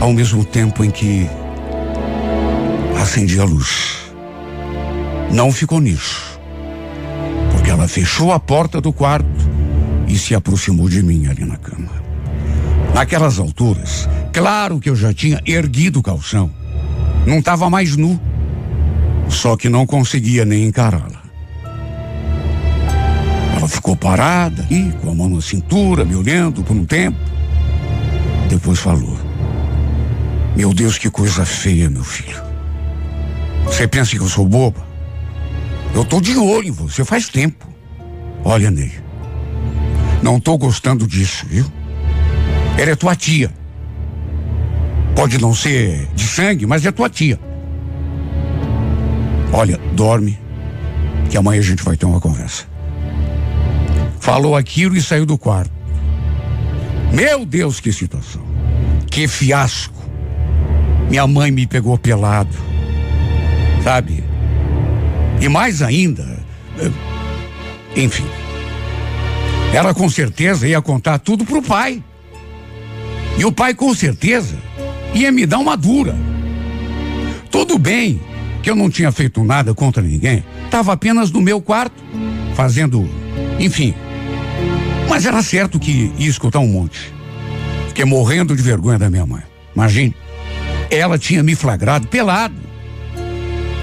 Ao 0.00 0.12
mesmo 0.12 0.44
tempo 0.44 0.84
em 0.84 0.90
que 0.92 1.28
acendi 3.00 3.40
a 3.40 3.44
luz. 3.44 4.12
Não 5.32 5.52
ficou 5.52 5.80
nisso. 5.80 6.28
Ela 7.78 7.86
fechou 7.86 8.32
a 8.32 8.40
porta 8.40 8.80
do 8.80 8.92
quarto 8.92 9.28
e 10.08 10.18
se 10.18 10.34
aproximou 10.34 10.88
de 10.88 11.00
mim 11.00 11.28
ali 11.28 11.44
na 11.44 11.56
cama. 11.56 11.92
Naquelas 12.92 13.38
alturas, 13.38 14.08
claro 14.32 14.80
que 14.80 14.90
eu 14.90 14.96
já 14.96 15.14
tinha 15.14 15.40
erguido 15.46 16.00
o 16.00 16.02
calção. 16.02 16.50
Não 17.24 17.38
estava 17.38 17.70
mais 17.70 17.94
nu. 17.94 18.18
Só 19.28 19.56
que 19.56 19.68
não 19.68 19.86
conseguia 19.86 20.44
nem 20.44 20.64
encará-la. 20.64 21.22
Ela 23.56 23.68
ficou 23.68 23.94
parada 23.94 24.66
e 24.70 24.90
com 25.00 25.12
a 25.12 25.14
mão 25.14 25.28
na 25.28 25.40
cintura, 25.40 26.04
me 26.04 26.16
olhando 26.16 26.64
por 26.64 26.74
um 26.74 26.84
tempo. 26.84 27.18
Depois 28.48 28.80
falou: 28.80 29.16
Meu 30.56 30.74
Deus, 30.74 30.98
que 30.98 31.10
coisa 31.10 31.44
feia, 31.44 31.88
meu 31.88 32.02
filho. 32.02 32.47
Você 33.70 33.86
pensa 33.86 34.10
que 34.10 34.18
eu 34.20 34.28
sou 34.28 34.46
boba? 34.46 34.86
Eu 35.94 36.04
tô 36.04 36.20
de 36.20 36.36
olho 36.36 36.68
em 36.68 36.72
você 36.72 37.04
faz 37.04 37.28
tempo. 37.28 37.66
Olha, 38.44 38.70
Ney. 38.70 38.92
Não 40.22 40.40
tô 40.40 40.58
gostando 40.58 41.06
disso, 41.06 41.46
viu? 41.48 41.64
Ela 42.76 42.90
é 42.90 42.96
tua 42.96 43.14
tia. 43.14 43.52
Pode 45.14 45.38
não 45.38 45.54
ser 45.54 46.08
de 46.14 46.24
sangue, 46.24 46.66
mas 46.66 46.84
é 46.86 46.92
tua 46.92 47.08
tia. 47.08 47.38
Olha, 49.52 49.78
dorme, 49.92 50.38
que 51.30 51.36
amanhã 51.36 51.60
a 51.60 51.64
gente 51.64 51.82
vai 51.82 51.96
ter 51.96 52.06
uma 52.06 52.20
conversa. 52.20 52.64
Falou 54.20 54.56
aquilo 54.56 54.96
e 54.96 55.02
saiu 55.02 55.24
do 55.24 55.38
quarto. 55.38 55.72
Meu 57.12 57.44
Deus, 57.44 57.80
que 57.80 57.92
situação. 57.92 58.42
Que 59.10 59.26
fiasco. 59.26 59.98
Minha 61.08 61.26
mãe 61.26 61.50
me 61.50 61.66
pegou 61.66 61.96
pelado. 61.96 62.54
Sabe? 63.82 64.24
E 65.40 65.48
mais 65.48 65.82
ainda, 65.82 66.38
eh, 66.78 66.90
enfim. 67.96 68.26
Ela 69.72 69.94
com 69.94 70.08
certeza 70.08 70.66
ia 70.66 70.80
contar 70.80 71.18
tudo 71.18 71.44
pro 71.44 71.62
pai. 71.62 72.02
E 73.38 73.44
o 73.44 73.52
pai 73.52 73.74
com 73.74 73.94
certeza 73.94 74.56
ia 75.14 75.30
me 75.30 75.46
dar 75.46 75.58
uma 75.58 75.76
dura. 75.76 76.16
Tudo 77.50 77.78
bem 77.78 78.20
que 78.62 78.70
eu 78.70 78.74
não 78.76 78.90
tinha 78.90 79.12
feito 79.12 79.42
nada 79.44 79.72
contra 79.74 80.02
ninguém, 80.02 80.44
estava 80.64 80.92
apenas 80.92 81.30
no 81.30 81.40
meu 81.40 81.60
quarto, 81.60 82.02
fazendo, 82.54 83.08
enfim, 83.58 83.94
Mas 85.08 85.24
era 85.24 85.42
certo 85.42 85.78
que 85.78 86.12
ia 86.18 86.28
escutar 86.28 86.58
um 86.58 86.68
monte. 86.68 87.12
Fiquei 87.88 88.04
morrendo 88.04 88.54
de 88.54 88.62
vergonha 88.62 88.98
da 88.98 89.08
minha 89.08 89.24
mãe. 89.24 89.42
Imagine, 89.74 90.14
ela 90.90 91.16
tinha 91.18 91.42
me 91.42 91.54
flagrado 91.54 92.06
pelado. 92.08 92.67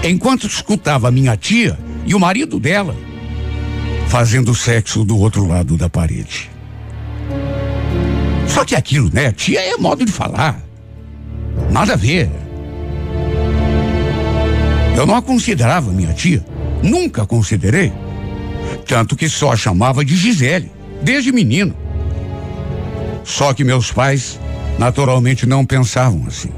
Enquanto 0.04 0.46
escutava 0.46 1.10
minha 1.10 1.36
tia 1.36 1.78
e 2.04 2.14
o 2.14 2.20
marido 2.20 2.60
dela 2.60 2.96
fazendo 4.08 4.54
sexo 4.54 5.04
do 5.04 5.18
outro 5.18 5.46
lado 5.46 5.76
da 5.76 5.88
parede. 5.88 6.50
Só 8.46 8.64
que 8.64 8.74
aquilo, 8.74 9.10
né? 9.12 9.32
Tia 9.32 9.60
é 9.60 9.76
modo 9.76 10.04
de 10.04 10.12
falar. 10.12 10.62
Nada 11.70 11.94
a 11.94 11.96
ver. 11.96 12.30
Eu 14.96 15.04
não 15.04 15.16
a 15.16 15.22
considerava 15.22 15.90
minha 15.92 16.12
tia. 16.12 16.44
Nunca 16.82 17.26
considerei. 17.26 17.92
Tanto 18.86 19.16
que 19.16 19.28
só 19.28 19.52
a 19.52 19.56
chamava 19.56 20.04
de 20.04 20.16
Gisele, 20.16 20.70
desde 21.02 21.32
menino. 21.32 21.76
Só 23.24 23.52
que 23.52 23.64
meus 23.64 23.90
pais, 23.90 24.38
naturalmente, 24.78 25.44
não 25.44 25.66
pensavam 25.66 26.24
assim. 26.26 26.50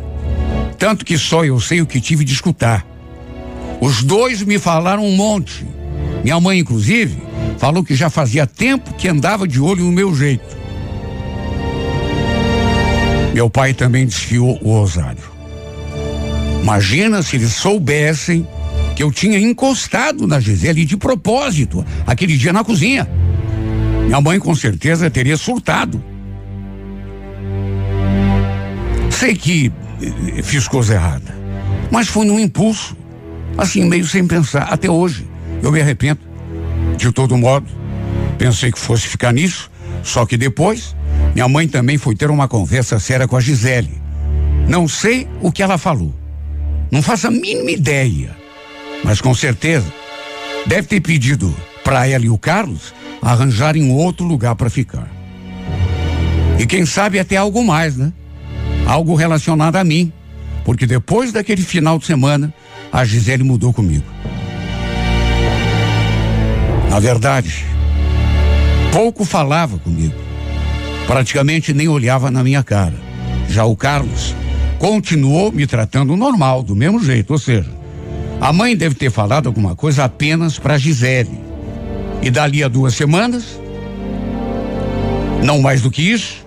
Tanto 0.78 1.04
que 1.04 1.16
só 1.18 1.44
eu 1.44 1.58
sei 1.58 1.80
o 1.80 1.86
que 1.86 2.00
tive 2.00 2.24
de 2.24 2.32
escutar. 2.32 2.86
Os 3.80 4.02
dois 4.02 4.42
me 4.42 4.58
falaram 4.58 5.04
um 5.04 5.14
monte. 5.14 5.64
Minha 6.22 6.40
mãe, 6.40 6.58
inclusive, 6.58 7.22
falou 7.58 7.84
que 7.84 7.94
já 7.94 8.10
fazia 8.10 8.46
tempo 8.46 8.94
que 8.94 9.08
andava 9.08 9.46
de 9.46 9.60
olho 9.60 9.84
no 9.84 9.92
meu 9.92 10.14
jeito. 10.14 10.56
Meu 13.32 13.48
pai 13.48 13.72
também 13.72 14.04
desfiou 14.04 14.58
o 14.62 14.72
rosário. 14.80 15.22
Imagina 16.60 17.22
se 17.22 17.36
eles 17.36 17.52
soubessem 17.52 18.46
que 18.96 19.02
eu 19.02 19.12
tinha 19.12 19.38
encostado 19.38 20.26
na 20.26 20.40
Gisele 20.40 20.84
de 20.84 20.96
propósito, 20.96 21.86
aquele 22.04 22.36
dia 22.36 22.52
na 22.52 22.64
cozinha. 22.64 23.08
Minha 24.06 24.20
mãe 24.20 24.40
com 24.40 24.54
certeza 24.54 25.08
teria 25.08 25.36
surtado. 25.36 26.02
Sei 29.10 29.34
que 29.34 29.72
eh, 30.02 30.42
fiz 30.42 30.66
coisa 30.66 30.94
errada, 30.94 31.36
mas 31.90 32.08
foi 32.08 32.26
num 32.26 32.40
impulso, 32.40 32.96
assim 33.58 33.84
meio 33.84 34.06
sem 34.06 34.26
pensar, 34.26 34.62
até 34.62 34.88
hoje. 34.88 35.26
Eu 35.60 35.72
me 35.72 35.80
arrependo. 35.80 36.20
De 36.96 37.12
todo 37.12 37.36
modo, 37.36 37.66
pensei 38.38 38.70
que 38.70 38.78
fosse 38.78 39.06
ficar 39.06 39.32
nisso, 39.32 39.70
só 40.02 40.24
que 40.24 40.36
depois, 40.36 40.96
minha 41.34 41.48
mãe 41.48 41.66
também 41.66 41.98
foi 41.98 42.14
ter 42.14 42.30
uma 42.30 42.48
conversa 42.48 42.98
séria 42.98 43.26
com 43.26 43.36
a 43.36 43.40
Gisele. 43.40 44.00
Não 44.68 44.86
sei 44.86 45.26
o 45.42 45.50
que 45.50 45.62
ela 45.62 45.76
falou. 45.76 46.14
Não 46.90 47.02
faço 47.02 47.26
a 47.26 47.30
mínima 47.30 47.70
ideia. 47.70 48.36
Mas 49.04 49.20
com 49.20 49.34
certeza 49.34 49.92
deve 50.66 50.88
ter 50.88 51.00
pedido 51.00 51.54
para 51.84 52.06
ela 52.06 52.24
e 52.24 52.30
o 52.30 52.38
Carlos 52.38 52.94
arranjarem 53.22 53.90
outro 53.90 54.24
lugar 54.26 54.54
para 54.54 54.70
ficar. 54.70 55.08
E 56.58 56.66
quem 56.66 56.84
sabe 56.84 57.18
até 57.18 57.36
algo 57.36 57.64
mais, 57.64 57.96
né? 57.96 58.12
Algo 58.86 59.14
relacionado 59.14 59.76
a 59.76 59.84
mim. 59.84 60.12
Porque 60.64 60.86
depois 60.86 61.32
daquele 61.32 61.62
final 61.62 61.98
de 61.98 62.06
semana, 62.06 62.52
a 62.92 63.04
Gisele 63.04 63.42
mudou 63.42 63.72
comigo. 63.72 64.04
Na 66.90 66.98
verdade, 66.98 67.64
pouco 68.92 69.24
falava 69.24 69.78
comigo. 69.78 70.14
Praticamente 71.06 71.72
nem 71.72 71.88
olhava 71.88 72.30
na 72.30 72.42
minha 72.42 72.62
cara. 72.62 72.94
Já 73.48 73.64
o 73.64 73.76
Carlos 73.76 74.34
continuou 74.78 75.50
me 75.52 75.66
tratando 75.66 76.16
normal, 76.16 76.62
do 76.62 76.76
mesmo 76.76 77.02
jeito, 77.02 77.32
ou 77.32 77.38
seja, 77.38 77.70
a 78.40 78.52
mãe 78.52 78.76
deve 78.76 78.94
ter 78.94 79.10
falado 79.10 79.46
alguma 79.46 79.74
coisa 79.74 80.04
apenas 80.04 80.58
para 80.58 80.78
Gisele. 80.78 81.40
E 82.22 82.30
dali 82.30 82.62
a 82.62 82.68
duas 82.68 82.94
semanas, 82.94 83.60
não 85.42 85.60
mais 85.60 85.82
do 85.82 85.90
que 85.90 86.02
isso, 86.02 86.44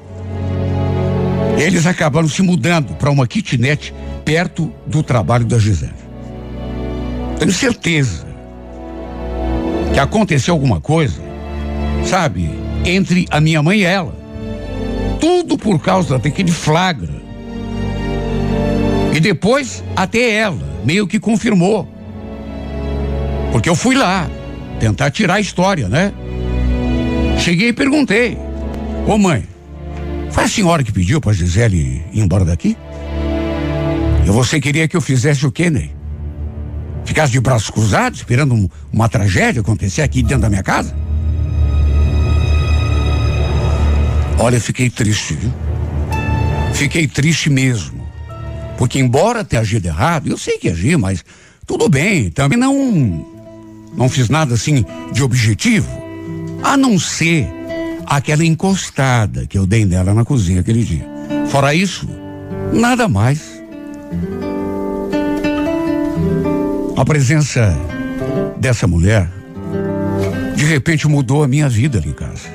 eles 1.58 1.86
acabaram 1.86 2.28
se 2.28 2.42
mudando 2.42 2.94
para 2.96 3.10
uma 3.10 3.28
kitnet 3.28 3.94
perto 4.26 4.72
do 4.86 5.02
trabalho 5.04 5.46
da 5.46 5.58
Gisele. 5.58 6.01
Tenho 7.42 7.52
certeza 7.52 8.24
que 9.92 10.00
aconteceu 10.00 10.54
alguma 10.54 10.80
coisa, 10.80 11.20
sabe, 12.06 12.48
entre 12.86 13.26
a 13.32 13.42
minha 13.42 13.64
mãe 13.64 13.80
e 13.80 13.84
ela. 13.84 14.16
Tudo 15.20 15.58
por 15.58 15.80
causa 15.80 16.20
daquele 16.20 16.52
flagra. 16.52 17.20
E 19.12 19.20
depois, 19.20 19.84
até 19.96 20.34
ela 20.34 20.62
meio 20.86 21.08
que 21.08 21.20
confirmou. 21.20 21.88
Porque 23.52 23.68
eu 23.68 23.76
fui 23.76 23.96
lá 23.96 24.30
tentar 24.80 25.10
tirar 25.10 25.34
a 25.34 25.40
história, 25.40 25.90
né? 25.90 26.14
Cheguei 27.40 27.70
e 27.70 27.74
perguntei: 27.74 28.38
Ô 29.08 29.18
mãe, 29.18 29.46
foi 30.30 30.44
a 30.44 30.48
senhora 30.48 30.84
que 30.84 30.92
pediu 30.92 31.20
para 31.20 31.34
Gisele 31.34 32.06
ir 32.14 32.22
embora 32.22 32.46
daqui? 32.46 32.78
E 34.28 34.30
você 34.30 34.62
queria 34.62 34.88
que 34.88 34.96
eu 34.96 35.02
fizesse 35.02 35.44
o 35.44 35.52
quê, 35.52 35.72
Ney? 35.72 36.01
Ficasse 37.12 37.34
de 37.34 37.42
braços 37.42 37.70
cruzados, 37.70 38.20
esperando 38.20 38.56
um, 38.56 38.70
uma 38.90 39.10
tragédia 39.10 39.60
acontecer 39.60 40.02
aqui 40.02 40.24
dentro 40.24 40.44
da 40.44 40.50
minha 40.50 40.64
casa? 40.64 40.96
Olha, 44.40 44.62
fiquei 44.62 44.90
triste, 44.90 45.34
viu? 45.34 45.52
Fiquei 46.74 47.08
triste 47.08 47.50
mesmo. 47.50 48.02
Porque 48.78 48.98
embora 48.98 49.44
tenha 49.44 49.62
agido 49.62 49.88
errado, 49.88 50.30
eu 50.30 50.38
sei 50.38 50.58
que 50.58 50.70
agi, 50.70 50.96
mas 50.96 51.22
tudo 51.68 51.90
bem, 51.90 52.32
também 52.32 52.58
não 52.58 53.28
não 53.94 54.08
fiz 54.08 54.30
nada 54.30 54.54
assim 54.54 54.86
de 55.12 55.22
objetivo, 55.22 55.92
a 56.64 56.78
não 56.78 56.98
ser 56.98 57.46
aquela 58.06 58.46
encostada 58.46 59.46
que 59.46 59.58
eu 59.58 59.68
dei 59.68 59.84
nela 59.84 60.14
na 60.14 60.24
cozinha 60.24 60.62
aquele 60.62 60.86
dia. 60.86 61.06
Fora 61.50 61.76
isso, 61.76 62.08
nada 62.72 63.10
mais. 63.10 63.61
A 67.02 67.04
presença 67.04 67.76
dessa 68.58 68.86
mulher 68.86 69.28
de 70.56 70.64
repente 70.66 71.08
mudou 71.08 71.44
a 71.44 71.48
minha 71.48 71.68
vida 71.68 71.98
ali 71.98 72.10
em 72.10 72.14
casa. 72.14 72.48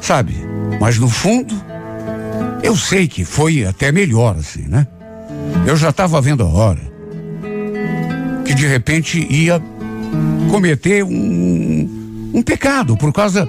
Sabe? 0.00 0.34
Mas 0.80 0.98
no 0.98 1.08
fundo, 1.08 1.54
eu 2.64 2.74
sei 2.74 3.06
que 3.06 3.24
foi 3.24 3.64
até 3.64 3.92
melhor 3.92 4.34
assim, 4.36 4.62
né? 4.62 4.88
Eu 5.64 5.76
já 5.76 5.90
estava 5.90 6.20
vendo 6.20 6.42
a 6.42 6.48
hora 6.48 6.80
que 8.44 8.54
de 8.54 8.66
repente 8.66 9.24
ia 9.30 9.62
cometer 10.50 11.04
um, 11.04 12.30
um 12.34 12.42
pecado 12.42 12.96
por 12.96 13.12
causa 13.12 13.48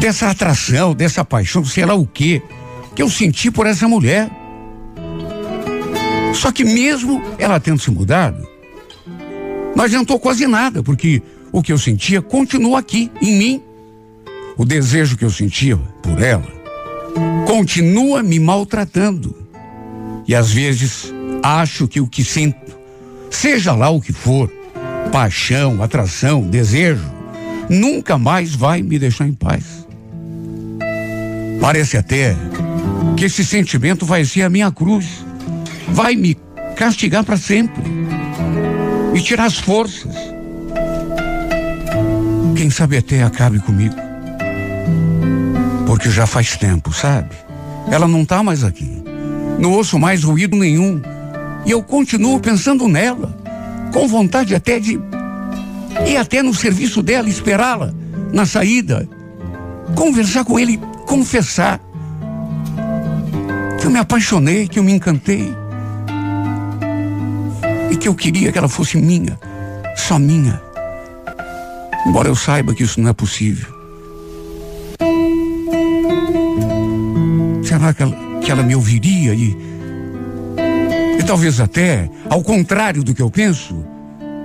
dessa 0.00 0.28
atração, 0.28 0.92
dessa 0.92 1.24
paixão, 1.24 1.64
sei 1.64 1.86
lá 1.86 1.94
o 1.94 2.04
quê, 2.04 2.42
que 2.96 3.02
eu 3.02 3.08
senti 3.08 3.48
por 3.48 3.64
essa 3.64 3.86
mulher. 3.86 4.28
Só 6.34 6.50
que 6.50 6.64
mesmo 6.64 7.22
ela 7.38 7.60
tendo 7.60 7.80
se 7.80 7.88
mudado, 7.88 8.50
não 9.74 9.84
adiantou 9.84 10.18
quase 10.18 10.46
nada, 10.46 10.82
porque 10.82 11.22
o 11.50 11.62
que 11.62 11.72
eu 11.72 11.78
sentia 11.78 12.22
continua 12.22 12.78
aqui, 12.78 13.10
em 13.20 13.36
mim. 13.36 13.62
O 14.56 14.64
desejo 14.64 15.16
que 15.16 15.24
eu 15.24 15.30
sentia 15.30 15.76
por 16.02 16.20
ela 16.20 16.62
continua 17.46 18.22
me 18.22 18.38
maltratando. 18.38 19.36
E 20.26 20.34
às 20.34 20.50
vezes 20.50 21.12
acho 21.42 21.86
que 21.86 22.00
o 22.00 22.06
que 22.06 22.24
sinto, 22.24 22.56
seja 23.30 23.74
lá 23.74 23.90
o 23.90 24.00
que 24.00 24.12
for, 24.12 24.50
paixão, 25.10 25.82
atração, 25.82 26.42
desejo, 26.42 27.04
nunca 27.68 28.16
mais 28.16 28.54
vai 28.54 28.82
me 28.82 28.98
deixar 28.98 29.26
em 29.26 29.32
paz. 29.32 29.86
Parece 31.60 31.96
até 31.96 32.36
que 33.16 33.26
esse 33.26 33.44
sentimento 33.44 34.06
vai 34.06 34.24
ser 34.24 34.42
a 34.42 34.50
minha 34.50 34.70
cruz, 34.70 35.06
vai 35.88 36.16
me 36.16 36.36
castigar 36.76 37.24
para 37.24 37.36
sempre, 37.36 37.82
me 39.12 39.22
tirar 39.22 39.44
as 39.44 39.58
forças. 39.58 40.14
Quem 42.56 42.70
sabe 42.70 42.96
até 42.96 43.22
acabe 43.22 43.58
comigo. 43.60 43.94
Porque 45.86 46.10
já 46.10 46.26
faz 46.26 46.56
tempo, 46.56 46.92
sabe? 46.92 47.34
Ela 47.90 48.08
não 48.08 48.24
tá 48.24 48.42
mais 48.42 48.64
aqui. 48.64 49.02
Não 49.58 49.72
ouço 49.72 49.98
mais 49.98 50.24
ruído 50.24 50.56
nenhum. 50.56 51.00
E 51.64 51.70
eu 51.70 51.82
continuo 51.82 52.40
pensando 52.40 52.88
nela, 52.88 53.36
com 53.92 54.08
vontade 54.08 54.54
até 54.54 54.80
de 54.80 54.98
ir 56.06 56.16
até 56.16 56.42
no 56.42 56.54
serviço 56.54 57.02
dela, 57.02 57.28
esperá-la 57.28 57.92
na 58.32 58.46
saída, 58.46 59.08
conversar 59.94 60.44
com 60.44 60.58
ele, 60.58 60.80
confessar 61.06 61.80
que 63.78 63.86
eu 63.86 63.90
me 63.90 63.98
apaixonei, 63.98 64.66
que 64.66 64.78
eu 64.78 64.84
me 64.84 64.92
encantei 64.92 65.52
e 65.52 65.61
que 68.02 68.08
eu 68.08 68.14
queria 68.14 68.50
que 68.50 68.58
ela 68.58 68.68
fosse 68.68 68.98
minha, 68.98 69.38
só 69.96 70.18
minha. 70.18 70.60
Embora 72.06 72.28
eu 72.28 72.34
saiba 72.34 72.74
que 72.74 72.82
isso 72.82 73.00
não 73.00 73.10
é 73.10 73.12
possível. 73.12 73.68
Será 77.62 77.94
que 77.94 78.02
ela 78.02 78.32
que 78.42 78.50
ela 78.50 78.62
me 78.62 78.74
ouviria 78.74 79.34
e. 79.34 79.56
E 81.18 81.22
talvez 81.24 81.60
até, 81.60 82.10
ao 82.28 82.42
contrário 82.42 83.04
do 83.04 83.14
que 83.14 83.22
eu 83.22 83.30
penso, 83.30 83.84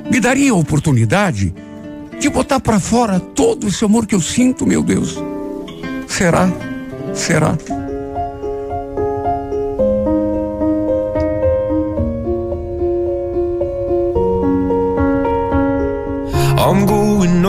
me 0.10 0.20
daria 0.20 0.51
a 0.51 0.55
oportunidade 0.55 1.53
de 2.20 2.30
botar 2.30 2.60
para 2.60 2.80
fora 2.80 3.20
todo 3.20 3.68
esse 3.68 3.84
amor 3.84 4.05
que 4.05 4.14
eu 4.14 4.22
sinto, 4.22 4.66
meu 4.66 4.84
Deus. 4.84 5.18
Será? 6.08 6.49
Será? 7.14 7.58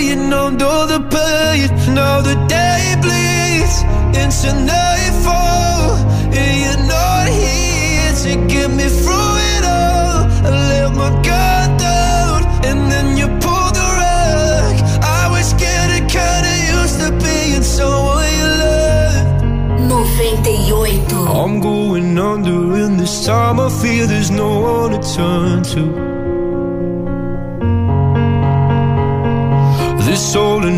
you 0.00 0.16
numbed 0.16 0.62
all 0.62 0.86
the 0.86 1.00
pain. 1.00 1.68
Now 1.94 2.20
the 2.20 2.34
day 2.48 2.96
bleeds 3.02 3.76
into 4.20 4.50
nightfall, 4.64 5.96
and 6.40 6.54
you're 6.62 6.86
not 6.86 7.28
here 7.28 8.12
to 8.24 8.30
get 8.52 8.70
me 8.70 8.86
through 8.88 9.34
it 9.54 9.64
all. 9.64 10.26
I 10.46 10.50
let 10.70 10.94
my 10.94 11.10
guard 11.22 11.70
down, 11.78 12.44
and 12.64 12.90
then 12.90 13.16
you 13.16 13.26
pulled 13.44 13.74
the 13.80 13.88
rug. 14.00 14.74
I 15.02 15.28
was 15.30 15.52
getting 15.54 16.06
kinda 16.08 16.52
used 16.76 16.98
to 17.00 17.10
being 17.24 17.62
someone 17.62 18.30
you 18.40 18.48
loved. 18.62 19.44
98. 19.88 21.12
I'm 21.42 21.60
going 21.60 22.18
under, 22.18 22.74
and 22.82 22.98
this 22.98 23.26
time 23.26 23.60
I 23.60 23.68
feel 23.68 24.06
there's 24.06 24.30
no 24.30 24.50
one 24.60 24.90
to 24.92 25.00
turn 25.14 25.62
to. 25.74 26.23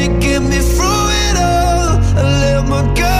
to 0.00 0.08
get 0.18 0.40
me 0.40 0.58
through 0.58 1.08
it 1.24 1.36
all. 1.36 2.00
I 2.16 2.22
let 2.40 2.68
my 2.68 2.82
guard 2.94 3.19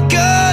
Good. 0.00 0.43